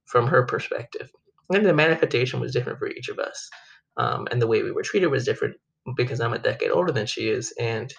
from 0.06 0.28
her 0.28 0.46
perspective. 0.46 1.10
And 1.50 1.66
the 1.66 1.74
manifestation 1.74 2.40
was 2.40 2.52
different 2.52 2.80
for 2.80 2.88
each 2.88 3.10
of 3.10 3.20
us. 3.20 3.50
Um, 3.98 4.28
and 4.32 4.42
the 4.42 4.48
way 4.48 4.64
we 4.64 4.72
were 4.72 4.84
treated 4.84 5.08
was 5.08 5.26
different 5.26 5.58
because 5.96 6.20
I'm 6.20 6.34
a 6.34 6.40
decade 6.40 6.72
older 6.72 6.92
than 6.92 7.06
she 7.06 7.30
is. 7.30 7.54
And, 7.60 7.94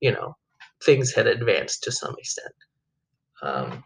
you 0.00 0.12
know, 0.12 0.36
things 0.84 1.12
had 1.12 1.26
advanced 1.26 1.84
to 1.84 1.92
some 1.92 2.14
extent. 2.18 2.54
Um, 3.42 3.84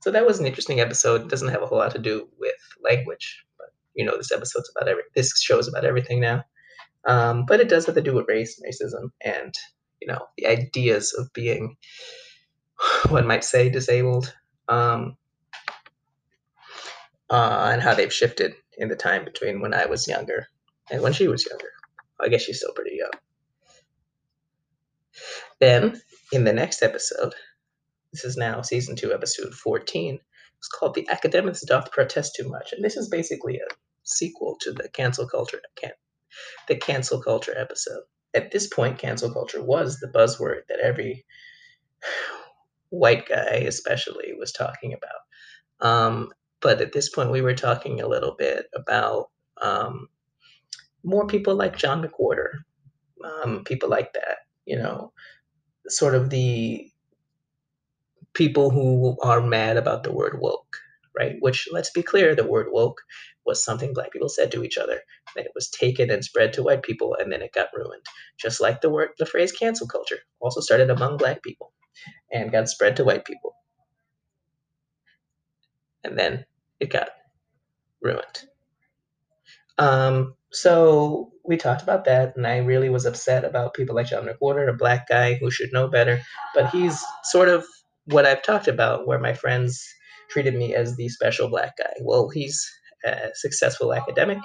so 0.00 0.10
that 0.10 0.26
was 0.26 0.38
an 0.38 0.46
interesting 0.46 0.80
episode. 0.80 1.22
It 1.22 1.28
doesn't 1.28 1.48
have 1.48 1.62
a 1.62 1.66
whole 1.66 1.78
lot 1.78 1.92
to 1.92 1.98
do 1.98 2.28
with 2.38 2.54
language, 2.82 3.44
you 3.96 4.04
know, 4.04 4.16
this 4.16 4.32
episode's 4.32 4.70
about 4.76 4.88
every, 4.88 5.02
this 5.14 5.40
show's 5.40 5.66
about 5.68 5.84
everything 5.84 6.20
now. 6.20 6.44
Um, 7.06 7.44
but 7.46 7.60
it 7.60 7.68
does 7.68 7.86
have 7.86 7.94
to 7.94 8.02
do 8.02 8.14
with 8.14 8.28
race, 8.28 8.60
and 8.60 8.72
racism, 8.72 9.10
and 9.24 9.54
you 10.00 10.08
know 10.08 10.26
the 10.36 10.46
ideas 10.46 11.14
of 11.16 11.32
being 11.32 11.76
one 13.08 13.26
might 13.26 13.44
say 13.44 13.68
disabled 13.68 14.34
um, 14.68 15.16
uh, 17.30 17.70
and 17.72 17.82
how 17.82 17.94
they've 17.94 18.12
shifted 18.12 18.54
in 18.78 18.88
the 18.88 18.96
time 18.96 19.24
between 19.24 19.60
when 19.60 19.72
I 19.72 19.86
was 19.86 20.08
younger 20.08 20.48
and 20.90 21.02
when 21.02 21.12
she 21.12 21.28
was 21.28 21.46
younger. 21.46 21.70
I 22.20 22.28
guess 22.28 22.42
she's 22.42 22.58
still 22.58 22.72
pretty 22.74 22.96
young. 22.96 23.10
Then, 25.60 26.00
in 26.32 26.44
the 26.44 26.52
next 26.52 26.82
episode, 26.82 27.34
this 28.12 28.24
is 28.24 28.36
now 28.36 28.62
season 28.62 28.96
two, 28.96 29.12
episode 29.12 29.54
14, 29.54 30.18
It's 30.58 30.68
called 30.68 30.94
The 30.94 31.08
Academics 31.08 31.62
Doth 31.62 31.92
Protest 31.92 32.34
Too 32.34 32.48
Much. 32.48 32.72
And 32.72 32.84
this 32.84 32.96
is 32.96 33.08
basically 33.08 33.56
a 33.56 33.74
sequel 34.04 34.56
to 34.60 34.72
the 34.72 34.88
cancel 34.88 35.26
culture 35.28 35.60
can 35.76 35.92
the 36.68 36.76
cancel 36.76 37.22
culture 37.22 37.56
episode. 37.56 38.02
At 38.34 38.50
this 38.50 38.66
point, 38.66 38.98
cancel 38.98 39.32
culture 39.32 39.62
was 39.62 39.98
the 39.98 40.08
buzzword 40.08 40.62
that 40.68 40.80
every 40.80 41.24
white 42.90 43.28
guy 43.28 43.64
especially 43.66 44.34
was 44.38 44.52
talking 44.52 44.94
about. 44.94 45.88
Um, 45.88 46.32
but 46.60 46.80
at 46.80 46.92
this 46.92 47.08
point, 47.08 47.30
we 47.30 47.42
were 47.42 47.54
talking 47.54 48.00
a 48.00 48.08
little 48.08 48.34
bit 48.36 48.66
about 48.74 49.30
um, 49.60 50.08
more 51.04 51.26
people 51.26 51.54
like 51.54 51.76
John 51.76 52.02
McWhorter, 52.02 52.50
um, 53.24 53.64
people 53.64 53.88
like 53.88 54.12
that, 54.14 54.38
you 54.64 54.76
know, 54.76 55.12
sort 55.88 56.14
of 56.14 56.30
the 56.30 56.90
people 58.36 58.70
who 58.70 59.16
are 59.22 59.40
mad 59.40 59.78
about 59.78 60.02
the 60.04 60.12
word 60.12 60.38
woke, 60.40 60.76
right? 61.18 61.36
Which, 61.40 61.68
let's 61.72 61.90
be 61.90 62.02
clear, 62.02 62.34
the 62.34 62.46
word 62.46 62.66
woke 62.70 63.00
was 63.46 63.64
something 63.64 63.94
black 63.94 64.12
people 64.12 64.28
said 64.28 64.52
to 64.52 64.62
each 64.62 64.76
other. 64.76 65.00
Then 65.34 65.46
it 65.46 65.52
was 65.54 65.70
taken 65.70 66.10
and 66.10 66.22
spread 66.24 66.52
to 66.54 66.62
white 66.62 66.82
people, 66.82 67.16
and 67.18 67.32
then 67.32 67.40
it 67.40 67.52
got 67.54 67.68
ruined. 67.74 68.02
Just 68.38 68.60
like 68.60 68.80
the 68.82 68.90
word, 68.90 69.10
the 69.18 69.26
phrase 69.26 69.52
cancel 69.52 69.88
culture 69.88 70.18
also 70.40 70.60
started 70.60 70.90
among 70.90 71.16
black 71.16 71.42
people 71.42 71.72
and 72.30 72.52
got 72.52 72.68
spread 72.68 72.96
to 72.96 73.04
white 73.04 73.24
people. 73.24 73.54
And 76.04 76.18
then 76.18 76.44
it 76.78 76.90
got 76.90 77.08
ruined. 78.02 78.44
Um, 79.78 80.34
so 80.52 81.32
we 81.44 81.56
talked 81.56 81.82
about 81.82 82.04
that, 82.04 82.36
and 82.36 82.46
I 82.46 82.58
really 82.58 82.88
was 82.88 83.06
upset 83.06 83.44
about 83.44 83.74
people 83.74 83.94
like 83.94 84.06
John 84.08 84.26
McWhorter, 84.26 84.68
a 84.68 84.72
black 84.76 85.08
guy 85.08 85.34
who 85.34 85.50
should 85.50 85.72
know 85.72 85.88
better. 85.88 86.20
But 86.54 86.70
he's 86.70 87.02
sort 87.24 87.48
of 87.48 87.64
what 88.06 88.26
I've 88.26 88.42
talked 88.42 88.68
about, 88.68 89.06
where 89.06 89.18
my 89.18 89.34
friends 89.34 89.84
treated 90.30 90.54
me 90.54 90.74
as 90.74 90.96
the 90.96 91.08
special 91.08 91.48
black 91.48 91.76
guy. 91.78 91.92
Well, 92.02 92.28
he's 92.28 92.64
a 93.04 93.30
successful 93.34 93.94
academic, 93.94 94.38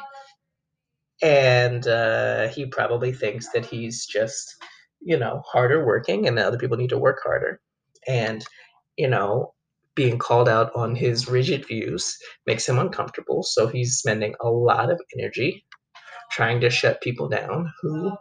and 1.22 1.88
uh, 1.88 2.48
he 2.50 2.66
probably 2.66 3.14
thinks 3.14 3.52
that 3.54 3.66
he's 3.66 4.06
just, 4.06 4.56
you 5.00 5.18
know, 5.18 5.42
harder 5.46 5.86
working, 5.86 6.28
and 6.28 6.38
that 6.38 6.46
other 6.46 6.58
people 6.58 6.78
need 6.78 6.90
to 6.90 6.98
work 6.98 7.20
harder. 7.24 7.60
And, 8.08 8.44
you 8.98 9.08
know, 9.08 9.54
being 9.96 10.18
called 10.18 10.50
out 10.50 10.72
on 10.76 10.96
his 10.96 11.28
rigid 11.28 11.68
views 11.68 12.18
makes 12.48 12.68
him 12.68 12.80
uncomfortable. 12.80 13.44
So 13.44 13.68
he's 13.68 13.98
spending 13.98 14.34
a 14.42 14.50
lot 14.50 14.90
of 14.90 15.00
energy 15.18 15.66
trying 16.32 16.62
to 16.62 16.70
shut 16.70 17.02
people 17.02 17.28
down 17.28 17.72
who 17.82 18.16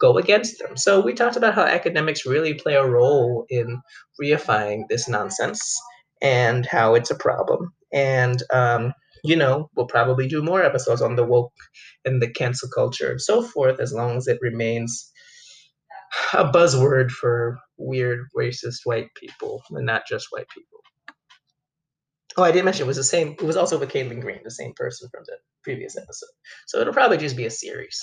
go 0.00 0.16
against 0.18 0.58
them. 0.58 0.76
So 0.76 1.00
we 1.00 1.12
talked 1.12 1.36
about 1.36 1.54
how 1.54 1.62
academics 1.62 2.26
really 2.26 2.54
play 2.54 2.74
a 2.74 2.86
role 2.86 3.46
in 3.48 3.80
reifying 4.20 4.82
this 4.88 5.08
nonsense 5.08 5.78
and 6.22 6.66
how 6.66 6.94
it's 6.94 7.10
a 7.10 7.16
problem. 7.16 7.72
And 7.92 8.42
um, 8.52 8.92
you 9.24 9.36
know, 9.36 9.68
we'll 9.76 9.86
probably 9.86 10.26
do 10.26 10.42
more 10.42 10.62
episodes 10.62 11.02
on 11.02 11.16
the 11.16 11.24
woke 11.24 11.52
and 12.04 12.22
the 12.22 12.30
cancel 12.30 12.68
culture 12.74 13.10
and 13.10 13.20
so 13.20 13.42
forth, 13.42 13.80
as 13.80 13.92
long 13.92 14.16
as 14.16 14.26
it 14.26 14.38
remains 14.40 15.10
a 16.32 16.44
buzzword 16.44 17.10
for 17.10 17.58
weird 17.76 18.20
racist 18.36 18.80
white 18.84 19.08
people 19.14 19.62
and 19.70 19.86
not 19.86 20.02
just 20.08 20.28
white 20.30 20.48
people. 20.48 20.80
Oh, 22.36 22.44
I 22.44 22.52
didn't 22.52 22.64
mention 22.64 22.84
it 22.84 22.86
was 22.86 22.96
the 22.96 23.04
same. 23.04 23.32
It 23.32 23.42
was 23.42 23.56
also 23.56 23.78
with 23.78 23.90
Caitlin 23.90 24.20
Green, 24.20 24.40
the 24.44 24.50
same 24.50 24.72
person 24.74 25.08
from 25.10 25.24
the 25.26 25.36
previous 25.62 25.96
episode. 25.96 26.30
So 26.66 26.78
it'll 26.78 26.94
probably 26.94 27.18
just 27.18 27.36
be 27.36 27.44
a 27.44 27.50
series. 27.50 28.00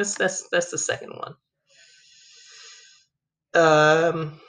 That's 0.00 0.14
that's 0.14 0.48
that's 0.48 0.70
the 0.70 0.78
second 0.78 1.12
one. 1.12 1.34
Um. 3.52 4.40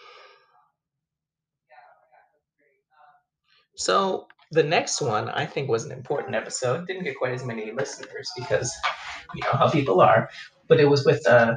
So 3.75 4.27
the 4.51 4.63
next 4.63 5.01
one 5.01 5.27
I 5.27 5.45
think 5.45 5.69
was 5.69 5.83
an 5.83 5.91
important 5.91 6.35
episode. 6.35 6.87
Didn't 6.87 7.03
get 7.03 7.17
quite 7.17 7.33
as 7.33 7.43
many 7.43 7.69
listeners 7.73 8.31
because 8.37 8.73
you 9.35 9.41
know 9.43 9.51
how 9.51 9.69
people 9.69 9.99
are, 9.99 10.29
but 10.69 10.79
it 10.79 10.85
was 10.89 11.05
with 11.05 11.27
uh, 11.27 11.55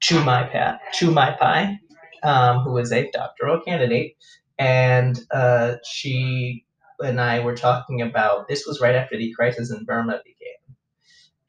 Chu 0.00 0.22
Mai 0.22 0.44
Pai, 0.44 0.78
Chu 0.92 1.10
Mai 1.10 1.36
Pai, 1.40 1.80
um, 2.22 2.60
who 2.60 2.78
is 2.78 2.92
a 2.92 3.10
doctoral 3.10 3.60
candidate 3.62 4.14
and 4.60 5.18
uh, 5.32 5.76
she 5.84 6.64
and 7.00 7.20
I 7.20 7.40
were 7.40 7.56
talking 7.56 8.02
about 8.02 8.46
this 8.46 8.64
was 8.66 8.80
right 8.80 8.94
after 8.94 9.16
the 9.16 9.32
crisis 9.32 9.72
in 9.72 9.84
Burma 9.84 10.20
began, 10.24 10.39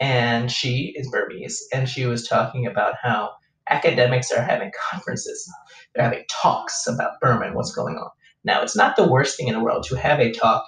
and 0.01 0.51
she 0.51 0.93
is 0.97 1.09
Burmese, 1.09 1.65
and 1.73 1.87
she 1.87 2.05
was 2.05 2.27
talking 2.27 2.67
about 2.67 2.95
how 3.01 3.31
academics 3.69 4.31
are 4.31 4.43
having 4.43 4.71
conferences, 4.91 5.49
they're 5.95 6.03
having 6.03 6.25
talks 6.29 6.85
about 6.87 7.19
Burma 7.21 7.45
and 7.45 7.55
what's 7.55 7.73
going 7.73 7.95
on. 7.95 8.09
Now, 8.43 8.61
it's 8.61 8.75
not 8.75 8.97
the 8.97 9.07
worst 9.07 9.37
thing 9.37 9.47
in 9.47 9.53
the 9.53 9.63
world 9.63 9.85
to 9.87 9.95
have 9.95 10.19
a 10.19 10.31
talk 10.33 10.65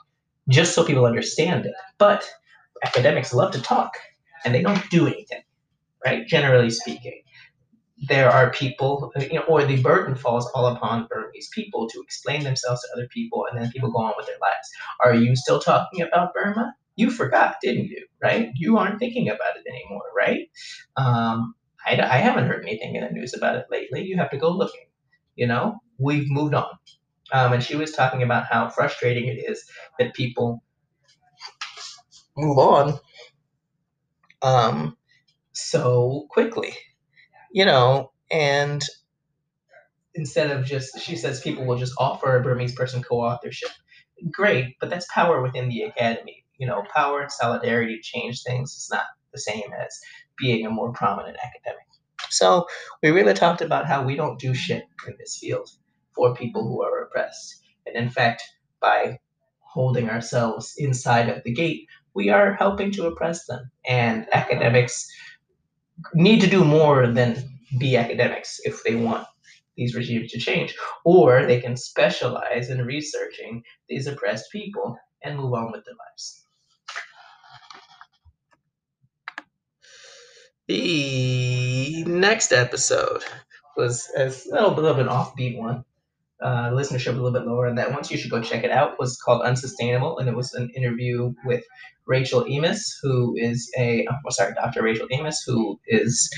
just 0.50 0.76
so 0.76 0.86
people 0.86 1.06
understand 1.06 1.66
it, 1.66 1.74
but 1.98 2.30
academics 2.86 3.34
love 3.34 3.52
to 3.54 3.62
talk 3.62 3.94
and 4.46 4.56
they 4.56 4.62
don't 4.62 4.90
do 4.90 5.08
anything, 5.08 5.42
right? 6.06 6.28
Generally 6.28 6.70
speaking 6.70 7.24
there 8.08 8.30
are 8.30 8.52
people, 8.52 9.12
you 9.18 9.36
know, 9.36 9.44
or 9.44 9.64
the 9.66 9.82
burden 9.82 10.16
falls 10.16 10.50
all 10.54 10.68
upon 10.68 11.08
Burmese 11.10 11.50
people 11.54 11.88
to 11.90 12.02
explain 12.02 12.44
themselves 12.44 12.82
to 12.82 12.90
other 12.94 13.08
people, 13.14 13.46
and 13.50 13.62
then 13.62 13.72
people 13.72 13.92
go 13.92 14.00
on 14.00 14.14
with 14.18 14.26
their 14.26 14.36
lives. 14.42 14.70
Are 15.04 15.16
you 15.16 15.36
still 15.36 15.60
talking 15.60 16.02
about 16.02 16.34
Burma? 16.34 16.74
You 16.96 17.12
forgot, 17.12 17.58
didn't 17.62 17.86
you? 17.86 18.06
Right? 18.22 18.52
You 18.56 18.78
aren't 18.78 19.00
thinking 19.00 19.30
about 19.30 19.58
it 19.58 19.70
anymore, 19.70 20.04
right? 20.18 20.50
Um, 20.98 21.56
I, 21.86 22.00
I 22.02 22.18
haven't 22.18 22.48
heard 22.48 22.66
anything 22.66 22.96
in 22.96 23.04
the 23.04 23.12
news 23.12 23.36
about 23.36 23.56
it 23.56 23.66
lately. 23.72 24.04
You 24.04 24.18
have 24.18 24.32
to 24.32 24.38
go 24.38 24.52
looking. 24.52 24.86
You 25.36 25.48
know, 25.48 25.82
we've 26.00 26.30
moved 26.30 26.54
on. 26.56 26.70
Um, 27.32 27.54
and 27.54 27.64
she 27.64 27.76
was 27.76 27.92
talking 27.92 28.24
about 28.24 28.46
how 28.52 28.70
frustrating 28.70 29.28
it 29.28 29.40
is 29.50 29.64
that 30.00 30.14
people 30.14 30.64
move 32.38 32.58
on 32.60 33.00
um, 34.44 34.98
so 35.54 36.28
quickly 36.30 36.76
you 37.54 37.66
know, 37.66 38.12
and 38.32 38.84
instead 40.16 40.52
of 40.52 40.66
just, 40.66 41.00
she 41.02 41.16
says 41.16 41.42
people 41.42 41.66
will 41.66 41.78
just 41.78 41.94
offer 41.98 42.38
a 42.38 42.44
Burmese 42.44 42.76
person 42.76 43.04
co 43.04 43.22
authorship. 43.22 43.72
Great, 44.32 44.76
but 44.80 44.90
that's 44.90 45.08
power 45.14 45.42
within 45.42 45.70
the 45.70 45.84
academy. 45.84 46.43
You 46.58 46.68
know, 46.68 46.84
power 46.96 47.22
and 47.22 47.32
solidarity 47.32 47.96
to 47.96 48.02
change 48.02 48.44
things 48.44 48.72
is 48.72 48.90
not 48.92 49.06
the 49.34 49.40
same 49.40 49.74
as 49.80 50.00
being 50.38 50.66
a 50.66 50.70
more 50.70 50.92
prominent 50.94 51.38
academic. 51.44 51.86
So 52.30 52.68
we 53.02 53.12
really 53.12 53.34
talked 53.34 53.62
about 53.62 53.88
how 53.88 54.04
we 54.04 54.16
don't 54.16 54.40
do 54.40 54.54
shit 54.54 54.86
in 55.08 55.16
this 55.20 55.38
field 55.40 55.70
for 56.16 56.36
people 56.36 56.64
who 56.64 56.84
are 56.84 57.04
oppressed. 57.04 57.62
And 57.86 57.96
in 57.96 58.10
fact, 58.10 58.44
by 58.80 59.20
holding 59.60 60.10
ourselves 60.10 60.74
inside 60.78 61.30
of 61.30 61.44
the 61.44 61.54
gate, 61.54 61.88
we 62.14 62.30
are 62.30 62.54
helping 62.54 62.92
to 62.92 63.08
oppress 63.08 63.46
them. 63.46 63.72
And 63.88 64.28
academics 64.34 65.08
need 66.14 66.42
to 66.42 66.50
do 66.50 66.64
more 66.64 67.08
than 67.08 67.50
be 67.80 67.98
academics 67.98 68.60
if 68.64 68.84
they 68.84 68.96
want 68.96 69.26
these 69.76 69.96
regimes 69.96 70.32
to 70.32 70.40
change, 70.40 70.76
or 71.04 71.46
they 71.46 71.60
can 71.60 71.76
specialize 71.76 72.70
in 72.70 72.86
researching 72.86 73.64
these 73.90 74.06
oppressed 74.06 74.52
people 74.52 74.96
and 75.24 75.38
move 75.38 75.54
on 75.54 75.72
with 75.72 75.84
their 75.86 75.96
lives. 75.96 76.43
The 80.68 82.04
next 82.06 82.52
episode 82.54 83.24
was 83.76 84.10
a 84.16 84.32
little 84.52 84.72
bit 84.72 84.86
of 84.86 85.00
an 85.00 85.08
offbeat 85.08 85.58
one 85.58 85.84
uh, 86.44 86.70
listenership 86.72 87.08
a 87.08 87.12
little 87.14 87.32
bit 87.32 87.48
lower 87.48 87.68
on 87.68 87.76
that 87.76 87.92
one, 87.92 88.04
so 88.04 88.12
you 88.12 88.18
should 88.18 88.30
go 88.30 88.42
check 88.42 88.64
it 88.64 88.72
out. 88.72 88.94
It 88.94 89.00
was 89.00 89.18
called 89.18 89.44
Unsustainable, 89.44 90.20
and 90.20 90.28
it 90.28 90.36
was 90.36 90.54
an 90.54 90.70
interview 90.76 91.34
with 91.46 91.64
Rachel 92.06 92.46
Emas, 92.46 92.98
who 93.02 93.34
is 93.38 93.72
a, 93.78 94.06
oh, 94.10 94.30
sorry, 94.30 94.54
Dr. 94.54 94.84
Rachel 94.84 95.08
Emas, 95.10 95.42
who 95.46 95.80
is 95.88 96.30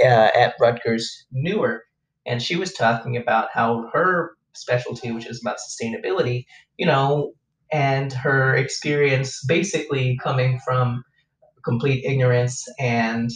uh, 0.00 0.30
at 0.34 0.54
Rutgers 0.60 1.26
Newark, 1.30 1.84
and 2.26 2.42
she 2.42 2.56
was 2.56 2.72
talking 2.72 3.16
about 3.16 3.48
how 3.52 3.88
her 3.92 4.36
specialty, 4.52 5.12
which 5.12 5.26
is 5.26 5.40
about 5.40 5.58
sustainability, 5.58 6.44
you 6.76 6.86
know, 6.86 7.32
and 7.70 8.12
her 8.12 8.56
experience 8.56 9.44
basically 9.46 10.18
coming 10.22 10.60
from 10.64 11.04
complete 11.64 12.04
ignorance 12.04 12.66
and, 12.80 13.30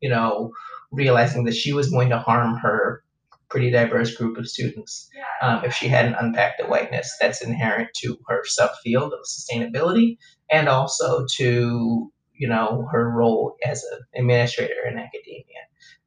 you 0.00 0.08
know, 0.08 0.52
realizing 0.92 1.44
that 1.44 1.54
she 1.54 1.72
was 1.72 1.90
going 1.90 2.10
to 2.10 2.18
harm 2.18 2.56
her 2.56 3.02
pretty 3.48 3.70
diverse 3.70 4.14
group 4.14 4.36
of 4.36 4.48
students. 4.48 5.08
Um, 5.40 5.64
if 5.64 5.72
she 5.74 5.88
hadn't 5.88 6.16
unpacked 6.16 6.60
the 6.60 6.66
whiteness 6.66 7.14
that's 7.20 7.42
inherent 7.42 7.90
to 7.96 8.18
her 8.28 8.42
subfield 8.42 9.12
of 9.12 9.20
sustainability 9.24 10.18
and 10.50 10.68
also 10.68 11.24
to 11.36 12.10
you 12.34 12.48
know 12.48 12.86
her 12.92 13.10
role 13.10 13.56
as 13.64 13.82
an 13.84 14.00
administrator 14.16 14.86
in 14.86 14.98
academia. 14.98 15.44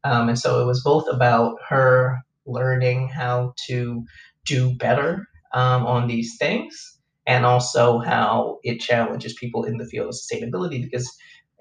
Um, 0.04 0.30
and 0.30 0.40
so 0.40 0.62
it 0.62 0.66
was 0.66 0.84
both 0.84 1.08
about 1.10 1.58
her 1.68 2.20
learning 2.46 3.10
how 3.10 3.54
to 3.68 4.04
do 4.46 4.76
better 4.76 5.28
um, 5.54 5.86
on 5.86 6.08
these 6.08 6.38
things 6.38 6.98
and 7.28 7.46
also 7.46 8.00
how 8.00 8.60
it 8.64 8.80
challenges 8.80 9.34
people 9.34 9.64
in 9.64 9.78
the 9.78 9.86
field 9.86 10.08
of 10.08 10.16
sustainability 10.16 10.82
because 10.84 11.12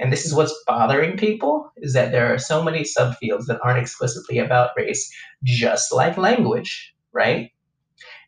and 0.01 0.12
this 0.12 0.24
is 0.24 0.34
what's 0.34 0.55
bothering 0.66 1.16
people 1.16 1.72
is 1.78 1.92
that 1.92 2.12
there 2.12 2.32
are 2.32 2.38
so 2.38 2.62
many 2.62 2.82
subfields 2.82 3.46
that 3.46 3.61
aren't 3.62 3.80
explicitly 3.80 4.38
about 4.38 4.70
race 4.76 5.11
just 5.44 5.92
like 5.92 6.16
language 6.16 6.94
right 7.12 7.51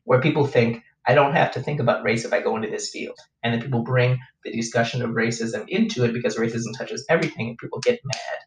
where 0.05 0.21
people 0.21 0.47
think 0.47 0.83
I 1.07 1.15
don't 1.15 1.35
have 1.35 1.51
to 1.53 1.61
think 1.61 1.81
about 1.81 2.05
race 2.05 2.25
if 2.25 2.33
I 2.33 2.41
go 2.41 2.57
into 2.57 2.69
this 2.69 2.91
field. 2.91 3.19
And 3.43 3.53
then 3.53 3.63
people 3.63 3.83
bring 3.83 4.19
the 4.45 4.53
discussion 4.53 5.03
of 5.03 5.11
racism 5.11 5.65
into 5.69 6.05
it 6.05 6.13
because 6.13 6.37
racism 6.37 6.77
touches 6.77 7.05
everything 7.09 7.49
and 7.49 7.59
people 7.59 7.81
get 7.81 8.01
mad. 8.05 8.39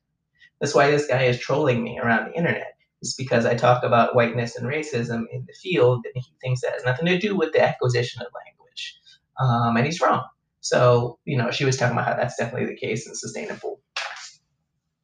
That's 0.59 0.75
why 0.75 0.89
this 0.89 1.07
guy 1.07 1.23
is 1.23 1.39
trolling 1.39 1.83
me 1.83 1.99
around 1.99 2.29
the 2.29 2.37
internet. 2.37 2.73
It's 3.01 3.15
because 3.15 3.45
I 3.45 3.55
talk 3.55 3.83
about 3.83 4.15
whiteness 4.15 4.55
and 4.55 4.67
racism 4.67 5.23
in 5.31 5.45
the 5.45 5.53
field 5.61 6.05
and 6.05 6.13
he 6.15 6.31
thinks 6.41 6.61
that 6.61 6.73
has 6.73 6.85
nothing 6.85 7.07
to 7.07 7.19
do 7.19 7.35
with 7.35 7.51
the 7.51 7.61
acquisition 7.61 8.21
of 8.21 8.27
language. 8.33 8.97
Um, 9.41 9.75
and 9.75 9.85
he's 9.85 9.99
wrong. 9.99 10.23
So, 10.63 11.19
you 11.25 11.37
know, 11.37 11.51
she 11.51 11.65
was 11.65 11.75
talking 11.75 11.91
about 11.91 12.07
how 12.07 12.15
that's 12.15 12.37
definitely 12.37 12.67
the 12.67 12.77
case 12.77 13.05
and 13.05 13.17
sustainable 13.17 13.81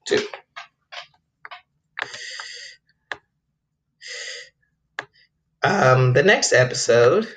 too. 0.07 0.25
Um, 5.61 6.13
the 6.13 6.23
next 6.23 6.53
episode 6.53 7.27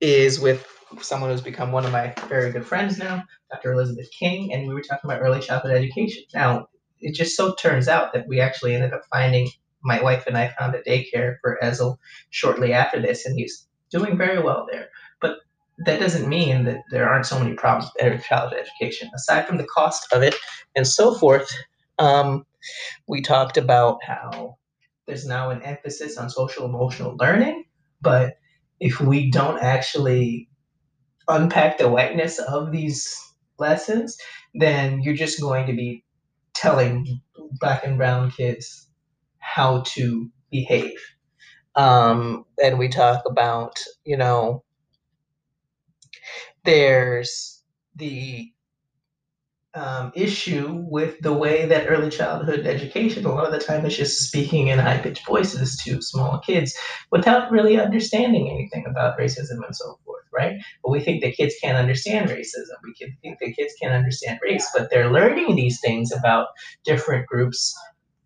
is 0.00 0.38
with 0.38 0.64
someone 1.00 1.30
who's 1.30 1.40
become 1.40 1.72
one 1.72 1.84
of 1.84 1.90
my 1.90 2.14
very 2.28 2.52
good 2.52 2.64
friends 2.64 2.96
now, 2.96 3.24
Dr. 3.50 3.72
Elizabeth 3.72 4.08
King, 4.16 4.52
and 4.52 4.68
we 4.68 4.74
were 4.74 4.82
talking 4.82 5.10
about 5.10 5.22
early 5.22 5.40
childhood 5.40 5.72
education. 5.72 6.22
Now, 6.32 6.68
it 7.00 7.12
just 7.16 7.36
so 7.36 7.56
turns 7.56 7.88
out 7.88 8.12
that 8.12 8.28
we 8.28 8.40
actually 8.40 8.76
ended 8.76 8.92
up 8.92 9.02
finding 9.10 9.48
my 9.82 10.00
wife 10.00 10.28
and 10.28 10.38
I 10.38 10.54
found 10.56 10.76
a 10.76 10.82
daycare 10.82 11.38
for 11.40 11.58
Ezel 11.60 11.96
shortly 12.30 12.72
after 12.72 13.02
this, 13.02 13.26
and 13.26 13.36
he's 13.36 13.66
doing 13.90 14.16
very 14.16 14.40
well 14.40 14.68
there. 14.70 14.90
That 15.86 16.00
doesn't 16.00 16.28
mean 16.28 16.64
that 16.64 16.80
there 16.90 17.08
aren't 17.08 17.26
so 17.26 17.38
many 17.38 17.54
problems 17.54 17.90
with 18.00 18.22
childhood 18.24 18.60
education. 18.60 19.10
Aside 19.14 19.46
from 19.46 19.56
the 19.56 19.66
cost 19.66 20.12
of 20.12 20.22
it 20.22 20.34
and 20.76 20.86
so 20.86 21.14
forth, 21.14 21.50
um, 21.98 22.44
we 23.08 23.22
talked 23.22 23.56
about 23.56 23.98
how 24.04 24.56
there's 25.06 25.26
now 25.26 25.50
an 25.50 25.62
emphasis 25.62 26.16
on 26.18 26.30
social 26.30 26.66
emotional 26.66 27.16
learning, 27.18 27.64
but 28.00 28.34
if 28.78 29.00
we 29.00 29.30
don't 29.30 29.62
actually 29.62 30.48
unpack 31.28 31.78
the 31.78 31.88
whiteness 31.88 32.38
of 32.38 32.72
these 32.72 33.16
lessons, 33.58 34.16
then 34.54 35.02
you're 35.02 35.14
just 35.14 35.40
going 35.40 35.66
to 35.66 35.72
be 35.72 36.04
telling 36.54 37.20
black 37.58 37.84
and 37.84 37.96
brown 37.96 38.30
kids 38.30 38.88
how 39.38 39.82
to 39.86 40.30
behave. 40.50 40.98
Um, 41.76 42.44
and 42.62 42.78
we 42.78 42.88
talk 42.88 43.22
about, 43.26 43.78
you 44.04 44.16
know, 44.16 44.64
there's 46.64 47.62
the 47.96 48.50
um, 49.74 50.10
issue 50.16 50.84
with 50.88 51.20
the 51.20 51.32
way 51.32 51.66
that 51.66 51.86
early 51.88 52.10
childhood 52.10 52.66
education, 52.66 53.24
a 53.24 53.32
lot 53.32 53.46
of 53.46 53.52
the 53.52 53.64
time, 53.64 53.86
is 53.86 53.96
just 53.96 54.26
speaking 54.26 54.68
in 54.68 54.78
high 54.78 54.98
pitched 54.98 55.24
voices 55.26 55.76
to 55.84 56.02
small 56.02 56.40
kids 56.40 56.76
without 57.12 57.50
really 57.52 57.78
understanding 57.78 58.50
anything 58.50 58.84
about 58.88 59.18
racism 59.18 59.64
and 59.64 59.74
so 59.74 59.98
forth, 60.04 60.24
right? 60.32 60.60
But 60.82 60.90
we 60.90 61.00
think 61.00 61.22
that 61.22 61.36
kids 61.36 61.54
can't 61.62 61.78
understand 61.78 62.30
racism. 62.30 62.76
We 62.82 62.94
can 62.94 63.16
think 63.22 63.38
that 63.38 63.54
kids 63.56 63.74
can't 63.80 63.94
understand 63.94 64.40
race, 64.42 64.68
but 64.74 64.90
they're 64.90 65.12
learning 65.12 65.54
these 65.54 65.80
things 65.80 66.10
about 66.12 66.48
different 66.84 67.26
groups 67.26 67.76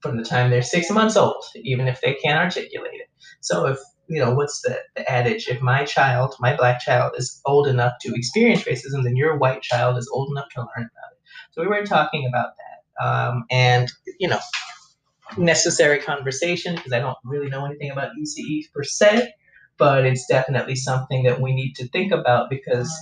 from 0.01 0.17
the 0.17 0.25
time 0.25 0.51
they're 0.51 0.63
six 0.63 0.91
months 0.91 1.17
old, 1.17 1.43
even 1.57 1.89
if 1.89 2.01
they 2.01 2.15
can't 2.15 2.39
articulate 2.39 2.95
it. 2.95 3.09
So 3.41 3.67
if 3.67 3.79
you 4.09 4.21
know, 4.21 4.35
what's 4.35 4.61
the, 4.63 4.79
the 4.97 5.11
adage? 5.11 5.49
If 5.49 5.61
my 5.61 5.85
child, 5.85 6.35
my 6.41 6.57
black 6.57 6.81
child, 6.81 7.13
is 7.17 7.41
old 7.47 7.67
enough 7.67 7.95
to 8.03 8.15
experience 8.15 8.65
racism, 8.65 9.03
then 9.05 9.17
your 9.17 9.37
white 9.37 9.63
child 9.63 9.99
is 9.99 10.09
old 10.13 10.31
enough 10.31 10.49
to 10.55 10.61
learn 10.61 10.69
about 10.77 11.13
it. 11.13 11.19
So 11.53 11.63
we 11.63 11.69
were 11.69 11.85
talking 11.85 12.27
about 12.27 12.51
that. 12.57 13.05
Um, 13.05 13.45
and, 13.51 13.91
you 14.19 14.29
know, 14.29 14.41
necessary 15.37 15.99
conversation 15.99 16.77
because 16.77 16.93
I 16.93 17.01
don't 17.01 17.17
really 17.25 17.49
know 17.49 17.65
anything 17.65 17.91
about 17.91 18.13
ECE 18.21 18.71
per 18.73 18.83
se, 18.83 19.33
but 19.79 20.05
it's 20.05 20.27
definitely 20.27 20.77
something 20.77 21.25
that 21.25 21.41
we 21.41 21.55
need 21.55 21.75
to 21.77 21.89
think 21.89 22.13
about 22.13 22.51
because, 22.51 22.93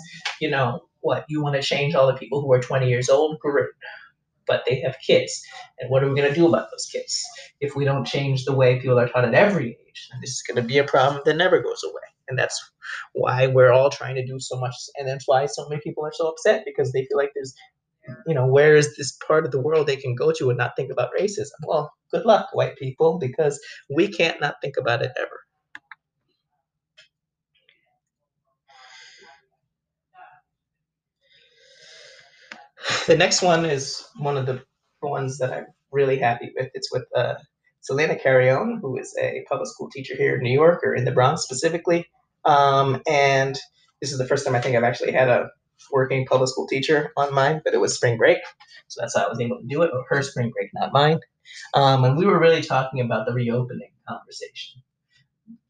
you 0.40 0.50
know, 0.50 0.80
what, 1.00 1.24
you 1.28 1.42
want 1.42 1.56
to 1.56 1.62
change 1.62 1.94
all 1.94 2.06
the 2.06 2.14
people 2.14 2.40
who 2.40 2.52
are 2.52 2.60
20 2.60 2.88
years 2.88 3.08
old? 3.08 3.38
Great. 3.40 3.66
But 4.46 4.64
they 4.66 4.80
have 4.80 4.96
kids. 5.04 5.42
And 5.78 5.90
what 5.90 6.02
are 6.02 6.08
we 6.08 6.18
going 6.18 6.28
to 6.28 6.34
do 6.34 6.48
about 6.48 6.68
those 6.70 6.88
kids? 6.90 7.24
If 7.60 7.76
we 7.76 7.84
don't 7.84 8.06
change 8.06 8.44
the 8.44 8.54
way 8.54 8.80
people 8.80 8.98
are 8.98 9.08
taught 9.08 9.24
at 9.24 9.34
every 9.34 9.78
age, 9.86 10.08
this 10.20 10.30
is 10.30 10.42
going 10.42 10.60
to 10.60 10.66
be 10.66 10.78
a 10.78 10.84
problem 10.84 11.22
that 11.24 11.36
never 11.36 11.60
goes 11.60 11.82
away. 11.84 12.02
And 12.28 12.38
that's 12.38 12.62
why 13.12 13.46
we're 13.46 13.72
all 13.72 13.90
trying 13.90 14.14
to 14.16 14.26
do 14.26 14.38
so 14.40 14.58
much. 14.58 14.74
And 14.96 15.08
that's 15.08 15.26
why 15.26 15.46
so 15.46 15.68
many 15.68 15.80
people 15.80 16.04
are 16.04 16.12
so 16.14 16.28
upset 16.28 16.64
because 16.64 16.92
they 16.92 17.04
feel 17.04 17.18
like 17.18 17.32
there's 17.34 17.54
you 18.26 18.34
know, 18.34 18.46
where 18.46 18.74
is 18.76 18.96
this 18.96 19.16
part 19.26 19.44
of 19.44 19.52
the 19.52 19.60
world 19.60 19.86
they 19.86 19.96
can 19.96 20.14
go 20.14 20.32
to 20.32 20.50
and 20.50 20.58
not 20.58 20.74
think 20.76 20.90
about 20.90 21.10
racism? 21.18 21.52
Well, 21.66 21.92
good 22.10 22.24
luck, 22.24 22.48
white 22.52 22.76
people, 22.76 23.18
because 23.18 23.60
we 23.88 24.08
can't 24.08 24.40
not 24.40 24.56
think 24.60 24.76
about 24.76 25.02
it 25.02 25.12
ever. 25.16 25.40
The 33.06 33.16
next 33.16 33.42
one 33.42 33.64
is 33.64 34.04
one 34.16 34.36
of 34.36 34.46
the 34.46 34.62
ones 35.02 35.38
that 35.38 35.52
I'm 35.52 35.66
really 35.90 36.18
happy 36.18 36.52
with. 36.56 36.70
It's 36.72 36.92
with 36.92 37.04
uh, 37.16 37.34
Selena 37.80 38.16
Carrion, 38.16 38.78
who 38.80 38.96
is 38.96 39.16
a 39.20 39.44
public 39.48 39.68
school 39.68 39.90
teacher 39.90 40.14
here 40.16 40.36
in 40.36 40.42
New 40.42 40.52
York 40.52 40.82
or 40.84 40.94
in 40.94 41.04
the 41.04 41.10
Bronx 41.10 41.42
specifically. 41.42 42.08
Um, 42.44 43.02
and 43.08 43.58
this 44.00 44.12
is 44.12 44.18
the 44.18 44.26
first 44.26 44.46
time 44.46 44.54
I 44.54 44.60
think 44.60 44.76
I've 44.76 44.84
actually 44.84 45.12
had 45.12 45.28
a 45.28 45.50
working 45.90 46.26
public 46.26 46.48
school 46.48 46.68
teacher 46.68 47.12
on 47.16 47.34
mine, 47.34 47.60
but 47.64 47.74
it 47.74 47.80
was 47.80 47.94
spring 47.94 48.18
break. 48.18 48.38
So 48.86 49.00
that's 49.00 49.16
how 49.16 49.24
I 49.24 49.28
was 49.28 49.40
able 49.40 49.58
to 49.58 49.66
do 49.66 49.82
it, 49.82 49.90
or 49.92 50.04
her 50.08 50.22
spring 50.22 50.50
break, 50.50 50.70
not 50.72 50.92
mine. 50.92 51.18
Um, 51.74 52.04
and 52.04 52.16
we 52.16 52.24
were 52.24 52.38
really 52.38 52.62
talking 52.62 53.00
about 53.00 53.26
the 53.26 53.32
reopening 53.32 53.90
conversation. 54.08 54.80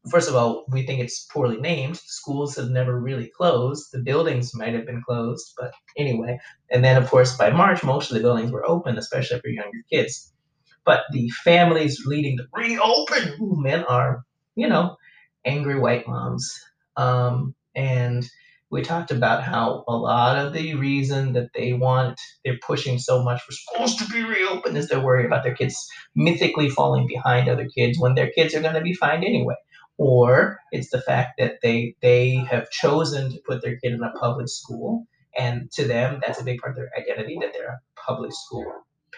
First 0.09 0.27
of 0.27 0.35
all, 0.35 0.65
we 0.69 0.85
think 0.85 0.99
it's 0.99 1.25
poorly 1.25 1.57
named. 1.57 1.97
Schools 1.97 2.55
have 2.57 2.69
never 2.69 2.99
really 2.99 3.31
closed. 3.37 3.89
The 3.93 4.01
buildings 4.01 4.53
might 4.53 4.73
have 4.73 4.85
been 4.85 5.01
closed, 5.01 5.53
but 5.57 5.71
anyway. 5.97 6.39
And 6.69 6.83
then, 6.83 7.01
of 7.01 7.09
course, 7.09 7.37
by 7.37 7.51
March, 7.51 7.83
most 7.83 8.11
of 8.11 8.17
the 8.17 8.23
buildings 8.23 8.51
were 8.51 8.67
open, 8.67 8.97
especially 8.97 9.39
for 9.39 9.47
younger 9.47 9.83
kids. 9.89 10.33
But 10.85 11.03
the 11.11 11.29
families 11.29 12.05
leading 12.05 12.35
the 12.35 12.47
reopen 12.53 13.35
movement 13.39 13.85
are, 13.87 14.23
you 14.55 14.67
know, 14.67 14.97
angry 15.45 15.79
white 15.79 16.05
moms. 16.07 16.53
Um, 16.97 17.55
and 17.75 18.29
we 18.69 18.81
talked 18.81 19.11
about 19.11 19.43
how 19.43 19.83
a 19.87 19.95
lot 19.95 20.37
of 20.37 20.51
the 20.51 20.73
reason 20.75 21.33
that 21.33 21.49
they 21.53 21.73
want 21.73 22.19
they're 22.43 22.57
pushing 22.65 22.97
so 22.97 23.23
much 23.23 23.41
for 23.43 23.51
schools 23.51 23.95
to 23.97 24.05
be 24.07 24.23
reopened 24.23 24.75
is 24.77 24.89
they're 24.89 24.99
worried 24.99 25.27
about 25.27 25.43
their 25.43 25.53
kids 25.53 25.75
mythically 26.15 26.69
falling 26.69 27.05
behind 27.07 27.47
other 27.47 27.67
kids 27.67 27.99
when 27.99 28.15
their 28.15 28.31
kids 28.31 28.55
are 28.55 28.61
going 28.61 28.73
to 28.73 28.81
be 28.81 28.93
fine 28.95 29.23
anyway 29.23 29.53
or 29.97 30.59
it's 30.71 30.89
the 30.89 31.01
fact 31.01 31.33
that 31.37 31.55
they 31.61 31.95
they 32.01 32.35
have 32.35 32.69
chosen 32.69 33.31
to 33.31 33.39
put 33.47 33.61
their 33.61 33.77
kid 33.77 33.93
in 33.93 34.03
a 34.03 34.11
public 34.19 34.47
school 34.47 35.05
and 35.37 35.71
to 35.71 35.87
them 35.87 36.19
that's 36.25 36.41
a 36.41 36.43
big 36.43 36.59
part 36.59 36.71
of 36.71 36.77
their 36.77 36.91
identity 36.97 37.37
that 37.39 37.53
they're 37.53 37.67
a 37.67 37.79
public 37.99 38.31
school 38.33 38.65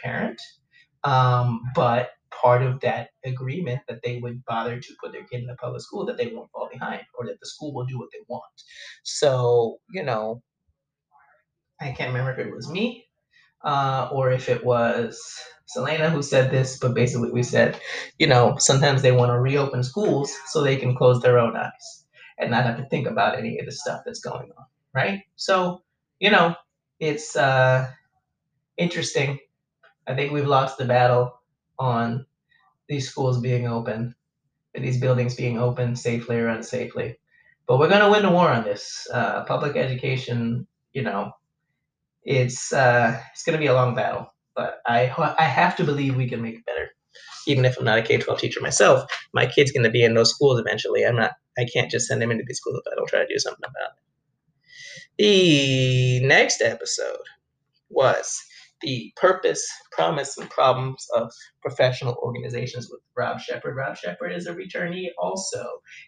parent 0.02 0.40
um, 1.04 1.62
but 1.76 2.10
part 2.32 2.62
of 2.62 2.80
that 2.82 3.10
agreement 3.24 3.82
that 3.88 4.02
they 4.04 4.18
would 4.18 4.44
bother 4.46 4.80
to 4.80 4.96
put 5.02 5.12
their 5.12 5.24
kid 5.24 5.44
in 5.44 5.50
a 5.50 5.56
public 5.56 5.82
school 5.82 6.06
that 6.06 6.18
they 6.18 6.28
won't 6.28 6.52
fall 6.52 6.70
behind 6.72 7.04
or 7.18 7.26
that 7.26 7.40
the 7.40 7.46
school 7.46 7.74
will 7.74 7.86
do 7.86 7.98
what 7.98 8.10
they 8.12 8.20
want. 8.28 8.44
So, 9.04 9.78
you 9.92 10.04
know, 10.04 10.42
I 11.80 11.92
can't 11.92 12.10
remember 12.12 12.32
if 12.32 12.40
it 12.48 12.54
was 12.54 12.70
me 12.70 13.05
uh, 13.66 14.10
or 14.12 14.32
if 14.32 14.48
it 14.48 14.64
was 14.64 15.20
Selena 15.66 16.10
who 16.10 16.22
said 16.22 16.52
this, 16.52 16.78
but 16.78 16.94
basically 16.94 17.32
we 17.32 17.44
said, 17.44 17.80
you 18.20 18.28
know, 18.28 18.56
sometimes 18.60 19.02
they 19.02 19.12
want 19.12 19.32
to 19.32 19.40
reopen 19.40 19.84
schools 19.84 20.34
so 20.48 20.62
they 20.62 20.78
can 20.78 20.96
close 20.96 21.22
their 21.22 21.40
own 21.40 21.58
eyes 21.58 22.06
and 22.38 22.52
not 22.52 22.66
have 22.66 22.78
to 22.78 22.88
think 22.90 23.08
about 23.08 23.38
any 23.38 23.58
of 23.60 23.66
the 23.66 23.72
stuff 23.72 24.02
that's 24.06 24.20
going 24.20 24.52
on, 24.58 24.66
right? 24.94 25.24
So, 25.36 25.82
you 26.20 26.30
know, 26.30 26.56
it's 27.00 27.36
uh, 27.36 27.90
interesting. 28.78 29.40
I 30.08 30.16
think 30.16 30.32
we've 30.32 30.48
lost 30.48 30.78
the 30.78 30.86
battle 30.86 31.42
on 31.80 32.26
these 32.88 33.10
schools 33.10 33.42
being 33.42 33.68
open, 33.68 34.14
these 34.76 35.00
buildings 35.00 35.36
being 35.36 35.58
open 35.58 35.96
safely 35.96 36.38
or 36.38 36.48
unsafely. 36.48 37.16
But 37.68 37.80
we're 37.80 37.90
going 37.90 38.02
to 38.02 38.12
win 38.12 38.22
the 38.22 38.30
war 38.30 38.50
on 38.50 38.64
this. 38.64 39.08
Uh, 39.12 39.44
public 39.46 39.76
education, 39.76 40.68
you 40.94 41.02
know, 41.02 41.32
it's 42.26 42.74
uh, 42.74 43.20
it's 43.32 43.44
going 43.44 43.54
to 43.54 43.60
be 43.62 43.68
a 43.68 43.74
long 43.74 43.96
battle. 43.96 44.34
But 44.56 44.80
I 44.86 45.12
I 45.38 45.44
have 45.44 45.76
to 45.78 45.84
believe 45.84 46.16
we 46.16 46.30
can 46.30 46.42
make 46.42 46.56
it 46.56 46.66
better. 46.66 46.90
Even 47.48 47.64
if 47.64 47.78
I'm 47.78 47.86
not 47.86 48.00
a 48.00 48.02
K-12 48.02 48.40
teacher 48.40 48.60
myself, 48.62 49.10
my 49.34 49.46
kid's 49.46 49.72
going 49.72 49.84
to 49.84 49.92
be 49.92 50.04
in 50.04 50.16
those 50.16 50.32
schools 50.32 50.60
eventually. 50.60 51.06
I'm 51.06 51.16
not. 51.16 51.32
I 51.58 51.66
can't 51.72 51.92
just 51.92 52.08
send 52.08 52.22
him 52.22 52.32
into 52.32 52.44
these 52.46 52.58
schools 52.58 52.82
if 52.84 52.92
I 52.92 52.96
don't 52.96 53.08
try 53.08 53.20
to 53.20 53.28
do 53.28 53.38
something 53.38 53.64
about 53.64 53.92
it. 53.92 54.06
The 55.18 56.28
next 56.28 56.62
episode 56.62 57.22
was 57.90 58.42
the 58.82 59.14
purpose, 59.16 59.66
promise, 59.92 60.38
and 60.38 60.50
problems 60.50 61.08
of 61.16 61.32
professional 61.62 62.16
organizations 62.22 62.90
with 62.92 63.00
Rob 63.16 63.40
Shepard. 63.40 63.76
Rob 63.76 63.96
Shepard 63.96 64.34
is 64.34 64.48
a 64.48 64.54
returnee 64.54 65.08
also. 65.18 65.66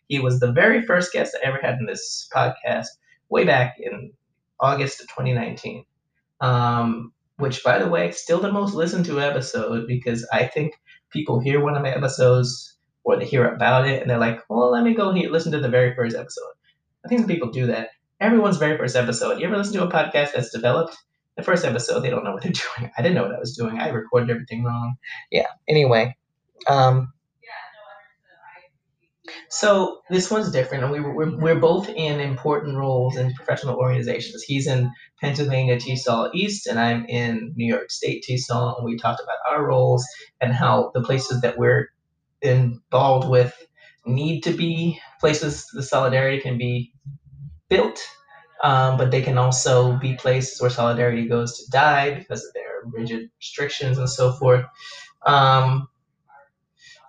He 0.07 0.19
was 0.19 0.39
the 0.39 0.51
very 0.51 0.81
first 0.81 1.13
guest 1.13 1.35
I 1.35 1.47
ever 1.47 1.59
had 1.61 1.75
in 1.79 1.85
this 1.85 2.27
podcast 2.33 2.87
way 3.29 3.45
back 3.45 3.75
in 3.79 4.11
August 4.59 4.99
of 5.01 5.07
2019. 5.07 5.85
Um, 6.41 7.11
which, 7.37 7.63
by 7.63 7.77
the 7.79 7.87
way, 7.87 8.11
still 8.11 8.39
the 8.39 8.51
most 8.51 8.73
listened 8.73 9.05
to 9.05 9.21
episode 9.21 9.87
because 9.87 10.27
I 10.31 10.45
think 10.45 10.73
people 11.11 11.39
hear 11.39 11.63
one 11.63 11.75
of 11.75 11.83
my 11.83 11.91
episodes 11.91 12.77
or 13.03 13.17
they 13.17 13.25
hear 13.25 13.47
about 13.47 13.87
it 13.87 14.01
and 14.01 14.09
they're 14.09 14.17
like, 14.17 14.41
well, 14.49 14.71
let 14.71 14.83
me 14.83 14.93
go 14.93 15.13
here, 15.13 15.29
listen 15.29 15.51
to 15.51 15.59
the 15.59 15.69
very 15.69 15.95
first 15.95 16.15
episode. 16.15 16.51
I 17.05 17.07
think 17.07 17.21
some 17.21 17.29
people 17.29 17.51
do 17.51 17.67
that. 17.67 17.89
Everyone's 18.19 18.57
very 18.57 18.77
first 18.77 18.95
episode. 18.95 19.39
You 19.39 19.45
ever 19.47 19.57
listen 19.57 19.75
to 19.75 19.83
a 19.83 19.91
podcast 19.91 20.33
that's 20.33 20.51
developed? 20.51 20.97
The 21.37 21.43
first 21.43 21.63
episode, 21.63 21.99
they 21.99 22.09
don't 22.09 22.23
know 22.23 22.33
what 22.33 22.41
they're 22.41 22.51
doing. 22.77 22.91
I 22.97 23.01
didn't 23.01 23.15
know 23.15 23.23
what 23.23 23.35
I 23.35 23.39
was 23.39 23.55
doing. 23.55 23.79
I 23.79 23.89
recorded 23.89 24.31
everything 24.31 24.63
wrong. 24.63 24.95
Yeah. 25.31 25.47
Anyway, 25.67 26.17
um, 26.67 27.13
so 29.49 30.01
this 30.09 30.29
one's 30.29 30.51
different, 30.51 30.83
and 30.83 30.91
we, 30.91 30.99
we're, 30.99 31.37
we're 31.37 31.59
both 31.59 31.89
in 31.89 32.19
important 32.19 32.77
roles 32.77 33.17
in 33.17 33.33
professional 33.33 33.75
organizations. 33.75 34.43
He's 34.43 34.67
in 34.67 34.91
Pennsylvania 35.21 35.77
TESOL 35.77 36.31
East, 36.33 36.67
and 36.67 36.79
I'm 36.79 37.05
in 37.05 37.53
New 37.55 37.65
York 37.65 37.91
State 37.91 38.25
TESOL, 38.27 38.77
and 38.77 38.85
we 38.85 38.97
talked 38.97 39.21
about 39.21 39.51
our 39.51 39.65
roles 39.65 40.05
and 40.41 40.53
how 40.53 40.91
the 40.93 41.03
places 41.03 41.41
that 41.41 41.57
we're 41.57 41.89
involved 42.41 43.29
with 43.29 43.53
need 44.05 44.41
to 44.41 44.51
be 44.51 44.99
places 45.19 45.65
the 45.73 45.83
solidarity 45.83 46.39
can 46.39 46.57
be 46.57 46.93
built, 47.69 47.99
um, 48.63 48.97
but 48.97 49.11
they 49.11 49.21
can 49.21 49.37
also 49.37 49.97
be 49.97 50.15
places 50.15 50.61
where 50.61 50.69
solidarity 50.69 51.27
goes 51.27 51.57
to 51.57 51.71
die 51.71 52.13
because 52.13 52.43
of 52.45 52.53
their 52.53 52.81
rigid 52.85 53.29
restrictions 53.37 53.97
and 53.97 54.09
so 54.09 54.31
forth. 54.33 54.65
Um, 55.25 55.87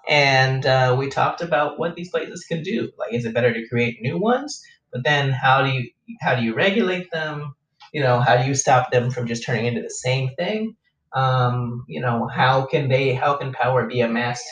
and 0.08 0.64
uh, 0.64 0.96
we 0.98 1.08
talked 1.08 1.42
about 1.42 1.78
what 1.78 1.94
these 1.94 2.10
places 2.10 2.44
can 2.44 2.62
do. 2.62 2.90
Like, 2.98 3.12
is 3.12 3.24
it 3.24 3.34
better 3.34 3.52
to 3.52 3.68
create 3.68 4.00
new 4.00 4.18
ones? 4.18 4.62
But 4.92 5.04
then, 5.04 5.30
how 5.30 5.62
do 5.62 5.70
you 5.70 5.90
how 6.20 6.34
do 6.34 6.42
you 6.42 6.54
regulate 6.54 7.10
them? 7.10 7.54
You 7.92 8.02
know, 8.02 8.20
how 8.20 8.36
do 8.36 8.48
you 8.48 8.54
stop 8.54 8.90
them 8.90 9.10
from 9.10 9.26
just 9.26 9.44
turning 9.44 9.66
into 9.66 9.82
the 9.82 9.90
same 9.90 10.30
thing? 10.36 10.76
Um, 11.12 11.84
you 11.88 12.00
know, 12.00 12.26
how 12.26 12.66
can 12.66 12.88
they 12.88 13.12
how 13.14 13.36
can 13.36 13.52
power 13.52 13.86
be 13.86 14.00
amassed 14.00 14.46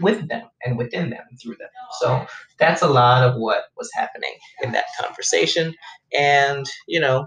with 0.00 0.28
them 0.28 0.44
and 0.64 0.78
within 0.78 1.10
them 1.10 1.24
through 1.42 1.56
them? 1.56 1.68
So 2.00 2.26
that's 2.58 2.82
a 2.82 2.88
lot 2.88 3.28
of 3.28 3.36
what 3.36 3.64
was 3.76 3.90
happening 3.94 4.34
in 4.62 4.72
that 4.72 4.84
conversation, 5.00 5.74
and 6.16 6.66
you 6.86 7.00
know, 7.00 7.26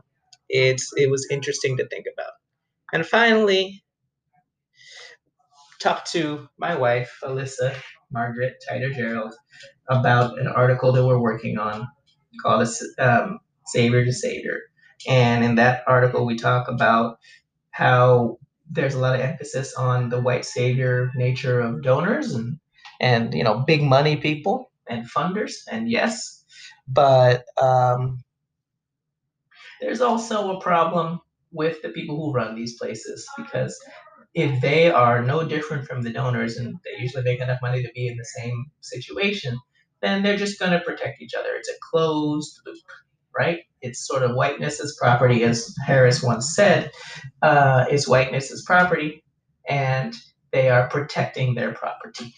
it's 0.49 0.91
it 0.95 1.09
was 1.09 1.27
interesting 1.29 1.77
to 1.77 1.87
think 1.87 2.05
about. 2.13 2.31
And 2.93 3.05
finally, 3.05 3.83
talked 5.85 6.11
to 6.11 6.49
my 6.57 6.75
wife, 6.75 7.19
Alyssa 7.23 7.75
Margaret 8.11 8.55
Tyler 8.67 8.89
Gerald, 8.89 9.35
about 9.87 10.39
an 10.39 10.47
article 10.47 10.91
that 10.91 11.05
we're 11.05 11.19
working 11.19 11.59
on 11.59 11.87
called 12.41 12.67
um, 12.97 13.39
Savior 13.67 14.03
to 14.03 14.11
Savior. 14.11 14.61
And 15.07 15.45
in 15.45 15.55
that 15.55 15.83
article, 15.85 16.25
we 16.25 16.37
talk 16.37 16.67
about 16.67 17.19
how 17.69 18.39
there's 18.71 18.95
a 18.95 18.99
lot 18.99 19.13
of 19.13 19.21
emphasis 19.21 19.75
on 19.75 20.09
the 20.09 20.19
white 20.19 20.43
savior 20.43 21.11
nature 21.15 21.59
of 21.59 21.83
donors 21.83 22.33
and 22.33 22.57
and 22.99 23.33
you 23.35 23.43
know 23.43 23.59
big 23.59 23.83
money 23.83 24.15
people 24.15 24.71
and 24.89 25.05
funders 25.05 25.53
and 25.69 25.91
yes 25.91 26.43
but 26.87 27.45
um, 27.61 28.23
there's 29.81 30.01
also 30.01 30.57
a 30.57 30.61
problem 30.61 31.19
with 31.51 31.81
the 31.83 31.89
people 31.89 32.15
who 32.15 32.33
run 32.33 32.55
these 32.55 32.75
places 32.77 33.27
because 33.37 33.77
if 34.35 34.61
they 34.61 34.91
are 34.91 35.23
no 35.23 35.47
different 35.47 35.87
from 35.87 36.01
the 36.03 36.11
donors 36.11 36.57
and 36.57 36.75
they 36.83 37.01
usually 37.01 37.23
make 37.23 37.39
enough 37.39 37.61
money 37.61 37.81
to 37.81 37.91
be 37.95 38.07
in 38.07 38.17
the 38.17 38.25
same 38.25 38.65
situation, 38.81 39.57
then 40.01 40.21
they're 40.21 40.37
just 40.37 40.59
going 40.59 40.73
to 40.73 40.81
protect 40.81 41.21
each 41.21 41.33
other. 41.33 41.55
It's 41.55 41.69
a 41.69 41.79
closed 41.89 42.59
loop, 42.65 42.77
right? 43.37 43.61
It's 43.81 44.05
sort 44.05 44.23
of 44.23 44.35
whiteness 44.35 44.81
as 44.81 44.97
property, 44.99 45.43
as 45.43 45.73
Harris 45.87 46.21
once 46.21 46.53
said, 46.53 46.91
uh, 47.41 47.85
is 47.89 48.09
whiteness 48.09 48.51
as 48.51 48.61
property, 48.63 49.23
and 49.69 50.13
they 50.51 50.69
are 50.69 50.89
protecting 50.89 51.55
their 51.55 51.73
property. 51.73 52.33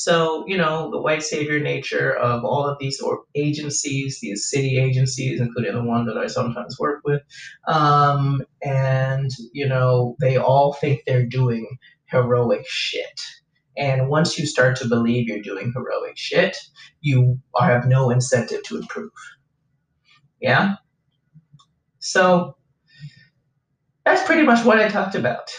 So, 0.00 0.46
you 0.46 0.56
know, 0.56 0.90
the 0.90 0.98
white 0.98 1.22
savior 1.22 1.60
nature 1.60 2.16
of 2.16 2.42
all 2.42 2.66
of 2.66 2.78
these 2.80 3.02
agencies, 3.34 4.18
these 4.18 4.48
city 4.48 4.78
agencies, 4.78 5.42
including 5.42 5.74
the 5.74 5.84
one 5.84 6.06
that 6.06 6.16
I 6.16 6.26
sometimes 6.26 6.78
work 6.78 7.02
with, 7.04 7.20
um, 7.68 8.40
and, 8.62 9.30
you 9.52 9.68
know, 9.68 10.16
they 10.18 10.38
all 10.38 10.72
think 10.72 11.02
they're 11.04 11.26
doing 11.26 11.68
heroic 12.06 12.62
shit. 12.66 13.20
And 13.76 14.08
once 14.08 14.38
you 14.38 14.46
start 14.46 14.74
to 14.76 14.88
believe 14.88 15.28
you're 15.28 15.42
doing 15.42 15.70
heroic 15.76 16.16
shit, 16.16 16.56
you 17.02 17.38
have 17.60 17.84
no 17.86 18.08
incentive 18.08 18.62
to 18.68 18.78
improve. 18.78 19.10
Yeah? 20.40 20.76
So, 21.98 22.56
that's 24.06 24.24
pretty 24.24 24.44
much 24.44 24.64
what 24.64 24.80
I 24.80 24.88
talked 24.88 25.14
about 25.14 25.50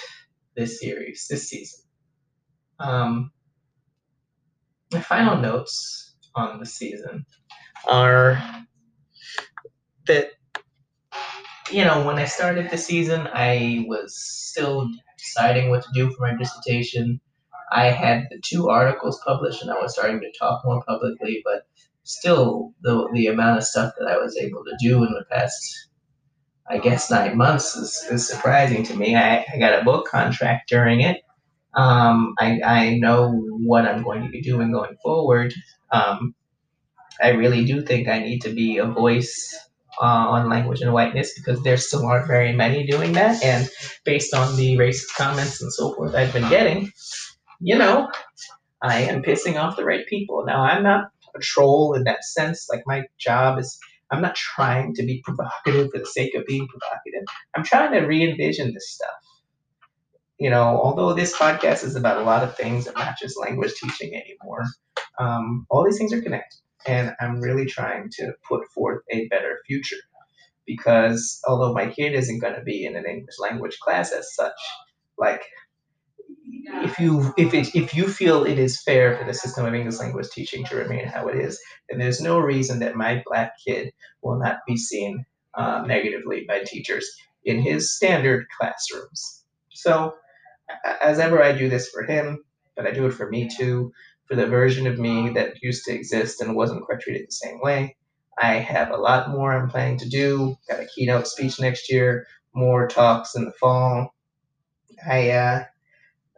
this 0.55 0.79
series, 0.79 1.27
this 1.29 1.47
season. 1.47 1.81
Um, 2.79 3.31
my 4.91 5.01
final 5.01 5.37
notes 5.37 6.15
on 6.35 6.59
the 6.59 6.65
season 6.65 7.25
are 7.87 8.41
that 10.07 10.31
you 11.71 11.83
know 11.83 12.05
when 12.05 12.17
I 12.17 12.25
started 12.25 12.69
the 12.69 12.77
season, 12.77 13.27
I 13.33 13.85
was 13.87 14.15
still 14.17 14.89
deciding 15.17 15.69
what 15.69 15.83
to 15.83 15.89
do 15.93 16.11
for 16.11 16.27
my 16.27 16.37
dissertation. 16.37 17.21
I 17.71 17.85
had 17.85 18.27
the 18.29 18.41
two 18.43 18.69
articles 18.69 19.21
published, 19.25 19.61
and 19.61 19.71
I 19.71 19.81
was 19.81 19.93
starting 19.93 20.19
to 20.19 20.31
talk 20.37 20.63
more 20.65 20.83
publicly, 20.83 21.41
but 21.45 21.63
still, 22.03 22.73
the 22.81 23.09
the 23.13 23.27
amount 23.27 23.57
of 23.59 23.63
stuff 23.63 23.93
that 23.99 24.07
I 24.07 24.17
was 24.17 24.37
able 24.37 24.63
to 24.65 24.77
do 24.81 25.03
in 25.03 25.13
the 25.13 25.25
past 25.31 25.77
I 26.69 26.77
guess 26.77 27.11
nine 27.11 27.37
months 27.37 27.75
is, 27.75 28.07
is 28.09 28.27
surprising 28.27 28.83
to 28.83 28.95
me. 28.95 29.15
I, 29.15 29.45
I 29.53 29.57
got 29.59 29.79
a 29.79 29.83
book 29.83 30.07
contract 30.07 30.69
during 30.69 31.01
it. 31.01 31.21
Um, 31.73 32.33
I, 32.39 32.61
I 32.61 32.97
know 32.97 33.31
what 33.31 33.85
I'm 33.85 34.03
going 34.03 34.23
to 34.23 34.29
be 34.29 34.41
doing 34.41 34.71
going 34.71 34.97
forward. 35.01 35.53
Um, 35.91 36.35
I 37.21 37.29
really 37.29 37.65
do 37.65 37.81
think 37.81 38.07
I 38.07 38.19
need 38.19 38.41
to 38.41 38.53
be 38.53 38.77
a 38.77 38.85
voice 38.85 39.55
uh, 40.01 40.05
on 40.05 40.49
language 40.49 40.81
and 40.81 40.93
whiteness 40.93 41.33
because 41.37 41.61
there 41.63 41.77
still 41.77 42.05
aren't 42.05 42.27
very 42.27 42.53
many 42.53 42.85
doing 42.87 43.13
that. 43.13 43.43
And 43.43 43.69
based 44.03 44.33
on 44.33 44.55
the 44.55 44.75
racist 44.77 45.15
comments 45.15 45.61
and 45.61 45.71
so 45.71 45.93
forth 45.93 46.15
I've 46.15 46.33
been 46.33 46.49
getting, 46.49 46.91
you 47.59 47.77
know, 47.77 48.09
I 48.81 49.03
am 49.03 49.21
pissing 49.21 49.61
off 49.61 49.77
the 49.77 49.85
right 49.85 50.05
people. 50.07 50.43
Now, 50.45 50.63
I'm 50.63 50.83
not 50.83 51.05
a 51.35 51.39
troll 51.39 51.93
in 51.93 52.03
that 52.05 52.23
sense. 52.23 52.67
Like, 52.69 52.83
my 52.87 53.03
job 53.19 53.59
is, 53.59 53.77
I'm 54.09 54.21
not 54.21 54.35
trying 54.35 54.95
to 54.95 55.03
be 55.03 55.21
provocative 55.23 55.91
for 55.91 55.99
the 55.99 56.05
sake 56.05 56.33
of 56.35 56.45
being 56.45 56.67
provocative. 56.67 57.23
I'm 57.55 57.63
trying 57.63 57.91
to 57.93 57.99
re 58.07 58.27
envision 58.27 58.73
this 58.73 58.91
stuff 58.91 59.09
you 60.41 60.49
know, 60.49 60.81
although 60.81 61.13
this 61.13 61.37
podcast 61.37 61.83
is 61.83 61.95
about 61.95 62.17
a 62.17 62.23
lot 62.23 62.43
of 62.43 62.57
things 62.57 62.87
and 62.87 62.95
not 62.95 63.15
just 63.15 63.39
language 63.39 63.73
teaching 63.75 64.15
anymore, 64.15 64.63
um, 65.19 65.67
all 65.69 65.85
these 65.85 65.99
things 65.99 66.11
are 66.13 66.21
connected. 66.21 66.57
And 66.87 67.13
I'm 67.19 67.39
really 67.39 67.67
trying 67.67 68.09
to 68.13 68.33
put 68.49 68.67
forth 68.73 69.03
a 69.11 69.27
better 69.27 69.59
future 69.67 70.01
because 70.65 71.39
although 71.47 71.75
my 71.75 71.85
kid 71.85 72.15
isn't 72.15 72.39
going 72.39 72.55
to 72.55 72.63
be 72.63 72.85
in 72.85 72.95
an 72.95 73.05
English 73.05 73.35
language 73.39 73.77
class 73.83 74.11
as 74.11 74.33
such, 74.33 74.57
like 75.15 75.43
if 76.85 76.97
you 76.97 77.31
if 77.37 77.53
it 77.53 77.75
if 77.75 77.93
you 77.93 78.07
feel 78.07 78.43
it 78.43 78.57
is 78.57 78.81
fair 78.81 79.15
for 79.15 79.25
the 79.25 79.35
system 79.35 79.67
of 79.67 79.75
English 79.75 79.99
language 79.99 80.29
teaching 80.31 80.65
to 80.65 80.75
remain 80.75 81.05
how 81.05 81.27
it 81.27 81.35
is, 81.35 81.61
then 81.87 81.99
there's 81.99 82.19
no 82.19 82.39
reason 82.39 82.79
that 82.79 82.95
my 82.95 83.21
black 83.27 83.51
kid 83.63 83.93
will 84.23 84.39
not 84.39 84.57
be 84.65 84.75
seen 84.75 85.23
uh, 85.53 85.83
negatively 85.85 86.45
by 86.47 86.63
teachers 86.65 87.07
in 87.45 87.61
his 87.61 87.95
standard 87.95 88.47
classrooms. 88.57 89.43
So 89.69 90.15
as 91.01 91.19
ever, 91.19 91.41
I 91.41 91.51
do 91.51 91.69
this 91.69 91.89
for 91.89 92.03
him, 92.03 92.43
but 92.75 92.87
I 92.87 92.91
do 92.91 93.05
it 93.07 93.13
for 93.13 93.29
me 93.29 93.49
too, 93.49 93.91
for 94.25 94.35
the 94.35 94.47
version 94.47 94.87
of 94.87 94.99
me 94.99 95.29
that 95.31 95.61
used 95.61 95.85
to 95.85 95.93
exist 95.93 96.41
and 96.41 96.55
wasn't 96.55 96.83
quite 96.83 97.01
treated 97.01 97.27
the 97.27 97.31
same 97.31 97.59
way. 97.61 97.95
I 98.39 98.55
have 98.55 98.91
a 98.91 98.97
lot 98.97 99.29
more 99.29 99.53
I'm 99.53 99.69
planning 99.69 99.97
to 99.99 100.09
do. 100.09 100.55
Got 100.69 100.79
a 100.79 100.87
keynote 100.95 101.27
speech 101.27 101.59
next 101.59 101.91
year, 101.91 102.25
more 102.53 102.87
talks 102.87 103.35
in 103.35 103.45
the 103.45 103.51
fall. 103.51 104.13
I 105.07 105.31
uh, 105.31 105.63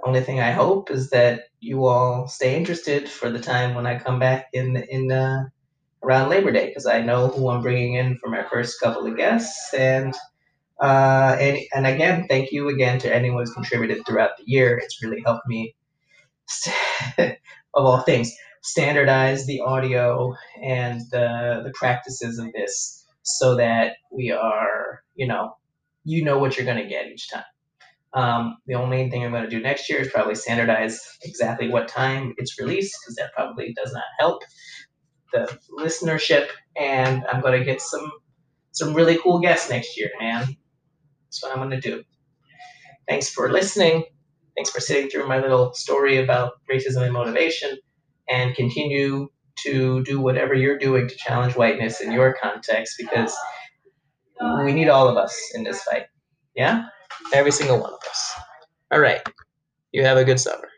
only 0.04 0.22
thing 0.22 0.40
I 0.40 0.52
hope 0.52 0.92
is 0.92 1.10
that 1.12 1.44
you 1.60 1.86
all 1.86 2.28
stay 2.28 2.56
interested 2.56 3.10
for 3.10 3.30
the 3.30 3.40
time 3.40 3.76
when 3.76 3.86
I 3.86 4.00
come 4.00 4.20
back 4.20 4.48
in 4.54 4.76
in 4.76 5.12
uh, 5.12 5.46
around 6.04 6.30
Labor 6.30 6.52
Day 6.52 6.68
because 6.68 6.86
I 6.86 7.02
know 7.02 7.28
who 7.28 7.50
I'm 7.50 7.62
bringing 7.62 7.96
in 7.96 8.18
for 8.18 8.30
my 8.30 8.44
first 8.44 8.80
couple 8.82 9.08
of 9.08 9.18
guests 9.18 9.74
and 9.74 10.14
uh, 10.82 11.38
and, 11.40 11.60
and 11.74 11.88
again, 11.88 12.26
thank 12.30 12.52
you 12.52 12.70
again 12.70 13.00
to 13.00 13.14
anyone 13.14 13.42
who's 13.44 13.54
contributed 13.54 14.06
throughout 14.06 14.32
the 14.38 14.44
year. 14.46 14.78
It's 14.78 15.02
really 15.04 15.22
helped 15.26 15.48
me, 15.48 15.76
of 17.18 17.36
all 17.76 18.00
things, 18.02 18.32
standardize 18.62 19.46
the 19.46 19.62
audio 19.62 20.34
and 20.62 21.02
the, 21.12 21.62
the 21.64 21.72
practices 21.76 22.40
of 22.40 22.52
this 22.54 23.06
so 23.24 23.56
that 23.56 23.96
we 24.12 24.32
are, 24.32 25.04
you 25.16 25.28
know, 25.28 25.56
you 26.04 26.24
know 26.24 26.40
what 26.40 26.58
you're 26.58 26.66
going 26.66 26.82
to 26.82 26.90
get 26.90 27.08
each 27.08 27.30
time. 27.30 27.44
Um, 28.14 28.58
the 28.68 28.76
only 28.76 29.10
thing 29.10 29.24
I'm 29.24 29.32
going 29.32 29.44
to 29.44 29.50
do 29.50 29.60
next 29.62 29.90
year 29.90 30.00
is 30.00 30.12
probably 30.12 30.36
standardize 30.36 31.00
exactly 31.24 31.70
what 31.70 31.88
time 31.88 32.34
it's 32.38 32.60
released 32.60 32.96
because 33.02 33.16
that 33.16 33.34
probably 33.34 33.74
does 33.74 33.92
not 33.92 34.04
help 34.20 34.44
the 35.32 35.58
listenership. 35.78 36.48
And 36.78 37.24
I'm 37.32 37.42
going 37.42 37.58
to 37.58 37.66
get 37.66 37.82
some 37.82 38.12
some 38.72 38.94
really 38.96 39.20
cool 39.22 39.40
guests 39.40 39.70
next 39.70 39.98
year, 39.98 40.10
man. 40.20 40.58
That's 41.34 41.44
what 41.44 41.54
I'm 41.54 41.70
going 41.70 41.82
to 41.82 41.82
do. 41.82 42.04
Thanks 43.08 43.30
for 43.30 43.52
listening. 43.52 44.06
Thanks 44.56 44.72
for 44.72 44.82
sitting 44.82 45.10
through 45.10 45.28
my 45.28 45.40
little 45.40 45.74
story 45.74 46.18
about 46.18 46.54
racism 46.72 47.04
and 47.04 47.14
motivation. 47.14 47.78
and 48.30 48.56
continue 48.56 49.30
to 49.64 50.04
do 50.04 50.20
whatever 50.22 50.56
you're 50.56 50.80
doing 50.80 51.08
to 51.10 51.16
challenge 51.18 51.56
whiteness 51.56 52.02
in 52.02 52.12
your 52.12 52.36
context 52.42 52.96
because 53.00 53.36
we 54.64 54.74
need 54.74 54.90
all 54.90 55.08
of 55.10 55.18
us 55.18 55.38
in 55.56 55.64
this 55.64 55.84
fight. 55.84 56.06
Yeah? 56.56 56.86
Every 57.34 57.52
single 57.52 57.80
one 57.82 57.94
of 57.94 58.00
us. 58.10 58.34
All 58.92 59.00
right. 59.02 59.22
You 59.94 60.04
have 60.06 60.18
a 60.18 60.26
good 60.26 60.40
summer. 60.40 60.70